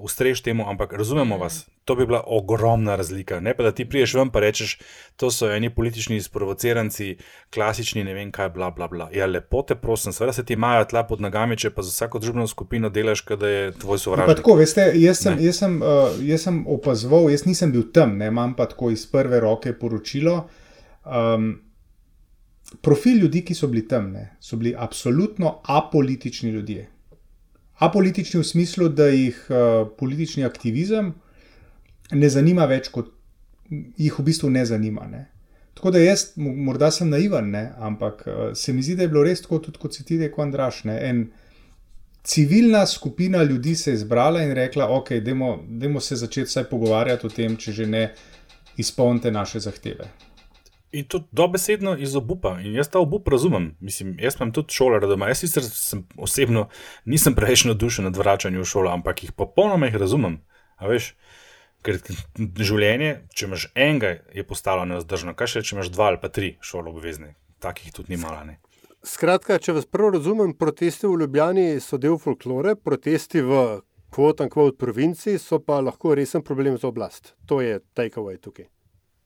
ustreči 0.00 0.44
temu, 0.44 0.64
ampak 0.68 0.92
razumemo 0.92 1.36
vas. 1.38 1.66
To 1.84 1.94
bi 1.94 2.06
bila 2.06 2.22
ogromna 2.26 2.96
razlika. 2.96 3.40
Ne 3.40 3.54
pa 3.54 3.62
da 3.62 3.72
ti 3.72 3.84
priješ 3.88 4.14
ven 4.14 4.30
in 4.34 4.40
rečeš, 4.40 4.78
to 5.16 5.30
so 5.30 5.50
eni 5.52 5.70
politični 5.70 6.22
sprovociranci, 6.22 7.16
klasični 7.54 8.04
ne 8.04 8.14
vem 8.14 8.32
kaj, 8.32 8.48
bla 8.48 8.70
bla 8.70 8.88
bla. 8.88 9.08
Ja, 9.12 9.26
lepo 9.26 9.62
te 9.62 9.74
prosim, 9.74 10.12
seveda 10.12 10.32
se 10.32 10.44
ti 10.44 10.52
imajo 10.52 10.84
tla 10.84 11.04
pod 11.04 11.20
nogami, 11.20 11.56
če 11.56 11.70
pa 11.70 11.82
za 11.82 11.90
vsako 11.90 12.18
družbeno 12.18 12.46
skupino 12.46 12.88
delaš, 12.88 13.24
da 13.24 13.48
je 13.48 13.72
tvoj 13.72 13.98
sovražnik. 13.98 14.36
tako, 14.36 14.54
veste, 14.54 14.92
jaz 14.94 15.18
sem, 15.18 15.36
Ne. 15.36 15.44
jaz, 15.44 15.58
sem, 15.58 15.82
uh, 15.82 16.16
jaz 16.22 16.42
sem 16.42 16.64
opazoval, 16.66 17.30
jaz 17.30 17.44
nisem 17.44 17.72
bil 17.72 17.92
tam, 17.92 18.16
ne, 18.18 18.26
imam 18.26 18.54
pa 18.54 18.66
tako 18.66 18.90
iz 18.90 19.06
prve 19.06 19.40
roke 19.40 19.72
poročilo. 19.72 20.48
Um, 21.04 21.60
profil 22.82 23.18
ljudi, 23.18 23.44
ki 23.44 23.54
so 23.54 23.68
bili 23.68 23.86
tam, 23.88 24.10
ne, 24.12 24.36
so 24.40 24.56
bili 24.56 24.74
absolutno 24.78 25.60
apolitični 25.64 26.50
ljudje. 26.50 26.88
Apolitični 27.78 28.40
v 28.40 28.46
smislu, 28.46 28.88
da 28.88 29.08
jih 29.10 29.38
uh, 29.48 29.88
politični 29.98 30.44
aktivizem 30.44 31.14
ne 32.12 32.28
zanima 32.28 32.66
več, 32.70 32.88
kot 32.94 33.10
jih 33.70 34.18
v 34.18 34.24
bistvu 34.24 34.50
ne 34.50 34.64
zanima. 34.66 35.06
Ne. 35.10 35.24
Tako 35.74 35.90
da 35.90 36.02
jaz, 36.02 36.28
mo- 36.36 36.54
morda 36.68 36.90
sem 36.94 37.10
naiven, 37.10 37.50
ne, 37.50 37.64
ampak 37.78 38.26
uh, 38.26 38.44
se 38.54 38.72
mi 38.72 38.82
zdi, 38.82 38.96
da 38.96 39.06
je 39.06 39.12
bilo 39.12 39.24
res 39.26 39.42
tako, 39.42 39.58
tudi 39.66 39.80
kot 39.82 39.96
si 39.96 40.04
ti 40.06 40.20
rekel, 40.20 40.44
Andraš. 40.46 40.84
Ne, 40.88 40.98
en, 41.08 41.24
civilna 42.24 42.86
skupina 42.86 43.42
ljudi 43.42 43.74
se 43.74 43.90
je 43.90 43.96
zbrala 43.96 44.42
in 44.42 44.54
rekla, 44.54 44.88
ok, 44.88 45.12
dajmo, 45.24 45.58
dajmo 45.68 46.00
se 46.00 46.16
začeti 46.16 46.48
vsaj 46.48 46.64
pogovarjati 46.70 47.26
o 47.26 47.30
tem, 47.30 47.56
če 47.56 47.72
že 47.72 47.86
ne 47.86 48.04
izpolnite 48.80 49.30
naše 49.30 49.60
zahteve. 49.60 50.08
In 50.94 51.08
to 51.10 51.24
dobesedno 51.34 51.96
iz 51.98 52.14
obupa. 52.14 52.54
In 52.62 52.76
jaz 52.78 52.88
ta 52.88 53.00
obup 53.02 53.28
razumem. 53.28 53.72
Mislim, 53.80 54.14
jaz 54.22 54.36
imam 54.38 54.52
tudi 54.54 54.74
šolara 54.76 55.08
doma. 55.10 55.28
Jaz 55.32 55.42
sicer 55.42 55.64
sem 55.66 56.04
osebno 56.16 56.68
nisem 57.04 57.34
preveč 57.34 57.64
navdušen 57.66 58.06
nad 58.06 58.16
vračanjem 58.16 58.62
v 58.62 58.68
šolo, 58.68 58.92
ampak 58.94 59.24
jih 59.24 59.32
popolnoma 59.34 59.88
jih 59.90 59.96
razumem. 59.98 60.38
A 60.78 60.90
veš, 60.90 61.14
ker 61.82 61.98
življenje, 62.38 63.10
če 63.34 63.48
imaš 63.48 63.66
enega, 63.74 64.12
je 64.34 64.44
postalo 64.46 64.84
neozdržno. 64.86 65.34
Kaj 65.34 65.56
še, 65.56 65.64
če 65.66 65.74
imaš 65.76 65.90
dva 65.94 66.12
ali 66.12 66.20
pa 66.22 66.30
tri 66.30 66.52
šole 66.62 66.92
obvezne? 66.94 67.34
Takih 67.64 67.90
tudi 67.96 68.14
ni 68.14 68.20
malo. 68.22 68.44
Ne? 68.46 68.60
Skratka, 69.04 69.58
če 69.58 69.74
vas 69.76 69.90
prav 69.90 70.14
razumem, 70.14 70.54
protesti 70.56 71.08
v 71.10 71.24
Ljubljani 71.24 71.66
so 71.82 71.98
del 72.00 72.16
folklore, 72.22 72.76
protesti 72.78 73.42
v 73.44 73.64
kvot 74.14 74.40
in 74.40 74.52
kvot 74.52 74.78
provinci 74.78 75.34
so 75.42 75.58
pa 75.58 75.80
lahko 75.82 76.14
resen 76.14 76.46
problem 76.46 76.78
za 76.78 76.88
oblast. 76.88 77.34
To 77.50 77.58
je 77.60 77.82
takeaway 77.98 78.38
tukaj. 78.38 78.70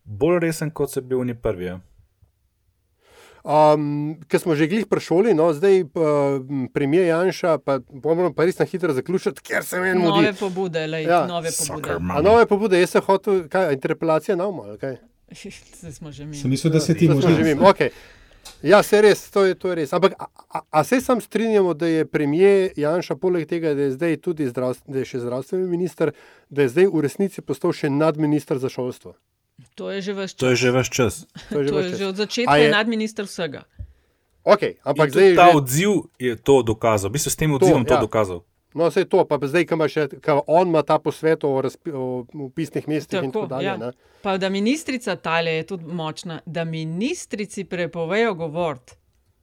Bolj 0.09 0.41
resen, 0.41 0.71
kot 0.73 0.91
so 0.91 1.03
bili 1.03 1.21
oni 1.21 1.35
prvi. 1.37 1.65
Ja. 1.67 1.79
Um, 3.45 4.19
Ker 4.29 4.41
smo 4.41 4.55
že 4.59 4.67
glih 4.67 4.87
prešoli, 4.87 5.35
no, 5.35 5.53
zdaj 5.55 5.83
uh, 5.83 5.91
premijer 6.75 7.07
Janša, 7.07 7.59
pa 7.59 7.79
bomo 7.79 8.33
pa 8.35 8.45
res 8.45 8.59
na 8.59 8.67
hitro 8.67 8.93
zaključiti, 8.93 9.41
ker 9.43 9.65
se 9.65 9.81
meni 9.81 10.01
mudi. 10.01 10.25
Nove 10.25 10.33
pobude, 10.35 10.87
lej, 10.87 11.07
Ja. 11.07 11.27
nove 11.27 11.51
pobude. 11.51 11.97
A 12.11 12.23
nove 12.23 12.47
pobude, 12.47 12.81
jaz 12.81 12.91
sem 12.91 13.03
hotel, 13.03 13.45
kaj, 13.49 13.73
interpelacija 13.73 14.37
na 14.37 14.49
umo, 14.49 14.63
ali 14.63 14.79
kaj? 14.79 14.97
Zdaj 15.81 15.93
smo 15.93 16.13
že 16.13 16.27
mi. 16.27 16.37
Sem 16.37 16.51
mislil, 16.51 16.73
da 16.73 16.81
se 16.81 16.95
ti 16.95 17.09
mudi. 17.09 17.57
okej. 17.63 17.91
Ja, 18.63 18.83
se 18.83 19.01
res, 19.03 19.31
to 19.31 19.45
je, 19.45 19.55
to 19.55 19.69
je 19.69 19.75
res. 19.75 19.93
Ampak, 19.93 20.13
a, 20.19 20.27
a, 20.49 20.61
a 20.71 20.85
se 20.85 21.01
sam 21.01 21.21
strinjamo, 21.21 21.75
da 21.75 21.87
je 21.87 22.07
premijer 22.07 22.73
Janša, 22.77 23.17
poleg 23.17 23.49
tega, 23.49 23.75
da 23.75 23.83
je 23.83 23.91
zdaj 23.93 24.17
tudi 24.17 24.49
zdravstv, 24.49 24.93
da 24.93 24.99
je 24.99 25.05
še 25.05 25.21
zdravstveni 25.21 25.69
minister, 25.69 26.13
da 26.51 26.63
je 26.63 26.69
zdaj 26.69 26.87
v 26.87 27.01
resnici 27.01 27.41
postal 27.41 27.73
še 27.73 27.91
nadminister 27.91 28.59
za 28.59 28.69
šolstvo. 28.69 29.15
To 29.75 29.91
je 29.91 30.01
že 30.01 30.13
vaš 30.13 30.31
čas. 30.31 30.39
To 30.39 30.47
je 30.49 30.57
že 30.57 30.71
vaš 30.71 30.89
čas. 30.91 31.15
To 31.49 31.59
je 31.59 31.65
že 31.65 31.71
To 31.71 31.79
je 31.79 31.89
že 31.95 32.05
od 32.07 32.15
A 32.15 32.19
začetka 32.19 32.57
je- 32.57 32.65
je 32.65 32.71
nadminister 32.71 33.25
vsega. 33.25 33.63
Okay, 34.45 34.79
ampak 34.81 35.11
zdaj 35.11 35.35
ta 35.35 35.47
že, 35.47 35.57
odziv 35.57 35.91
je 36.19 36.37
to 36.37 36.63
dokazal. 36.63 37.11
Bi 37.11 37.19
se 37.19 37.31
s 37.31 37.37
tem 37.37 37.51
odzivom 37.53 37.85
to, 37.85 37.95
ja. 37.95 37.97
to 37.97 38.07
dokazal. 38.07 38.41
No, 38.75 38.87
vse 38.87 39.05
to, 39.05 39.25
pa 39.25 39.39
zdaj, 39.39 39.65
ko 39.65 39.75
ima 39.75 39.89
še, 39.89 40.09
ko 40.21 40.45
on 40.47 40.69
ima 40.69 40.83
ta 40.83 40.99
posvet 40.99 41.41
o, 41.43 41.57
razpi, 41.59 41.91
o 41.91 42.25
upisnih 42.31 42.85
mestih 42.87 43.23
in 43.23 43.33
tako 43.33 43.47
dalje. 43.47 43.65
ja. 43.65 43.77
ne. 43.77 43.93
Pa 44.23 44.37
da 44.37 44.49
ministrica 44.49 45.17
Talija 45.17 45.53
je 45.55 45.67
tudi 45.67 45.85
močna, 45.85 46.41
da 46.47 46.65
ministrici 46.65 47.65
prepovejo 47.65 48.35
govoriti. 48.35 48.93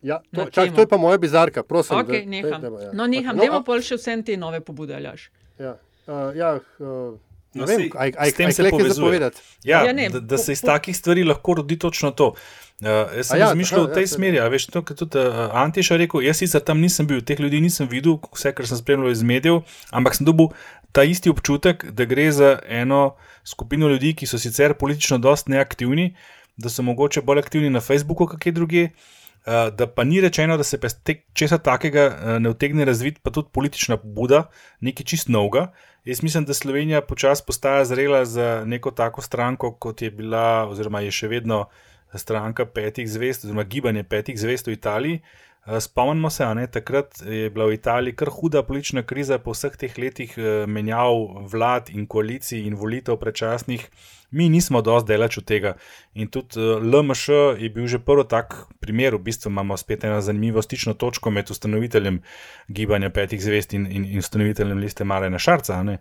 Ja, 0.01 0.21
to, 0.31 0.45
čak, 0.45 0.65
temo. 0.65 0.75
to 0.75 0.81
je 0.81 0.87
pa 0.87 0.97
moja 0.97 1.17
bizarka, 1.17 1.63
prosim. 1.63 1.97
Ok, 1.97 2.07
da- 2.07 2.25
neham. 2.25 2.61
dajmo, 2.61 2.79
ja. 2.79 2.91
No, 2.93 3.07
neham, 3.07 3.35
Ok, 3.35 3.41
dajmo 3.41 3.57
a- 3.57 3.63
pol 3.63 3.81
še 3.81 3.95
vse 3.95 4.21
te 4.21 4.37
nove 4.37 4.61
pobude, 4.61 4.93
Aljaš. 4.95 5.31
Ja, 5.59 5.77
uh, 6.07 6.29
ja 6.31 6.59
uh, 6.79 7.17
No, 7.55 7.65
vem, 7.65 7.87
aj, 7.87 8.11
aj, 8.17 8.29
s 8.31 8.37
tem 8.37 8.49
aj 8.51 8.53
se 8.53 8.69
povezuje. 8.69 8.93
zapovedati. 8.93 9.41
Ja, 9.63 9.83
Ja, 9.87 9.93
ne, 9.95 10.09
da, 10.11 10.19
da 10.19 10.37
se 10.37 10.51
iz 10.51 10.61
takih 10.61 10.97
stvari 10.97 11.23
lahko 11.23 11.53
rodi 11.61 11.79
točno 11.79 12.11
to. 12.11 12.33
Uh, 12.81 12.87
jaz 13.15 13.29
sem 13.29 13.37
A 13.37 13.39
ja, 13.39 13.47
razmišljal 13.47 13.85
aha, 13.85 13.91
v 13.91 13.95
tej 13.95 14.03
ja, 14.03 14.11
smeri, 14.11 14.39
a 14.43 14.47
veš, 14.51 14.67
to, 14.67 14.83
kar 14.83 14.97
tudi 14.99 15.23
uh, 15.23 15.55
Antiša 15.63 15.97
rekel. 16.01 16.25
Jaz 16.27 16.43
sicer 16.43 16.63
tam 16.67 16.83
nisem 16.83 17.07
bil, 17.07 17.23
teh 17.23 17.39
ljudi 17.39 17.63
nisem 17.63 17.87
videl, 17.87 18.19
vse, 18.35 18.51
kar 18.51 18.67
sem 18.67 18.81
spremljal 18.81 19.15
iz 19.15 19.23
medijev, 19.23 19.63
ampak 19.95 20.19
sem 20.19 20.27
dobil 20.27 20.51
ta 20.91 21.07
isti 21.07 21.31
občutek, 21.31 21.87
da 21.95 22.05
gre 22.05 22.27
za 22.35 22.57
eno 22.67 23.15
skupino 23.47 23.87
ljudi, 23.91 24.13
ki 24.19 24.27
so 24.27 24.39
sicer 24.39 24.75
politično 24.75 25.17
dosti 25.23 25.55
neaktivni, 25.55 26.11
da 26.59 26.71
so 26.71 26.83
mogoče 26.83 27.23
bolj 27.23 27.45
aktivni 27.47 27.71
na 27.71 27.79
Facebooku, 27.79 28.27
kakšne 28.27 28.55
druge. 28.59 28.89
Uh, 28.91 29.24
da 29.45 29.87
pa 29.87 30.03
ni 30.03 30.21
rečeno, 30.21 30.57
da 30.57 30.63
se 30.63 30.79
pa 30.81 30.87
česa 31.33 31.57
takega 31.57 32.05
uh, 32.07 32.29
ne 32.41 32.49
utegne 32.49 32.85
razviti, 32.85 33.19
pa 33.23 33.31
tudi 33.31 33.49
politična 33.53 33.97
pobuda, 33.97 34.43
nekaj 34.79 35.05
čist 35.05 35.29
novega. 35.29 35.71
Jaz 36.05 36.23
mislim, 36.23 36.45
da 36.45 36.53
Slovenija 36.53 37.01
počasi 37.01 37.43
postaja 37.47 37.85
zrela 37.85 38.25
za 38.25 38.63
neko 38.65 38.91
tako 38.91 39.21
stranko, 39.21 39.71
kot 39.71 40.01
je 40.01 40.11
bila, 40.11 40.67
oziroma 40.69 41.01
je 41.01 41.11
še 41.11 41.27
vedno 41.27 41.65
stranka 42.13 42.65
petih 42.65 43.09
zvest, 43.09 43.45
oziroma 43.45 43.63
gibanje 43.63 44.03
petih 44.03 44.39
zvest 44.39 44.67
v 44.67 44.77
Italiji. 44.77 45.21
Uh, 45.65 45.79
spomnimo 45.79 46.29
se, 46.29 46.45
ne, 46.55 46.67
takrat 46.67 47.21
je 47.25 47.49
bila 47.49 47.65
v 47.65 47.73
Italiji 47.73 48.13
kar 48.15 48.29
huda 48.29 48.61
politična 48.63 49.01
kriza 49.03 49.39
po 49.41 49.55
vseh 49.55 49.73
teh 49.77 49.97
letih 49.97 50.35
uh, 50.37 50.69
menjav 50.69 51.15
vlad 51.49 51.89
in 51.89 52.05
koalicij 52.05 52.67
in 52.67 52.75
volitev 52.77 53.17
predčasnih. 53.17 53.87
Mi 54.31 54.49
nismo 54.49 54.81
dosti 54.81 55.09
daleč 55.09 55.37
od 55.41 55.45
tega. 55.49 55.73
In 56.13 56.29
tudi 56.29 56.61
uh, 56.61 56.77
LMŠ 56.83 57.29
je 57.57 57.69
bil 57.73 57.87
že 57.87 57.97
prvi 57.97 58.27
tak 58.29 58.53
primer, 58.79 59.17
v 59.17 59.25
bistvu 59.25 59.49
imamo 59.49 59.77
spet 59.77 60.03
eno 60.03 60.21
zanimivo 60.21 60.61
stično 60.61 60.93
točko 60.93 61.31
med 61.31 61.49
ustanoviteljem 61.51 62.21
gibanja 62.67 63.09
petih 63.09 63.41
zvest 63.41 63.73
in, 63.73 63.87
in, 63.89 64.05
in 64.05 64.21
ustanoviteljem 64.21 64.77
liste 64.77 65.03
Marena 65.03 65.39
Šarca, 65.39 65.81
ne, 65.83 65.97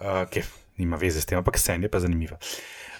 uh, 0.00 0.26
ki 0.26 0.42
nima 0.82 0.98
veze 0.98 1.20
s 1.20 1.26
tem, 1.26 1.38
ampak 1.38 1.58
sen 1.58 1.82
je 1.82 1.88
pa 1.88 2.00
zanimiva. 2.02 2.40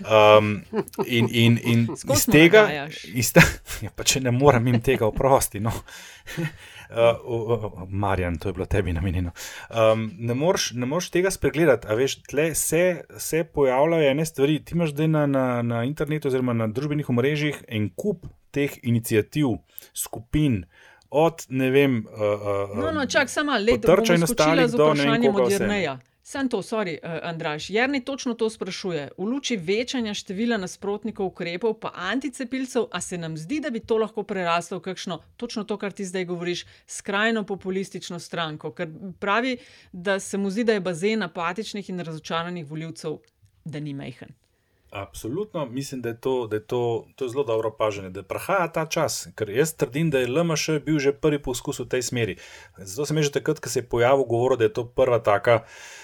Um, 0.01 0.63
in 1.07 1.29
in, 1.31 1.59
in 1.65 1.87
iz 2.15 2.27
tega, 2.27 2.89
iz 3.15 3.33
ta, 3.33 3.45
ja, 3.85 3.91
pa 3.95 4.07
če 4.09 4.25
ne 4.25 4.33
morem 4.35 4.67
jim 4.71 4.81
tega 4.81 5.09
oprosti. 5.09 5.61
No. 5.61 5.73
Uh, 6.93 7.87
Marjan, 7.89 8.35
to 8.37 8.51
je 8.51 8.53
bilo 8.53 8.67
tebi 8.69 8.93
namenjeno. 8.93 9.31
Um, 9.73 10.11
ne, 10.19 10.35
moreš, 10.37 10.75
ne 10.77 10.85
moreš 10.87 11.07
tega 11.15 11.31
spregledati, 11.33 11.89
a 11.89 11.97
veš, 11.97 12.19
tle 12.29 12.51
se, 12.55 12.83
se 13.17 13.41
pojavljajo 13.49 14.11
ene 14.11 14.27
stvari. 14.29 14.59
Ti 14.61 14.75
imaš 14.77 14.93
zdaj 14.93 15.09
na, 15.09 15.23
na, 15.27 15.45
na 15.63 15.79
internetu 15.89 16.29
oziroma 16.29 16.53
na 16.53 16.67
družbenih 16.69 17.09
omrežjih 17.09 17.63
en 17.69 17.89
kup 17.97 18.29
teh 18.53 18.77
inicijativ, 18.83 19.57
skupin, 19.97 20.67
od 21.09 21.47
ne 21.49 21.71
vem. 21.71 22.03
Uh, 22.13 22.21
uh, 22.21 22.77
No, 22.77 22.93
no, 22.93 23.07
čak, 23.07 23.33
samo 23.33 23.53
malo, 23.53 23.65
leto 23.65 23.89
Potrča 23.89 24.13
bom 24.13 24.21
in 24.21 24.27
skočila 24.27 24.53
ostalih 24.53 24.69
z 24.69 24.77
do 24.77 24.85
ne 24.85 24.89
vem 24.91 24.99
vprašanjem 25.01 25.33
koga 25.33 25.43
od 25.43 25.53
vse. 25.53 26.12
Sam 26.25 26.49
to, 26.49 26.63
sorry, 26.63 26.99
uh, 27.03 27.19
Andraš. 27.23 27.71
Jernej 27.71 28.05
točno 28.05 28.35
to 28.35 28.51
sprašuje. 28.51 29.09
V 29.19 29.25
luči 29.25 29.57
večanja 29.57 30.15
števila 30.15 30.57
nasprotnikov 30.57 31.27
ukrepov, 31.27 31.75
pa 31.81 31.91
anticepilcev, 31.95 32.87
a 32.91 33.01
se 33.01 33.19
nam 33.19 33.37
zdi, 33.37 33.59
da 33.61 33.71
bi 33.71 33.81
to 33.81 33.97
lahko 33.99 34.23
preraslo 34.23 34.79
v 34.79 34.83
kakšno, 34.87 35.19
točno 35.37 35.65
to, 35.65 35.77
kar 35.77 35.93
ti 35.93 36.05
zdaj 36.05 36.25
govoriš, 36.25 36.63
skrajno 36.87 37.43
populistično 37.45 38.21
stranko, 38.23 38.71
ker 38.71 38.89
pravi, 39.19 39.57
da 39.93 40.21
se 40.21 40.39
mu 40.39 40.51
zdi, 40.51 40.65
da 40.65 40.79
je 40.79 40.81
bazen 40.81 41.23
apatičnih 41.23 41.91
in 41.91 42.01
razočaranih 42.01 42.71
voljivcev, 42.71 43.19
da 43.65 43.81
ni 43.81 43.95
majhen. 43.95 44.31
Absolutno, 44.93 45.67
mislim, 45.67 46.03
da 46.03 46.09
je 46.09 46.21
to, 46.21 46.47
da 46.47 46.57
je 46.57 46.67
to, 46.67 47.07
to 47.17 47.25
je 47.25 47.29
zelo 47.29 47.45
dobro 47.45 47.69
opažanje, 47.69 48.11
da 48.11 48.23
prahaja 48.23 48.69
ta 48.69 48.87
čas. 48.87 49.29
Ker 49.35 49.49
jaz 49.51 49.75
trdim, 49.75 50.11
da 50.11 50.19
je 50.21 50.29
LMŠ 50.29 50.71
bil 50.85 50.99
že 50.99 51.13
prvi 51.13 51.43
poskus 51.43 51.81
v 51.81 51.89
tej 51.89 52.03
smeri. 52.03 52.37
Zato 52.77 53.07
sem 53.07 53.23
že 53.23 53.33
takrat, 53.33 53.61
ko 53.61 53.69
se 53.69 53.81
je 53.81 53.89
pojavil 53.89 54.25
govor, 54.25 54.57
da 54.57 54.65
je 54.65 54.73
to 54.73 54.85
prva 54.85 55.19
taka 55.19 55.55
uh, 55.55 56.03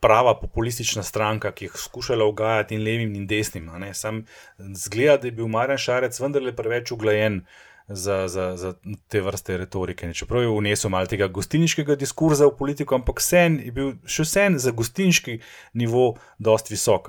prava 0.00 0.34
populistična 0.40 1.02
stranka, 1.02 1.52
ki 1.52 1.64
je 1.64 1.70
skušala 1.74 2.24
ugajati 2.24 2.74
in 2.74 2.84
levim 2.84 3.14
in 3.14 3.26
desnim. 3.26 3.70
Sam 3.94 4.24
zgleda, 4.58 5.16
da 5.16 5.26
je 5.28 5.32
bil 5.32 5.48
Marjan 5.48 5.78
Šarec 5.78 6.20
vendarle 6.20 6.56
preveč 6.56 6.92
uglajen. 6.92 7.42
Za, 7.88 8.28
za, 8.28 8.56
za 8.56 8.74
te 9.08 9.20
vrste 9.20 9.56
retorike. 9.56 10.06
Ne. 10.06 10.14
Čeprav 10.14 10.42
je 10.42 10.48
vnesel 10.52 10.90
malo 10.92 11.08
tega 11.08 11.26
gostilniškega 11.32 11.96
diskurza 11.96 12.44
v 12.44 12.52
politiko, 12.58 12.98
ampak 12.98 13.22
sen 13.24 13.56
je 13.64 13.72
bil 13.72 13.94
še 14.04 14.26
vsem 14.26 14.58
za 14.60 14.74
gostilniški 14.76 15.38
nivo 15.80 16.18
dosti 16.36 16.74
visok. 16.74 17.08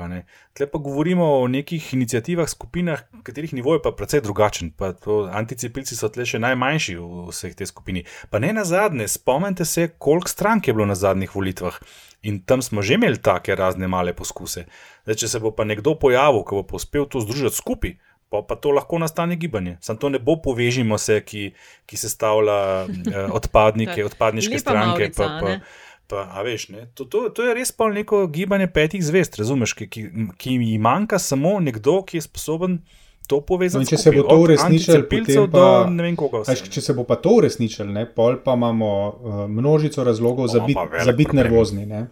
Tle 0.56 0.68
pa 0.72 0.80
govorimo 0.80 1.28
o 1.42 1.48
nekih 1.52 1.94
inicijativah, 1.94 2.48
skupinah, 2.50 3.04
katerih 3.28 3.54
nivo 3.54 3.76
je 3.76 3.84
pa 3.84 3.92
precej 3.92 4.24
drugačen. 4.24 4.72
Pa 4.72 4.94
to, 4.96 5.26
anticepilci 5.28 6.00
so 6.00 6.08
tle 6.08 6.24
še 6.24 6.40
najmanjši 6.40 6.96
v 6.96 7.28
vseh 7.28 7.60
tej 7.60 7.68
skupini. 7.68 8.06
Pa 8.32 8.40
ne 8.40 8.54
na 8.56 8.64
zadnje, 8.64 9.08
spomnite 9.12 9.68
se, 9.68 9.90
koliko 10.00 10.32
strank 10.32 10.68
je 10.68 10.74
bilo 10.74 10.88
na 10.88 10.96
zadnjih 10.96 11.36
volitvah. 11.36 11.76
In 12.24 12.40
tam 12.44 12.62
smo 12.62 12.82
že 12.82 12.96
imeli 12.96 13.20
take 13.20 13.56
razne 13.56 13.88
male 13.88 14.16
poskuse. 14.16 14.66
Zdaj, 15.04 15.16
če 15.24 15.28
se 15.28 15.40
bo 15.40 15.52
pa 15.56 15.64
nekdo 15.68 15.96
pojavil, 16.00 16.44
ki 16.44 16.56
bo 16.56 16.80
uspel 16.80 17.08
to 17.08 17.20
združiti 17.24 17.56
skupaj, 17.56 17.96
pa, 18.30 18.42
pa 18.42 18.56
to 18.56 18.72
lahko 18.72 19.00
nastane 19.00 19.36
gibanje. 19.36 19.78
Sam 19.82 19.98
to 19.98 20.10
ne 20.10 20.20
bo 20.20 20.36
povežimo 20.42 20.98
se, 20.98 21.22
ki, 21.22 21.52
ki 21.86 21.98
se 21.98 22.10
stavlja 22.10 22.86
eh, 23.16 23.28
odpadnike, 23.32 24.06
odpadniške 24.06 24.54
Lepa 24.54 24.60
stranke. 24.60 24.88
mavrica, 24.88 25.24
Pa, 25.24 25.40
pa, 25.40 25.60
pa, 26.08 26.30
a 26.34 26.42
veš, 26.42 26.70
ne, 26.70 26.88
to, 26.94 27.06
to, 27.06 27.30
to 27.30 27.44
je 27.44 27.54
res 27.54 27.72
pa 27.72 27.90
neko 27.90 28.28
gibanje 28.28 28.68
petih 28.68 29.06
zvest, 29.06 29.38
razumeš, 29.38 29.74
ki, 29.74 29.90
ki, 29.90 30.08
ki 30.38 30.56
jim 30.58 30.82
manjka 30.82 31.20
samo 31.20 31.60
nekdo, 31.60 32.02
ki 32.04 32.18
je 32.18 32.22
sposoben. 32.22 32.80
To 33.30 33.36
No, 33.36 33.42
povezati 33.46 33.84
in 33.84 33.88
če 33.88 33.98
se 33.98 34.12
bo 34.12 34.24
to 34.26 34.36
uresničilo, 34.42 35.04
potem 35.06 35.52
pa, 35.52 35.60
do 35.60 35.90
ne 35.94 36.04
vem 36.04 36.16
koga. 36.16 36.40
veš, 36.48 36.64
če 36.70 36.82
se 36.82 36.94
bo 36.98 37.04
pa 37.06 37.16
to 37.16 37.30
uresničilo, 37.38 37.86
ne, 37.94 38.08
pol 38.10 38.40
pa 38.42 38.56
imamo 38.58 38.88
uh, 38.90 39.36
množico 39.46 40.04
razlogov 40.04 40.48
za 40.48 40.60
biti 40.66 40.74
problem. 40.74 41.06
nervozni. 41.34 41.86
Ne. 41.86 42.08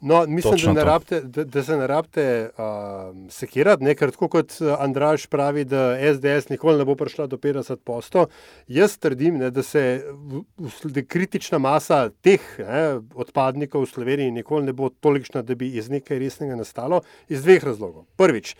No, 0.00 0.26
mislim, 0.26 0.52
Točno 0.52 0.74
da, 0.74 0.84
rabite, 0.84 1.20
da, 1.20 1.44
da 1.44 1.62
se 1.62 1.76
ne 1.76 1.86
rabite 1.86 2.50
uh, 2.58 3.30
sekirati, 3.30 3.84
ne? 3.84 3.94
ker 3.98 4.12
tako 4.14 4.28
kot 4.28 4.54
uh, 4.60 4.76
Andraš 4.78 5.26
pravi, 5.26 5.64
da 5.64 5.96
SDS 6.14 6.48
nikoli 6.48 6.78
ne 6.78 6.84
bo 6.84 6.94
prišla 6.94 7.26
do 7.26 7.36
50 7.36 7.76
posto. 7.76 8.26
Jaz 8.68 8.98
trdim, 8.98 9.38
ne, 9.42 9.50
da 9.50 9.62
se 9.62 10.04
da 10.84 11.02
kritična 11.02 11.58
masa 11.58 12.10
teh 12.22 12.40
ne, 12.58 13.00
odpadnikov 13.14 13.82
v 13.82 13.90
Sloveniji 13.90 14.30
nikoli 14.30 14.70
ne 14.70 14.72
bo 14.72 14.88
tolikšna, 14.88 15.42
da 15.42 15.54
bi 15.58 15.72
iz 15.74 15.90
nekaj 15.90 16.18
resnega 16.18 16.56
nastalo, 16.56 17.02
iz 17.28 17.42
dveh 17.42 17.64
razlogov. 17.64 18.06
Prvič, 18.16 18.54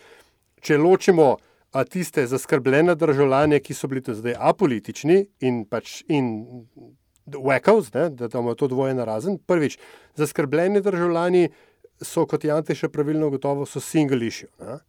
če 0.59 0.77
ločimo 0.77 1.37
a, 1.71 1.83
tiste 1.83 2.27
zaskrbljene 2.27 2.95
državljane, 2.99 3.61
ki 3.63 3.73
so 3.73 3.87
bili 3.87 4.03
do 4.03 4.13
zdaj 4.13 4.35
apolitični 4.51 5.23
in 5.39 5.63
pač 5.69 6.01
in 6.11 6.33
Wackos, 7.35 7.93
ne, 7.93 8.09
da 8.09 8.29
imamo 8.33 8.55
to 8.55 8.67
dvoje 8.67 8.93
na 8.93 9.05
razen. 9.05 9.37
Prvič, 9.37 9.77
zaskrbljeni 10.15 10.81
državljani 10.81 11.49
so, 12.01 12.25
kot 12.25 12.43
je 12.43 12.53
Ante 12.53 12.75
še 12.75 12.89
pravilno 12.89 13.29
gotovo, 13.29 13.65
so 13.67 13.81
single 13.83 14.21
issue. 14.25 14.49
Ne. 14.63 14.79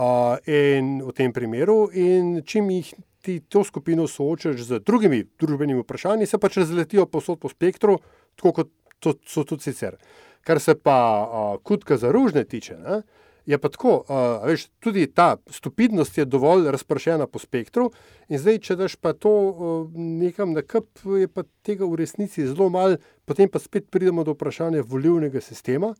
Uh, 0.00 0.36
in 0.46 1.00
v 1.02 1.12
tem 1.16 1.32
primeru, 1.34 1.88
in 1.90 2.42
čim 2.46 2.68
jih 2.70 2.92
ti 3.20 3.40
to 3.40 3.64
skupino 3.66 4.06
soočaš 4.08 4.62
z 4.68 4.78
drugimi 4.86 5.24
družbenimi 5.40 5.82
vprašanji, 5.82 6.28
se 6.30 6.38
pač 6.38 6.60
razletijo 6.62 7.08
posod 7.10 7.40
po 7.42 7.50
spektru, 7.50 7.98
tako 8.38 8.52
kot 8.60 8.70
to, 9.02 9.16
so 9.26 9.44
tudi 9.44 9.66
sicer. 9.66 9.98
Kar 10.46 10.60
se 10.62 10.76
pa 10.78 10.96
uh, 11.26 11.56
kutka 11.66 11.98
za 12.00 12.12
ružne 12.14 12.46
tiče, 12.48 12.78
ne, 12.80 13.02
je 13.46 13.58
pa 13.58 13.68
tako, 13.68 13.94
uh, 14.02 14.46
veš, 14.46 14.66
tudi 14.80 15.06
ta 15.06 15.36
stupidnost 15.50 16.18
je 16.18 16.24
dovolj 16.24 16.70
razpršena 16.70 17.26
po 17.26 17.38
spektru, 17.38 17.90
in 18.28 18.38
zdaj, 18.38 18.60
če 18.66 18.76
daš 18.76 18.96
pa 18.96 19.12
to 19.12 19.30
uh, 19.30 19.88
nekam 19.96 20.52
na 20.56 20.62
kup, 20.62 20.88
je 21.04 21.28
pa 21.28 21.44
tega 21.66 21.88
v 21.88 22.02
resnici 22.02 22.46
zelo 22.46 22.70
malo, 22.70 23.00
potem 23.24 23.48
pa 23.48 23.58
spet 23.58 23.90
pridemo 23.90 24.24
do 24.24 24.36
vprašanja 24.36 24.84
volivnega 24.86 25.40
sistema 25.40 25.94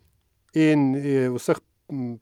in 0.54 0.94
eh, 0.96 1.28
vseh 1.30 1.60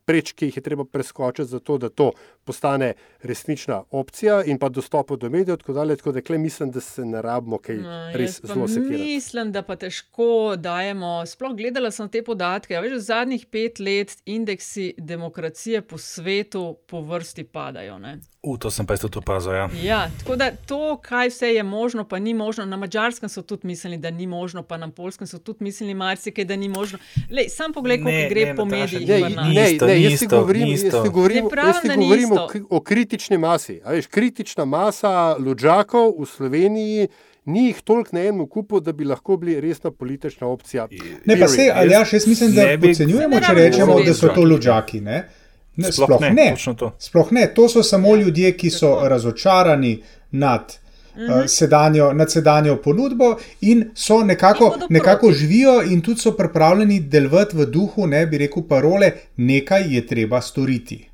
preč, 0.05 0.33
ki 0.33 0.49
jih 0.49 0.57
je 0.57 0.63
treba 0.63 0.85
preskočiti, 0.85 1.49
zato 1.49 1.79
da 1.79 1.89
to 1.89 2.13
postane 2.45 2.93
resnična 3.23 3.83
opcija 3.91 4.43
in 4.45 4.59
pa 4.59 4.69
dostop 4.69 5.11
do 5.11 5.31
medijev, 5.31 5.57
tako 5.57 5.73
dalje. 5.73 5.97
Tako 5.97 6.13
da 6.13 6.21
klej 6.21 6.39
mislim, 6.39 6.71
da 6.71 6.81
se 6.81 7.05
ne 7.05 7.23
rabimo 7.23 7.59
kaj 7.59 7.77
No, 7.77 7.99
res 8.15 8.41
zelo 8.45 8.69
sekirati. 8.69 9.03
Mislim, 9.03 9.53
da 9.53 9.63
pa 9.63 9.77
težko 9.77 10.57
dajemo. 10.57 11.27
Sploh 11.27 11.57
gledala 11.57 11.91
sem 11.91 12.09
te 12.09 12.23
podatke. 12.25 12.77
a 12.77 12.81
Veš, 12.81 12.93
v 12.93 13.01
zadnjih 13.01 13.47
pet 13.47 13.81
let 13.81 14.17
indeksi 14.27 14.95
demokracije 14.99 15.83
po 15.83 15.99
svetu 15.99 16.77
po 16.87 17.01
vrsti 17.01 17.45
padajo. 17.45 17.99
Ne? 17.99 18.19
U, 18.43 18.57
to 18.59 18.71
sem 18.71 18.87
pa 18.87 18.95
jaz 18.95 19.03
tudi 19.03 19.19
opazil. 19.19 19.53
Ja. 19.53 19.69
Ja, 19.83 20.01
tako 20.19 20.37
da 20.37 20.51
to, 20.67 20.97
kaj 21.03 21.29
vse 21.29 21.49
je 21.55 21.63
možno, 21.63 22.05
pa 22.09 22.19
ni 22.19 22.35
možno. 22.35 22.65
Na 22.67 22.77
mačarskem 22.77 23.29
so 23.29 23.43
tudi 23.43 23.67
mislili, 23.67 23.97
da 23.97 24.11
ni 24.11 24.27
možno, 24.27 24.63
pa 24.63 24.77
na 24.77 24.91
polskem 24.91 25.27
so 25.27 25.39
tudi 25.39 25.65
mislili 25.65 25.95
marsikaj, 25.95 26.45
da 26.45 26.57
ni 26.57 26.69
možno. 26.69 26.99
Lej, 27.31 27.49
sam 27.49 27.73
poglej, 27.73 28.03
koliko 28.03 28.29
gre 28.31 28.45
ne, 28.45 28.57
po 28.57 28.65
medijih. 28.65 29.09
Ne. 29.37 29.58
Ne, 29.59 29.73
isto, 29.73 29.87
ne, 29.87 30.03
jaz 30.03 30.09
ti 30.11 30.25
isto, 30.25 30.41
govorim, 30.41 30.63
ni 30.63 30.71
jaz 30.71 30.85
isto. 30.85 31.03
ti 31.03 31.09
govorim, 31.09 31.49
jaz 31.57 31.77
ti 31.83 31.89
govorim 31.89 32.33
o, 32.33 32.35
isto. 32.47 32.67
o 32.71 32.81
kritični 32.81 33.39
masi. 33.39 33.81
A 33.85 33.93
Veš, 33.93 34.07
kritična 34.07 34.65
masa 34.65 35.37
luđakov 35.37 36.13
v 36.19 36.27
Sloveniji 36.27 37.09
ni 37.45 37.67
jih 37.67 37.81
toliko 37.81 38.11
na 38.13 38.21
enem 38.21 38.47
kupu, 38.47 38.81
da 38.81 38.93
bi 38.93 39.05
lahko 39.05 39.37
bili 39.37 39.61
resna 39.61 39.91
politična 39.91 40.47
opcija. 40.47 40.89
Ne, 41.25 41.41
pa 41.41 41.49
se, 41.49 41.73
ali 41.75 41.93
jaz, 41.93 42.13
jaz 42.13 42.27
mislim, 42.27 42.53
da 42.53 42.77
bi- 42.77 42.89
podcenjujemo, 42.89 43.41
če 43.41 43.55
rečemo, 43.55 44.01
da 44.01 44.15
so 44.15 44.29
to 44.29 44.45
luđaki. 44.45 45.01
Ne? 45.01 45.29
Ne, 45.77 45.93
Sploh 45.93 46.07
sploh 46.07 46.21
ne, 46.21 46.31
ne. 46.31 46.55
Sploh 46.99 47.33
ne. 47.33 47.55
To 47.55 47.69
so 47.69 47.83
samo 47.83 48.17
ljudje, 48.17 48.53
ki 48.57 48.71
so 48.71 48.99
razočarani 49.03 50.03
nad. 50.31 50.79
Uh, 51.19 51.47
sedanjo, 51.47 52.13
nad 52.13 52.31
sedanjo 52.31 52.77
ponudbo 52.83 53.37
in 53.61 53.91
so 53.95 54.23
nekako, 54.25 54.75
In 54.77 54.87
nekako 54.91 55.33
živijo, 55.33 55.83
in 55.83 56.01
tudi 56.01 56.21
so 56.21 56.33
pripravljeni 56.33 57.01
delovati 57.01 57.57
v 57.57 57.67
duhu, 57.67 58.07
ne 58.07 58.27
bi 58.27 58.39
rekel, 58.39 58.63
parole, 58.69 59.11
nekaj 59.37 59.95
je 59.95 60.07
treba 60.07 60.41
storiti. 60.41 61.09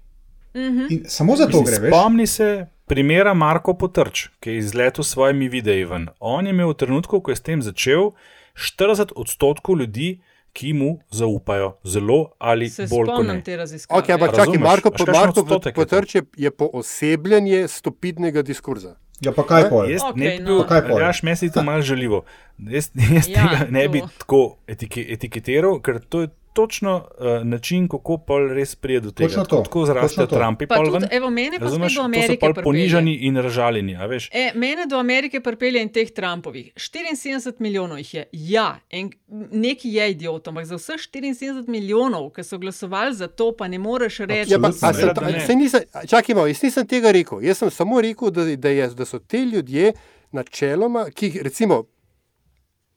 In 0.55 1.05
samo 1.09 1.37
za 1.37 1.47
to 1.47 1.63
gre, 1.63 1.79
veš? 1.79 1.91
Spomni 1.91 2.27
se 2.27 2.67
primera 2.87 3.35
Marko 3.35 3.75
Potrč, 3.75 4.29
ki 4.41 4.51
je 4.51 4.59
izletel 4.59 5.05
s 5.05 5.09
svojimi 5.09 5.49
videi 5.49 5.85
ven. 5.85 6.09
On 6.21 6.47
je 6.47 6.53
imel 6.53 6.69
v 6.69 6.75
trenutku, 6.75 7.21
ko 7.21 7.33
je 7.33 7.37
s 7.37 7.41
tem 7.41 7.63
začel, 7.63 8.13
40 8.55 9.17
odstotkov 9.17 9.81
ljudi, 9.81 10.21
ki 10.55 10.73
mu 10.73 10.99
zaupajo, 11.11 11.73
zelo 11.85 12.31
ali 12.39 12.69
Se 12.71 12.87
bolj 12.87 13.07
kot 13.07 13.27
ne. 13.27 13.41
te 13.43 13.57
raziskave. 13.57 14.03
Okay, 14.03 14.15
ampak 14.15 14.37
čakaj? 14.37 14.59
Marko, 14.59 14.91
kakšen 14.91 15.15
Marko 15.15 15.41
je 15.41 15.47
to? 15.49 15.73
Potrč 15.75 16.15
je, 16.15 16.23
je 16.37 16.51
poosebljanje 16.51 17.69
stupidnega 17.69 18.43
diskurza. 18.43 18.95
Ja, 19.21 19.33
pa 19.33 19.45
kaj 19.45 19.69
pol? 19.71 19.87
Jaz 19.87 20.03
Okej, 20.03 20.19
ne 20.19 20.31
bi 20.31 20.39
no. 20.39 20.47
bil, 20.47 20.59
Pa 20.59 20.69
kaj 20.69 20.89
pol? 20.89 21.01
Jaš, 21.01 21.23
meni 21.23 21.37
se 21.37 21.51
to 21.51 21.63
malo 21.69 21.83
žaljivo. 21.83 22.25
Jaz, 22.59 22.91
jaz 22.95 23.29
Ja, 23.29 23.35
tega 23.37 23.67
ne 23.71 23.89
bi 23.89 24.01
to. 24.01 24.09
tako 24.19 24.41
etike, 24.67 25.07
etiketiral, 25.09 25.79
ker 25.81 26.01
to 26.01 26.21
je 26.21 26.29
točno 26.55 26.93
uh, 26.97 27.27
način, 27.45 27.89
kako 27.89 28.19
pol 28.19 28.49
res 28.49 28.75
pride 28.75 29.01
do 29.01 29.11
tega. 29.11 29.29
Točno 29.29 29.45
to, 29.45 29.49
Tako, 29.49 29.63
tako 29.65 29.87
zrastejo. 29.87 30.27
Trumpi, 30.29 30.67
Pa 30.67 30.77
tudi, 30.77 31.07
evo, 31.11 31.31
mene 31.31 31.51
pa 31.51 31.57
spet 31.57 31.63
Razumeš, 31.65 31.95
do 31.95 32.03
Amerike 32.03 32.39
pol 32.39 32.49
pripelje. 32.49 32.65
ponižani 32.65 33.15
in 33.21 33.37
ražaljeni, 33.39 33.97
a 33.97 34.07
veš. 34.07 34.31
E, 34.33 34.53
mene 34.55 34.87
do 34.87 34.97
Amerike 34.97 35.41
pripelje 35.41 35.83
in 35.83 35.89
teh 35.91 36.11
Trumpovih. 36.11 36.73
74 36.77 37.53
milijonov 37.59 37.99
jih 37.99 38.15
je. 38.15 38.25
Ja, 38.33 38.69
en, 38.91 39.11
neki 39.53 39.91
je 39.91 40.11
idiot, 40.11 40.49
ampak 40.49 40.65
za 40.65 40.77
vseh 40.77 40.95
74 41.09 41.69
milijonov, 41.69 42.31
ki 42.31 42.45
so 42.45 42.59
glasovali 42.59 43.15
za 43.15 43.27
to, 43.29 43.53
pa 43.53 43.69
ne 43.69 43.79
moreš 43.79 44.19
reči, 44.21 44.53
Ja, 44.53 44.59
pa, 44.59 44.69
ne. 44.69 44.73
sem, 44.75 45.11
da 45.15 45.29
ne. 45.29 45.41
saj 45.41 45.57
nisem, 45.57 45.81
čakaj, 46.07 46.35
malo, 46.35 46.47
jaz 46.47 46.63
nisem 46.63 46.87
tega 46.87 47.11
rekel. 47.13 47.43
Jaz 47.43 47.59
sem 47.59 47.71
samo 47.73 48.01
rekel, 48.01 48.31
da, 48.31 48.47
da, 48.57 48.69
je, 48.71 48.89
da 48.91 49.05
so 49.05 49.19
te 49.19 49.39
ljudje 49.41 49.93
načeloma, 50.33 51.07
ki 51.11 51.41
recimo. 51.43 51.85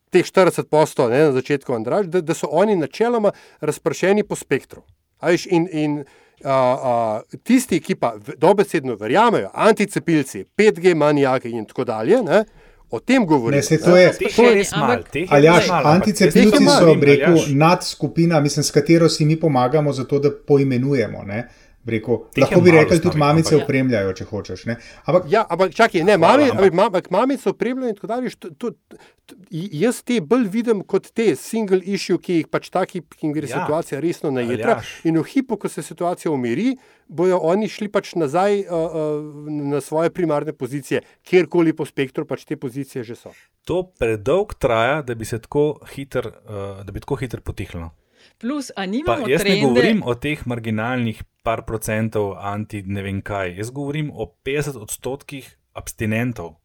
Teh 0.10 0.24
40 0.24 0.64
postov 0.64 1.10
ne, 1.10 1.20
na 1.20 1.32
začetku 1.32 1.74
Andraž, 1.74 2.06
da, 2.06 2.22
da 2.22 2.34
so 2.34 2.48
oni 2.52 2.76
načeloma 2.76 3.32
razpršeni 3.62 4.24
po 4.24 4.36
spektru. 4.36 4.82
Veš, 5.22 5.46
in, 5.48 5.68
in 5.72 5.98
a, 6.44 6.52
a, 6.52 6.94
tisti, 7.44 7.80
ki 7.80 7.96
pa 7.96 8.14
dobesedno 8.38 8.96
verjamejo, 8.96 9.50
anticepilci, 9.54 10.46
5G 10.58 10.96
manijaki 10.96 11.50
in 11.50 11.66
tako 11.66 11.84
dalje, 11.84 12.24
ne, 12.24 12.44
o 12.90 13.00
tem 13.00 13.26
govorijo. 13.26 13.58
Ne, 13.58 13.64
saj 13.64 13.78
to 13.78 13.98
je- 13.98 14.14
Teh 14.14 14.40
je 14.40 14.54
res 14.54 14.72
malo, 14.72 14.94
Aljaš, 15.30 15.68
jaz 15.68 16.34
so, 16.70 16.80
govorim, 16.80 17.00
bi 17.00 17.06
rekel, 17.08 17.26
nadskupina, 17.50 18.40
mislim, 18.40 18.64
s 18.64 18.72
katero 18.72 19.10
si 19.10 19.26
mi 19.26 19.36
pomagamo, 19.36 19.94
zato 19.94 20.20
da 20.20 20.30
poimenujemo. 20.48 21.24
Ne? 21.24 21.48
Rekel, 21.88 22.18
lahko 22.38 22.62
bi 22.62 22.72
v 22.72 23.00
tudi 23.00 23.18
mamice 23.18 23.56
ampak- 23.56 23.64
opremljajo, 23.64 24.14
če 24.14 24.26
hočeš. 24.26 24.66
Ne? 24.66 24.76
Ampak 25.06 25.24
Ja, 25.30 25.46
ampak 25.50 25.72
čakaj, 25.72 26.04
ne, 26.04 26.18
mami, 26.18 26.50
ampak- 26.52 26.74
ampak, 26.76 27.10
mamice 27.10 27.50
opremljajo 27.50 27.90
in 27.90 27.96
tako 27.96 28.08
dalje. 28.08 28.30
što- 28.30 28.50
to- 28.52 28.72
to- 28.72 28.98
Jaz 29.52 30.04
te 30.04 30.22
bolj 30.22 30.48
vidim 30.48 30.84
kot 30.84 31.12
te 31.12 31.36
single 31.36 31.82
issue, 31.86 32.18
ki 32.18 32.34
jih 32.34 32.48
pač 32.48 32.70
taki, 32.70 33.02
ki 33.02 33.28
jim 33.28 33.34
gre 33.34 33.44
Ja. 33.44 33.58
situacija 33.58 34.00
resno 34.00 34.32
najedra. 34.32 34.72
Aljaž. 34.74 34.88
In 35.04 35.18
v 35.18 35.24
hipu, 35.24 35.58
ko 35.58 35.68
se 35.68 35.82
situacija 35.82 36.32
umiri, 36.32 36.78
bojo 37.08 37.38
oni 37.40 37.68
šli 37.68 37.90
pač 37.90 38.16
nazaj 38.16 38.60
uh, 38.62 38.72
uh, 38.72 38.92
na 39.64 39.82
svoje 39.82 40.10
primarne 40.10 40.54
pozicije, 40.54 41.02
kjerkoli 41.24 41.74
po 41.74 41.86
spektru 41.86 42.26
pač 42.26 42.46
te 42.46 42.56
pozicije 42.56 43.04
že 43.04 43.16
so. 43.16 43.32
To 43.66 43.84
predolg 44.00 44.54
traja, 44.56 45.02
da 45.02 45.16
bi 45.16 45.26
se 45.26 45.40
tako 45.40 45.80
hitro, 45.88 46.22
uh, 46.30 46.84
da 46.84 46.92
bi 46.92 47.00
tako 47.00 47.16
hitro 47.16 47.42
potihnilo. 47.42 47.92
Plus, 48.38 48.70
a 48.70 48.74
Pa 48.76 48.86
nimamo 48.86 49.28
jaz 49.28 49.42
ne 49.42 49.46
trende, 49.46 49.66
govorim 49.66 50.04
o 50.06 50.14
teh 50.16 50.46
marginalnih 50.46 51.24
par 51.44 51.64
procentov 51.66 52.36
anti 52.38 52.84
ne 52.86 53.02
vem 53.02 53.22
kaj. 53.22 53.56
Jaz 53.58 53.72
govorim 53.72 54.12
o 54.14 54.30
50 54.46 54.78
odstotkih 54.82 55.48
abstinentov, 55.74 56.58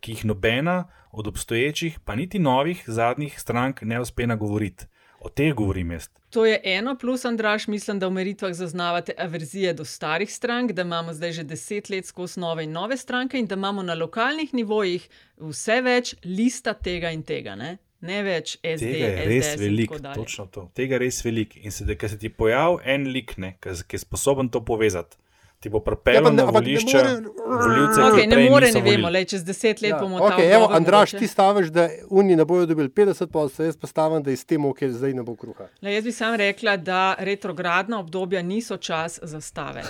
ki 0.00 0.16
jih 0.16 0.24
nobena 0.24 0.88
od 1.12 1.26
obstoječih, 1.26 2.00
pa 2.04 2.14
niti 2.14 2.38
novih 2.38 2.82
zadnjih 2.86 3.40
strank 3.40 3.82
ne 3.82 4.00
uspe 4.00 4.26
nagovoriti. 4.26 4.86
O 5.20 5.28
teh 5.28 5.54
govorim 5.54 5.90
jaz. 5.90 6.08
To 6.30 6.46
je 6.46 6.60
eno, 6.64 6.96
plus 6.98 7.24
Andraš, 7.24 7.66
mislim, 7.66 7.98
da 7.98 8.08
v 8.08 8.10
meritvah 8.10 8.52
zaznavate 8.52 9.12
averzije 9.18 9.74
do 9.74 9.84
starih 9.84 10.34
strank, 10.34 10.72
da 10.72 10.82
imamo 10.82 11.12
zdaj 11.12 11.32
že 11.32 11.44
deset 11.44 11.90
let 11.90 12.06
skozi 12.06 12.40
nove 12.40 12.64
in 12.64 12.72
nove 12.72 12.96
stranke 12.96 13.38
in 13.38 13.46
da 13.46 13.54
imamo 13.54 13.82
na 13.82 13.94
lokalnih 13.94 14.54
nivojih 14.54 15.08
vse 15.36 15.80
več 15.80 16.14
lista 16.24 16.74
tega 16.74 17.10
in 17.10 17.22
tega. 17.22 17.54
Ne, 17.54 17.76
ne 18.02 18.22
več 18.22 18.56
SD, 18.58 18.80
Tega 18.82 19.06
je 19.06 19.24
res 19.24 19.44
SDS 19.44 19.54
in 19.54 19.62
veliko, 19.62 19.98
točno 20.10 20.46
to. 20.48 20.68
Tega 20.74 20.94
je 20.94 20.98
res 21.00 21.22
veliko. 21.22 21.58
In 21.58 21.70
se, 21.70 21.84
da 21.86 22.08
se 22.08 22.18
ti 22.18 22.28
pojavi 22.30 22.82
en 22.86 23.08
lik, 23.08 23.36
ne, 23.38 23.56
ki 23.58 23.76
ki 23.82 23.94
je 23.94 24.00
sposoben 24.00 24.48
to 24.48 24.60
povezati, 24.62 25.16
ti 25.60 25.70
bo 25.70 25.78
Ja, 25.78 25.84
pripeljal 25.84 26.24
ne- 26.24 26.30
na 26.32 26.42
ampak 26.42 26.54
ne 26.56 26.60
volišča, 26.60 26.98
more- 26.98 27.22
voljivce, 27.58 28.00
Okay, 28.02 28.26
ne 28.26 28.50
more, 28.50 28.72
ne 28.72 28.80
vemo, 28.82 29.08
lej, 29.08 29.24
čez 29.26 29.44
deset 29.44 29.80
let 29.80 29.94
bomo 29.94 30.18
Ja, 30.18 30.28
ta 30.28 30.34
okay, 30.34 30.48
evo, 30.48 30.64
obdobje 30.64 30.76
Andraš, 30.76 31.08
mogoče. 31.08 31.18
ti 31.18 31.26
staviš, 31.28 31.66
da 31.68 31.84
oni 32.10 32.36
ne 32.36 32.44
bojo 32.44 32.66
dobili 32.66 32.88
50 32.90 33.26
poslov, 33.28 33.66
jaz 33.66 33.76
pa 33.76 33.86
stavim, 33.86 34.22
da 34.22 34.30
iz 34.30 34.44
te 34.44 34.58
moke 34.58 34.90
zdaj 34.90 35.14
ne 35.14 35.22
bo 35.22 35.36
kruha. 35.36 35.68
Le, 35.80 35.94
jaz 35.94 36.04
bi 36.04 36.12
sam 36.12 36.34
rekla, 36.36 36.76
da 36.78 37.14
retrogradna 37.20 38.00
obdobja 38.00 38.42
niso 38.42 38.76
čas 38.76 39.20
za 39.22 39.40
stave. 39.40 39.82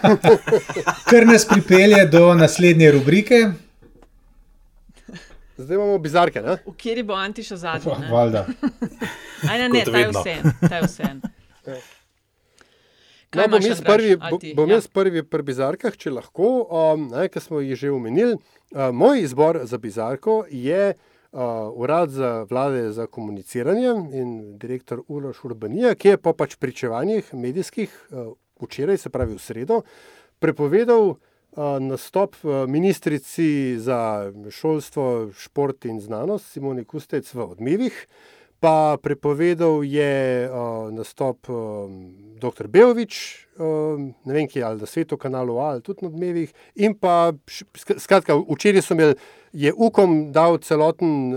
kar 1.10 1.26
nas 1.26 1.46
pripelje 1.46 2.04
do 2.06 2.34
naslednje 2.34 2.90
rubrike. 2.90 3.46
Zdaj 5.60 5.76
imamo 5.76 5.98
bizarke. 5.98 6.42
Ne? 6.42 6.56
V 6.66 6.72
kateri 6.72 7.02
bo 7.02 7.14
Antiša 7.14 7.56
zadnji? 7.56 7.92
ne? 8.00 8.08
Valjda. 8.16 8.46
Aj, 9.50 9.68
ne, 9.68 9.84
ta 9.84 9.98
je 9.98 10.08
vse. 10.08 10.36
Ta 10.68 10.76
je 10.76 10.82
vse. 10.86 11.10
No, 13.36 13.44
bom 13.46 13.62
jaz 13.62 13.82
prvi, 13.86 14.16
bo- 14.16 14.40
bom 14.56 14.70
ja. 14.70 14.80
jaz 14.80 14.88
prvi 14.90 15.22
pri 15.22 15.44
bizarkah, 15.46 15.94
če 15.94 16.10
lahko, 16.10 16.48
um, 16.66 17.04
ne, 17.12 17.28
ker 17.30 17.42
smo 17.44 17.60
jih 17.62 17.78
že 17.78 17.92
omenili. 17.94 18.34
Uh, 18.74 18.88
moj 18.90 19.22
izbor 19.22 19.60
za 19.70 19.78
bizarko 19.78 20.42
je 20.50 20.94
uh, 20.94 21.40
Urad 21.78 22.10
za 22.10 22.32
vlade 22.50 22.88
za 22.92 23.06
komuniciranje 23.06 23.92
in 24.18 24.32
direktor 24.58 25.04
Uroš 25.06 25.44
Urbanija, 25.44 25.94
ki 25.94 26.16
je 26.16 26.18
po 26.18 26.34
pač 26.34 26.56
pričevanjih 26.58 27.30
medijskih 27.34 27.94
uh, 28.10 28.32
včeraj, 28.66 28.98
se 28.98 29.14
pravi 29.14 29.38
v 29.38 29.44
sredo, 29.46 29.82
prepovedal 30.42 31.12
uh, 31.12 31.29
nastop 31.56 32.36
ministrici 32.68 33.78
za 33.78 34.30
šolstvo, 34.50 35.30
šport 35.34 35.84
in 35.84 36.00
znanost 36.00 36.52
Simoni 36.52 36.84
Kustec 36.84 37.34
v 37.34 37.42
odmevih. 37.42 38.06
Pa 38.60 38.98
prepovedal 39.02 39.84
je 39.84 40.48
nastop 40.92 41.48
dr. 42.40 42.68
Bejovič, 42.68 43.14
um, 43.56 44.10
ne 44.24 44.34
vem, 44.34 44.48
kje 44.48 44.64
ali 44.64 44.80
na 44.80 44.86
svetu, 44.86 45.16
kanalu 45.16 45.56
A 45.58 45.70
ali 45.72 45.82
tudi 45.82 46.04
na 46.04 46.08
odmevih. 46.08 46.52
In 46.76 46.94
pa, 46.94 47.32
skratka, 47.96 48.36
včeraj 48.36 48.84
so 48.84 48.94
imeli, 48.94 49.16
je 49.52 49.72
Ukom 49.72 50.32
dal 50.32 50.58
celoten, 50.58 51.32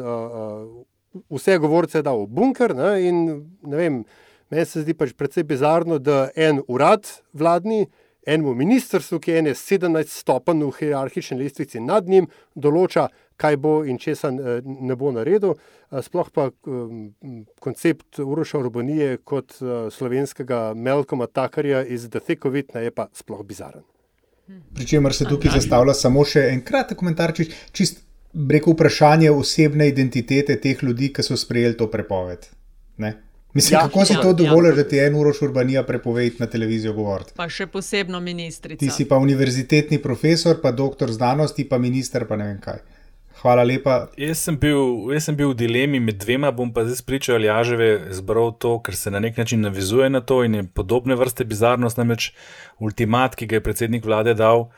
vse 1.30 1.58
govorce 1.58 2.02
dal 2.04 2.26
v 2.26 2.28
bunker. 2.28 2.76
Ne, 2.76 2.92
in 3.08 3.26
ne 3.62 3.78
vem, 3.78 4.04
meni 4.52 4.66
se 4.66 4.84
zdi 4.84 4.96
pač 4.98 5.14
precej 5.18 5.48
bizarno, 5.48 6.00
da 6.00 6.28
en 6.36 6.62
urad 6.68 7.08
vladni, 7.34 7.88
enemu 8.26 8.54
ministrstvu, 8.56 9.20
ki 9.20 9.32
je 9.32 9.40
ene 9.40 9.54
17 9.58 10.12
stopenj 10.12 10.64
v 10.64 10.72
hierarhični 10.80 11.38
lestvici 11.40 11.82
nad 11.84 12.08
njim, 12.10 12.28
določa, 12.56 13.08
kaj 13.38 13.58
bo 13.58 13.74
in 13.86 13.98
česa 14.00 14.30
eh, 14.32 14.62
ne 14.64 14.96
bo 14.96 15.12
naredil. 15.12 15.56
Eh, 15.56 16.02
Sploh 16.06 16.30
pa 16.34 16.50
um, 16.50 17.10
koncept 17.60 18.20
Uroša 18.20 18.60
Urbanije 18.60 19.18
kot 19.24 19.58
uh, 19.62 19.90
slovenskega 19.94 20.74
Melkoma 20.76 21.28
Takarja 21.28 21.84
iz 21.84 22.08
The 22.10 22.20
Thick 22.20 22.46
of 22.46 22.56
It 22.56 22.76
je 22.76 22.92
pa 22.92 23.08
sploh 23.14 23.44
bizaren. 23.46 23.84
Pričemer 24.76 25.14
se 25.14 25.26
tukaj 25.26 25.54
zastavlja 25.56 25.94
samo 25.96 26.26
še 26.28 26.50
en 26.52 26.62
kratek 26.66 27.00
komentar, 27.00 27.32
čist, 27.36 27.54
čist 27.72 28.02
rekel 28.50 28.74
vprašanje 28.74 29.32
osebne 29.32 29.88
identitete 29.88 30.58
teh 30.60 30.84
ljudi, 30.84 31.14
ki 31.14 31.24
so 31.24 31.38
sprejeli 31.40 31.78
to 31.80 31.88
prepoved. 31.92 32.50
Ne? 32.98 33.14
Mislim, 33.54 33.78
Ja, 33.78 33.80
ja, 33.80 33.88
kako 33.88 34.06
si 34.06 34.14
ja, 34.14 34.22
to 34.22 34.28
ja. 34.28 34.34
dovolil, 34.34 34.76
da 34.76 34.88
ti 34.88 34.98
en 35.00 35.16
uroš 35.16 35.42
urbanija 35.42 35.84
prepove 35.84 36.28
iti 36.28 36.40
na 36.40 36.48
televizijo 36.48 36.94
govoriti? 36.94 37.32
Pa 37.36 37.46
še 37.50 37.68
posebno 37.68 38.20
ministrica. 38.20 38.80
Ti 38.80 38.90
si 38.90 39.06
pa 39.06 39.18
univerzitetni 39.22 40.02
profesor, 40.02 40.58
pa 40.62 40.72
doktor 40.72 41.12
znanosti, 41.12 41.68
pa 41.70 41.78
minister, 41.78 42.26
pa 42.28 42.36
ne 42.36 42.50
vem 42.50 42.60
kaj. 42.62 42.82
Hvala 43.44 43.64
lepa. 43.68 44.08
Jaz 44.18 44.40
sem, 44.46 44.56
bil, 44.56 45.12
jaz 45.12 45.28
sem 45.28 45.36
bil 45.36 45.52
v 45.52 45.58
dilemi 45.60 46.00
med 46.00 46.16
dvema, 46.22 46.54
bom 46.56 46.70
pa 46.74 46.86
zdaj 46.88 47.02
spričal 47.02 47.36
Aljaževe 47.42 47.90
zbral 48.16 48.54
to, 48.56 48.78
ker 48.80 48.96
se 48.96 49.12
na 49.12 49.20
nek 49.20 49.38
način 49.38 49.62
navezuje 49.62 50.08
na 50.10 50.22
to 50.22 50.44
in 50.48 50.56
je 50.56 50.64
podobne 50.64 51.18
vrste 51.20 51.44
bizarnost, 51.46 52.00
namreč 52.00 52.32
ultimat, 52.80 53.36
ki 53.36 53.50
ga 53.52 53.60
je 53.60 53.66
predsednik 53.66 54.08
vlade 54.08 54.34
dal, 54.40 54.70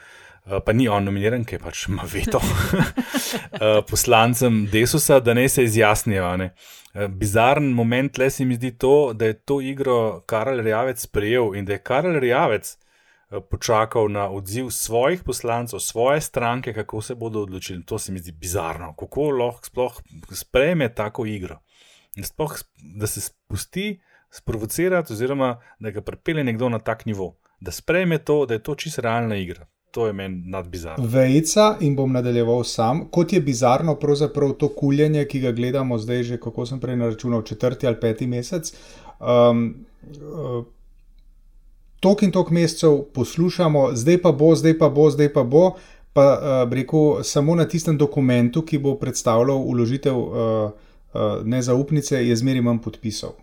pa 0.45 0.73
ni 0.73 0.87
on 0.87 1.05
nominiran, 1.07 1.45
ker 1.45 1.59
pač 1.63 1.87
ima 1.89 2.05
veto 2.05 2.39
eh, 3.61 3.81
poslancem 3.89 4.65
Desusa, 4.71 5.19
da 5.19 5.33
ne 5.33 5.49
se 5.49 5.63
izjasnijo. 5.63 6.37
ne. 6.37 6.51
Eh, 6.93 7.07
Bizaren 7.07 7.71
moment 7.73 8.17
le 8.17 8.29
se 8.29 8.45
mi 8.45 8.55
zdi 8.55 8.71
to, 8.77 9.13
da 9.13 9.25
je 9.25 9.33
to 9.33 9.61
igro 9.61 10.21
Karel 10.25 10.61
Rjavec 10.61 11.01
sprejel 11.01 11.55
in 11.55 11.65
da 11.65 11.73
je 11.73 11.83
Karel 11.83 12.19
Rjavec 12.19 12.77
eh, 12.77 13.39
počakal 13.51 14.09
na 14.11 14.29
odziv 14.29 14.69
svojih 14.69 15.23
poslancev, 15.23 15.79
svoje 15.79 16.21
stranke, 16.21 16.73
kako 16.73 17.01
se 17.01 17.15
bodo 17.15 17.41
odločili. 17.41 17.85
To 17.85 17.99
se 17.99 18.11
mi 18.11 18.19
zdi 18.19 18.31
bizarno. 18.31 18.93
Kako 18.95 19.29
lahko 19.31 19.65
sploh 19.65 20.01
sprejme 20.31 20.93
tako 20.93 21.25
igro? 21.25 21.59
In 22.15 22.23
Sploh, 22.23 22.53
da 22.95 23.07
se 23.07 23.21
spusti 23.21 24.01
sprovocirati, 24.31 25.13
oziroma 25.13 25.61
da 25.79 25.91
ga 25.91 26.01
pripelje 26.01 26.43
nekdo 26.43 26.69
na 26.69 26.79
tak 26.79 27.05
nivo, 27.05 27.35
da 27.59 27.71
sprejme 27.71 28.17
to, 28.17 28.45
da 28.45 28.53
je 28.53 28.63
to 28.63 28.75
čisto 28.75 29.01
realna 29.01 29.35
igra. 29.35 29.65
To 29.95 30.07
je 30.07 30.13
meni 30.13 30.41
nadbizarno. 30.51 31.07
Vejca 31.07 31.77
in 31.79 31.93
bom 31.95 32.11
nadaljeval 32.11 32.63
sam. 32.67 33.05
Kot 33.11 33.33
je 33.33 33.39
bizarno 33.41 33.93
pravzaprav 33.95 34.51
to 34.59 34.67
kuljenje, 34.75 35.23
ki 35.25 35.39
ga 35.39 35.51
gledamo 35.55 35.97
zdaj 35.97 36.23
že, 36.23 36.37
kako 36.37 36.65
sem 36.65 36.79
prej 36.83 36.97
naračunal, 36.99 37.43
četrti 37.47 37.87
ali 37.87 37.95
peti 38.01 38.27
mesec. 38.27 38.73
Um, 39.19 39.85
uh, 40.03 40.65
tok 41.99 42.25
in 42.27 42.31
tok 42.35 42.51
mesecev 42.51 42.97
poslušamo, 43.15 43.89
zdaj 43.95 44.19
pa 44.21 44.31
bo, 44.31 44.49
zdaj 44.55 44.75
pa 44.77 44.89
bo, 44.89 45.09
zdaj 45.09 45.31
pa 45.33 45.43
bo. 45.43 45.69
Pa 46.13 46.25
uh, 46.33 46.73
rekel, 46.73 47.23
samo 47.23 47.55
na 47.55 47.63
tistem 47.67 47.97
dokumentu, 47.97 48.65
ki 48.67 48.77
bo 48.83 48.97
predstavljal 48.99 49.63
uložitev 49.63 50.17
uh, 50.17 50.35
uh, 51.13 51.39
nezaupnice, 51.43 52.19
je 52.27 52.35
zmeri 52.35 52.61
manj 52.61 52.81
podpisov. 52.83 53.39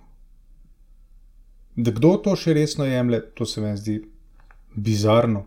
Da 1.77 1.97
kdo 1.97 2.19
to 2.21 2.37
še 2.37 2.53
resno 2.53 2.85
jemlje, 2.85 3.23
to 3.41 3.49
se 3.49 3.65
mi 3.65 3.73
zdi 3.77 4.03
bizarno. 4.77 5.47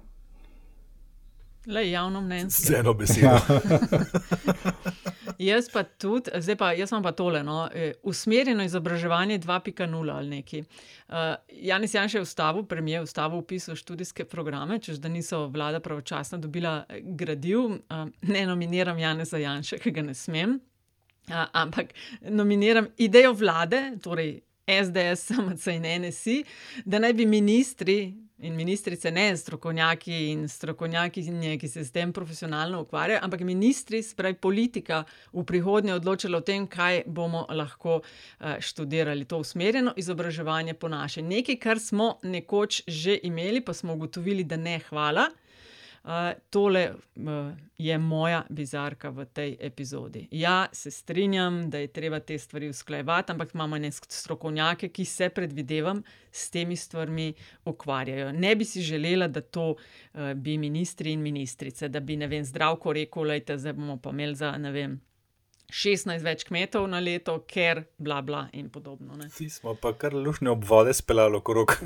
Le 1.66 1.90
javno 1.90 2.22
mnenje. 2.22 2.50
Z 2.50 2.74
eno 2.80 2.94
besedo. 2.94 3.40
Jaz 5.38 5.70
pa 5.74 5.84
tudi, 5.84 6.32
zdaj 6.40 6.56
pa 6.56 6.72
jaz 6.74 6.92
imam 6.92 7.04
pa 7.04 7.12
tole, 7.12 7.44
no, 7.44 7.70
eh, 7.74 7.94
usmerjeno 8.04 8.64
izobraževanje 8.64 9.40
2.0 9.40 10.12
ali 10.16 10.30
neki. 10.30 10.64
Uh, 11.08 11.16
Janis 11.50 11.94
Janš 11.94 12.14
je 12.14 12.22
vstavil, 12.22 12.64
premijer 12.64 13.04
vstavil 13.04 13.42
vpis 13.42 13.68
v 13.68 13.76
študijske 13.76 14.26
programe, 14.26 14.80
čež 14.80 14.98
da 14.98 15.10
niso 15.10 15.48
vlada 15.48 15.80
pravočasno 15.80 16.38
dobila 16.38 16.86
eh, 16.90 17.02
gradiv. 17.04 17.60
Uh, 17.60 18.08
ne 18.22 18.46
nominiram 18.46 19.00
Janeza 19.00 19.38
Janša, 19.38 19.78
ki 19.78 19.92
ga 19.92 20.02
ne 20.02 20.14
smem, 20.14 20.60
uh, 21.30 21.46
ampak 21.52 21.94
nominiram 22.22 22.88
idejo 22.98 23.34
vlade, 23.34 23.98
torej 24.04 24.40
SDS, 24.68 25.28
SMC 25.28 25.68
in 25.68 25.84
NSI, 26.02 26.44
da 26.86 27.00
naj 27.00 27.14
bi 27.14 27.26
ministri 27.26 28.16
In 28.38 28.56
ministrice, 28.56 29.12
ne 29.12 29.38
strokovnjaki 29.38 30.16
in 30.32 30.50
strokovnjaki, 30.50 31.22
ki 31.60 31.68
se 31.72 31.86
s 31.86 31.92
tem 31.92 32.12
profesionalno 32.14 32.82
ukvarjajo, 32.84 33.22
ampak 33.24 33.46
ministri, 33.48 34.02
spravi 34.04 34.36
politika, 34.36 35.06
v 35.32 35.46
prihodnje 35.48 35.94
odločila 35.96 36.42
o 36.42 36.44
tem, 36.44 36.68
kaj 36.68 37.06
bomo 37.08 37.46
lahko 37.50 38.02
študirali. 38.60 39.24
To 39.26 39.40
usmerjeno 39.40 39.94
izobraževanje 39.96 40.74
po 40.74 40.92
naše. 40.92 41.24
Nekaj, 41.24 41.60
kar 41.64 41.80
smo 41.80 42.18
nekoč 42.24 42.82
že 42.88 43.16
imeli, 43.24 43.64
pa 43.64 43.74
smo 43.74 43.96
ugotovili, 43.96 44.44
da 44.44 44.58
ne, 44.58 44.82
hvala. 44.90 45.30
Tole 46.50 46.94
je 47.78 47.98
moja 47.98 48.44
bizarka 48.50 49.10
v 49.10 49.26
tej 49.26 49.58
epizodi. 49.60 50.28
Ja, 50.32 50.68
se 50.72 50.92
strinjam, 50.92 51.70
da 51.70 51.78
je 51.78 51.88
treba 51.88 52.20
te 52.20 52.38
stvari 52.38 52.70
usklajevati, 52.70 53.32
ampak 53.32 53.54
imamo 53.54 53.76
ene 53.76 53.92
strokovnjake, 53.92 54.90
ki 54.90 55.06
se, 55.06 55.30
predvidevam, 55.30 56.04
s 56.32 56.50
temi 56.50 56.76
stvarmi 56.76 57.34
ukvarjajo. 57.66 58.32
Ne 58.32 58.56
bi 58.56 58.66
si 58.66 58.82
želela, 58.82 59.28
da 59.28 59.42
to 59.42 59.76
bi 60.36 60.58
ministri 60.58 61.12
in 61.12 61.22
ministrice, 61.22 61.90
da 61.90 62.00
bi, 62.00 62.18
ne 62.18 62.28
vem, 62.28 62.46
Zdravko 62.46 62.94
rekel: 62.94 63.24
"Glejte, 63.24 63.58
zdaj 63.58 63.74
bomo 63.74 63.98
pa 63.98 64.10
imeli 64.10 64.36
za, 64.36 64.58
ne 64.58 64.72
vem, 64.72 65.02
šestnajst 65.74 66.26
več 66.26 66.44
kmetov 66.48 66.88
na 66.92 67.00
leto, 67.04 67.38
ker 67.48 67.86
bla, 67.98 68.22
bla 68.22 68.46
in 68.54 68.70
podobno, 68.70 69.18
ne." 69.18 69.30
Ti 69.34 69.50
smo 69.50 69.76
pa 69.76 69.94
kar 69.94 70.14
luštne 70.14 70.52
obvode 70.54 70.94
speljali 70.94 71.42
okrog. 71.42 71.78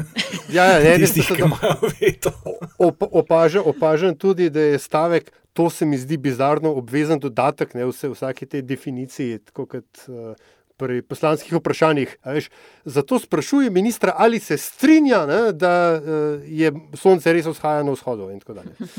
Ja, 0.49 0.65
ja, 0.65 0.79
ne, 0.81 0.95
Tistih, 0.97 1.27
ki 1.29 1.43
imajo 1.45 1.91
veto. 1.99 2.31
Opažam, 2.79 3.67
opažam 3.69 4.15
tudi, 4.17 4.49
da 4.49 4.63
je 4.71 4.79
stavek, 4.81 5.29
to 5.53 5.69
se 5.69 5.85
mi 5.85 5.97
zdi 5.97 6.17
bizarno, 6.17 6.71
obvezen 6.73 7.19
dodatek, 7.21 7.75
ne, 7.77 7.85
vse, 7.85 8.09
vsaki 8.09 8.47
tej 8.49 8.63
definiciji, 8.65 9.43
tako 9.51 9.67
kot 9.75 10.07
pri 10.79 11.01
poslanskih 11.03 11.59
vprašanjih, 11.59 12.15
a 12.23 12.33
veš. 12.37 12.47
Zato 12.85 13.19
sprašujem 13.19 13.73
ministra, 13.73 14.13
ali 14.17 14.39
se 14.39 14.57
strinja, 14.57 15.25
ne, 15.27 15.39
da 15.51 15.73
je 16.47 16.71
sonce 16.97 17.33
res 17.35 17.49
vzhaja 17.49 17.83
na 17.83 17.93
vzhodu 17.93 18.29
in 18.31 18.39
tako 18.39 18.61
dalje. 18.61 18.89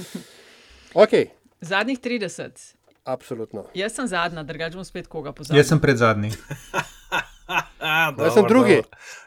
Okej. 1.04 1.30
Zadnjih 1.60 1.98
trideset. 2.00 2.60
Absolutno. 3.10 3.64
Jaz 3.74 3.98
sem 3.98 4.06
zadnja, 4.06 4.44
drugače 4.46 4.78
bom 4.78 4.86
spet 4.86 5.10
koga 5.10 5.32
pozabila. 5.34 5.58
Jaz 5.60 5.72
sem 5.72 5.82
predzadnji. 5.82 6.30
Jaz 8.22 8.34
sem 8.34 8.46
drugi. 8.48 8.80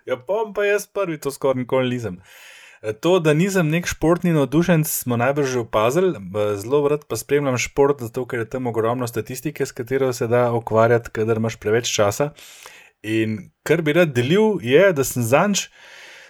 Ja, 0.08 0.16
bom 0.16 0.54
pa 0.56 0.64
jaz 0.64 0.88
prvi, 0.88 1.18
to 1.20 1.32
skoraj 1.32 1.64
nikoli 1.64 1.90
nisem. 1.96 2.20
To, 3.04 3.18
da 3.24 3.32
nisem 3.36 3.70
nek 3.72 3.88
športni 3.88 4.34
navdušenec, 4.36 4.90
smo 4.92 5.16
najbrž 5.20 5.52
že 5.56 5.60
opazili. 5.64 6.14
Zelo 6.60 6.84
rad 6.92 7.06
pa 7.08 7.16
spremljam 7.16 7.58
šport, 7.58 8.04
zato 8.04 8.26
ker 8.28 8.44
je 8.44 8.50
tam 8.56 8.68
ogromno 8.68 9.08
statistike, 9.08 9.66
s 9.66 9.72
katero 9.72 10.12
se 10.14 10.28
da 10.28 10.50
ukvarjati, 10.52 11.12
kadar 11.16 11.40
imaš 11.40 11.56
preveč 11.60 11.92
časa. 11.92 12.32
In 13.04 13.52
kar 13.64 13.84
bi 13.84 13.96
rad 13.96 14.12
delil, 14.16 14.60
je, 14.64 14.92
da 14.96 15.04
sem 15.08 15.24
zadnjič 15.24 15.70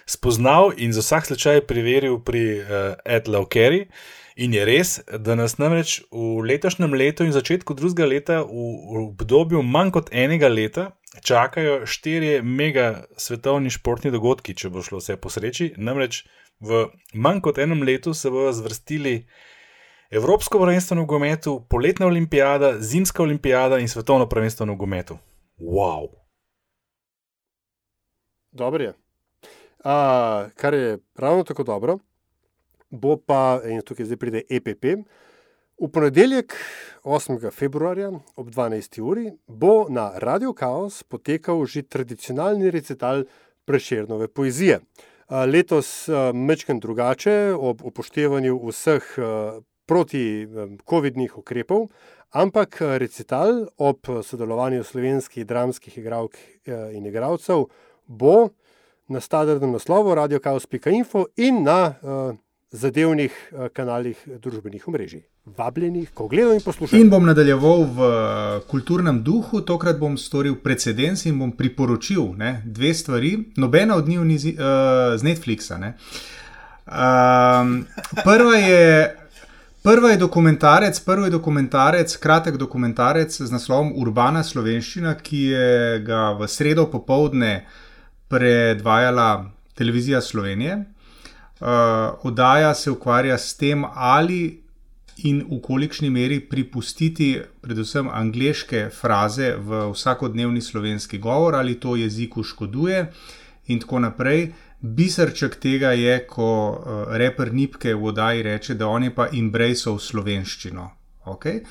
spoznal 0.06 0.72
in 0.76 0.92
za 0.92 1.02
vsak 1.02 1.26
slučaj 1.26 1.66
preveril 1.66 2.20
pri 2.22 2.44
uh, 2.60 2.66
Edlau 3.04 3.46
Kerry. 3.50 3.86
In 4.34 4.54
je 4.54 4.64
res, 4.66 4.96
da 5.06 5.36
nas 5.38 5.60
namreč 5.62 6.00
v 6.10 6.42
letošnjem 6.42 6.94
letu 6.98 7.22
in 7.22 7.30
začetku 7.30 7.76
drugega 7.78 8.06
leta, 8.10 8.38
v, 8.42 9.04
obdobju 9.04 9.62
manj 9.62 9.92
kot 9.94 10.08
enega 10.10 10.48
leta, 10.50 10.88
čakajo 11.22 11.84
štirje 11.86 12.40
mega 12.42 13.04
svetovni 13.14 13.70
športni 13.70 14.10
dogodki, 14.10 14.56
če 14.58 14.72
bo 14.74 14.82
šlo 14.82 14.98
vse 14.98 15.14
po 15.22 15.30
sreči. 15.30 15.70
Namreč 15.78 16.24
v 16.58 16.88
manj 17.14 17.44
kot 17.46 17.60
enem 17.62 17.86
letu 17.86 18.14
se 18.14 18.32
bodo 18.34 18.50
zvrstili 18.58 19.20
Evropsko 20.10 20.58
prvenstvo 20.58 20.96
v 20.96 21.04
nogometu, 21.04 21.52
poletna 21.70 22.06
olimpijada, 22.06 22.74
zimska 22.82 23.22
olimpijada 23.22 23.78
in 23.78 23.88
svetovno 23.88 24.26
prvenstvo 24.28 24.66
v 24.66 24.72
nogometu. 24.72 25.18
Wow! 25.62 26.10
Dobro 28.50 28.82
je. 28.82 28.92
Uh, 29.84 30.50
kar 30.56 30.74
je 30.74 30.98
ravno 31.14 31.44
tako 31.44 31.62
dobro, 31.62 31.98
bo 32.94 33.16
pa, 33.16 33.60
in 33.66 33.82
tukaj 33.82 34.06
zdaj 34.06 34.18
pride 34.20 34.42
EPP, 34.50 34.84
v 35.74 35.88
ponedeljek, 35.90 36.54
8. 37.02 37.50
februarja 37.50 38.12
ob 38.36 38.50
12. 38.50 39.00
uri, 39.02 39.32
bo 39.46 39.86
na 39.90 40.12
Radio 40.22 40.54
Chaos 40.54 41.02
potekal 41.02 41.66
že 41.66 41.82
tradicionalni 41.82 42.70
recital 42.70 43.24
Prešernove 43.66 44.28
poezije. 44.28 44.80
Letos 45.28 46.06
mečken 46.34 46.80
drugače, 46.80 47.54
ob 47.58 47.82
upoštevanju 47.82 48.60
vseh 48.68 49.02
proti-covidnih 49.86 51.38
ukrepov, 51.38 51.88
ampak 52.30 52.78
recital 53.00 53.66
ob 53.76 54.06
sodelovanju 54.22 54.84
slovenskih 54.84 55.46
dramskih 55.46 55.98
igralk 55.98 56.38
in 56.66 57.06
igralcev 57.06 57.66
bo 58.06 58.48
na 59.08 59.20
standardnem 59.20 59.72
naslovu 59.72 60.14
radiokaos.info 60.14 61.26
in 61.36 61.62
na 61.62 61.94
uh, 62.02 62.36
zadevnih 62.74 63.30
uh, 63.30 63.68
kanalih 63.72 64.18
družbenih 64.42 64.88
omrežij. 64.90 65.22
Vabljenih, 65.44 66.10
ko 66.14 66.26
gledam 66.28 66.56
in 66.58 66.62
poslušam. 66.64 66.98
In 66.98 67.10
bom 67.12 67.26
nadaljeval 67.26 67.84
v 67.96 68.08
kulturnem 68.70 69.22
duhu, 69.22 69.60
tokrat 69.62 69.98
bom 70.00 70.16
storil 70.18 70.56
precedens 70.62 71.26
in 71.30 71.38
bom 71.38 71.52
priporočil 71.54 72.32
ne, 72.40 72.62
dve 72.64 72.94
stvari. 72.94 73.36
Nobena 73.56 73.96
od 73.96 74.08
njih 74.08 74.24
ni 74.26 74.36
uh, 74.36 74.48
z 75.16 75.22
Netflixa. 75.22 75.78
Um, 76.86 77.84
prva 78.24 78.56
je. 78.58 79.20
Prva 79.84 80.14
je 80.14 80.16
dokumentarec, 80.16 80.96
prvi 81.04 81.26
je 81.26 81.30
dokumentarec, 81.30 82.16
kratek 82.16 82.56
dokumentarec 82.56 83.34
z 83.36 83.50
naslovom 83.52 83.90
Urbana 84.00 84.40
slovenščina, 84.40 85.12
ki 85.20 85.40
je 85.52 85.98
ga 86.06 86.30
v 86.38 86.48
sredo 86.48 86.86
popovdne 86.88 87.66
predvajala 88.32 89.44
televizija 89.76 90.22
Slovenije. 90.24 90.93
Uh, 91.60 91.68
oddaja 92.26 92.74
se 92.74 92.90
ukvarja 92.90 93.38
s 93.38 93.54
tem, 93.56 93.84
ali 93.94 94.64
in 95.22 95.44
v 95.46 95.60
kolikšni 95.62 96.10
meri 96.10 96.40
pripustiti 96.40 97.36
predvsem 97.62 98.08
angliške 98.10 98.88
fraze 98.90 99.54
v 99.56 99.84
vsakodnevni 99.92 100.60
slovenski 100.60 101.18
govor, 101.18 101.54
ali 101.54 101.78
to 101.80 101.94
jeziku 101.96 102.42
škoduje, 102.42 103.06
in 103.66 103.80
tako 103.80 103.98
naprej. 103.98 104.48
Biserček 104.80 105.56
tega 105.62 105.94
je, 105.96 106.18
ko 106.26 106.48
uh, 106.74 107.04
reper 107.16 107.52
Nipke 107.54 107.94
v 107.94 108.10
oddaji 108.10 108.42
reče, 108.42 108.74
da 108.74 108.88
on 108.90 109.06
je 109.06 109.14
pa 109.14 109.28
embraceal 109.32 109.98
slovenščino. 109.98 110.90
Okay? 111.30 111.62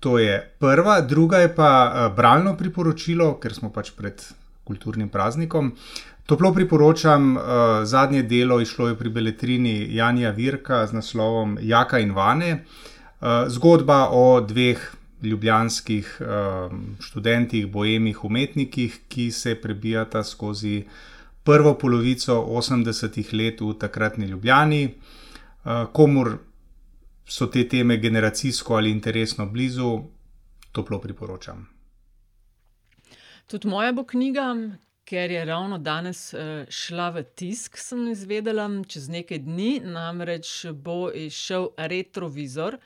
To 0.00 0.18
je 0.18 0.36
prva, 0.58 1.00
druga 1.00 1.40
je 1.42 1.54
pa 1.54 1.72
uh, 1.88 2.04
bralno 2.16 2.54
priporočilo, 2.56 3.34
ker 3.40 3.56
smo 3.56 3.72
pač 3.72 3.90
pred 3.96 4.22
kulturnim 4.64 5.08
praznikom. 5.08 5.72
Toplo 6.26 6.52
priporočam 6.54 7.36
uh, 7.36 7.42
zadnje 7.84 8.22
delo, 8.22 8.60
išlo 8.60 8.88
je 8.88 8.98
pri 8.98 9.10
Beletrini 9.10 9.94
Janja 9.94 10.30
Virka 10.30 10.86
z 10.86 10.92
naslovom 10.92 11.58
Jaka 11.62 11.98
in 11.98 12.12
Vane. 12.12 12.52
Uh, 13.20 13.48
zgodba 13.48 14.08
o 14.10 14.40
dveh 14.40 14.92
ljubljanskih 15.22 16.20
uh, 16.20 16.72
študentih, 17.00 17.66
bojemih, 17.66 18.24
umetnikih, 18.24 19.00
ki 19.08 19.30
se 19.30 19.54
prebijata 19.54 20.24
skozi 20.24 20.84
prvo 21.44 21.74
polovico 21.78 22.34
80-ih 22.34 23.32
let 23.32 23.60
v 23.60 23.74
takratni 23.78 24.26
Ljubljani, 24.26 24.84
uh, 24.86 25.86
komur 25.92 26.38
so 27.26 27.46
te 27.46 27.68
teme 27.68 27.96
generacijsko 27.96 28.74
ali 28.76 28.90
interesno 28.90 29.46
blizu, 29.46 30.00
toplo 30.72 30.98
priporočam. 31.00 31.68
Tudi 33.46 33.68
moja 33.68 33.92
bo 33.92 34.04
knjiga, 34.04 34.54
ker 35.10 35.30
je 35.30 35.44
ravno 35.44 35.78
danes 35.78 36.34
šla 36.68 37.08
v 37.10 37.22
tisk, 37.34 37.78
sem 37.78 38.04
izvedela, 38.12 38.68
čez 38.86 39.08
nekaj 39.10 39.40
dni, 39.42 39.80
namreč 39.82 40.52
bo 40.70 41.10
izšel 41.10 41.72
Retrovizor, 41.90 42.76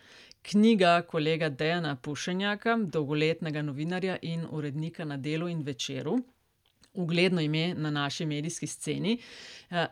knjiga 0.43 1.03
kolega 1.09 1.51
Dejana 1.53 1.97
Pušenjaka, 1.97 2.79
dolgoletnega 2.97 3.63
novinarja 3.63 4.17
in 4.23 4.47
urednika 4.51 5.05
na 5.05 5.17
Delu 5.17 5.49
in 5.53 5.61
Večeru. 5.69 6.17
Ugledno 6.95 7.41
ime 7.41 7.75
na 7.75 7.91
naši 7.91 8.27
medijski 8.27 8.67
sceni. 8.67 9.19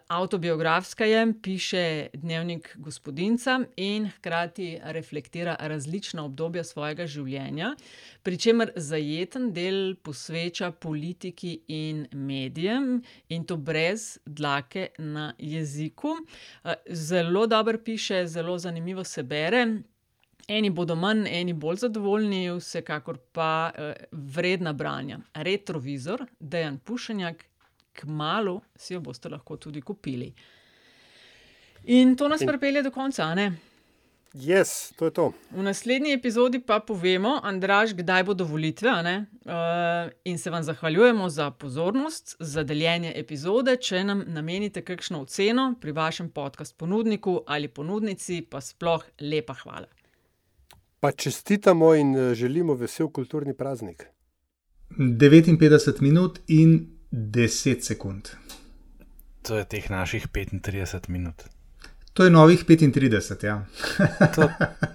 avtobiografska 0.08 1.04
je, 1.04 1.32
piše 1.42 2.06
dnevnik 2.14 2.76
gospodinjca 2.76 3.60
in 3.76 4.08
hkrati 4.08 4.78
reflektira 4.82 5.56
različna 5.60 6.24
obdobja 6.24 6.64
svojega 6.64 7.06
življenja, 7.06 7.74
pri 8.22 8.38
čemer 8.38 8.70
zajeten 8.76 9.52
del 9.52 9.96
posveča 10.02 10.70
politiki 10.70 11.60
in 11.68 12.06
medijem, 12.12 13.02
in 13.28 13.44
to 13.44 13.56
brez 13.56 14.18
dlake 14.26 14.88
na 14.98 15.34
jeziku. 15.38 16.16
zelo 16.88 17.46
dobro 17.46 17.78
piše, 17.78 18.26
zelo 18.26 18.58
zanimivo 18.58 19.04
se 19.04 19.22
bere. 19.22 19.66
Eni 20.48 20.70
bodo 20.70 20.94
manj, 20.98 21.26
eni 21.30 21.52
bolj 21.52 21.76
zadovoljni, 21.84 22.50
vsekakor 22.58 23.18
pa 23.32 23.70
vredna 24.12 24.72
branja. 24.72 25.18
Retrovizor, 25.34 26.26
Dejan 26.40 26.78
Pušenjak, 26.78 27.44
kmalu 27.92 28.60
si 28.76 28.94
jo 28.94 29.00
boste 29.00 29.28
lahko 29.28 29.56
tudi 29.56 29.80
kupili. 29.80 30.32
In 31.84 32.16
to 32.16 32.28
nas 32.28 32.42
pripelje 32.46 32.82
do 32.82 32.90
konca, 32.90 33.34
ne? 33.34 33.52
Yes, 34.34 34.94
to 34.96 35.04
je 35.04 35.10
to. 35.10 35.32
V 35.50 35.62
naslednji 35.62 36.12
epizodi 36.12 36.58
pa 36.58 36.78
povemo, 36.80 37.40
Andraž, 37.42 37.92
kdaj 37.92 38.24
bodo 38.24 38.44
volitve. 38.44 38.90
Uh, 38.90 40.12
in 40.24 40.38
se 40.38 40.50
vam 40.50 40.62
zahvaljujemo 40.62 41.28
za 41.28 41.50
pozornost, 41.50 42.36
za 42.38 42.62
deljenje 42.62 43.12
epizode. 43.16 43.76
Če 43.76 44.04
nam 44.04 44.24
namenite 44.26 44.80
kakšno 44.80 45.20
oceno 45.22 45.74
pri 45.80 45.92
vašem 45.92 46.30
podkastu 46.30 46.76
ponudniku 46.78 47.42
ali 47.46 47.68
ponudnici, 47.68 48.40
pa 48.50 48.60
sploh 48.60 49.04
lepa 49.20 49.54
hvala. 49.54 49.86
Pa 51.02 51.10
čestitamo 51.12 51.94
in 51.94 52.16
eh, 52.16 52.34
želimo 52.34 52.74
vesel 52.74 53.08
kulturni 53.10 53.56
praznik. 53.56 54.06
59 54.98 56.00
minut 56.00 56.38
in 56.46 56.86
10 57.10 57.80
sekund. 57.80 58.28
To 59.42 59.58
je 59.58 59.64
teh 59.64 59.90
naših 59.90 60.28
35 60.28 61.08
minut. 61.08 61.42
To 62.12 62.24
je 62.24 62.30
novih 62.30 62.64
35, 62.68 63.46
ja. 63.46 63.66
to, 64.34 64.48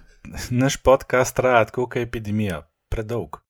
naš 0.64 0.78
podcast 0.78 1.36
traja 1.36 1.66
kot 1.66 1.95
epidemija, 1.95 2.62
predolg. 2.89 3.46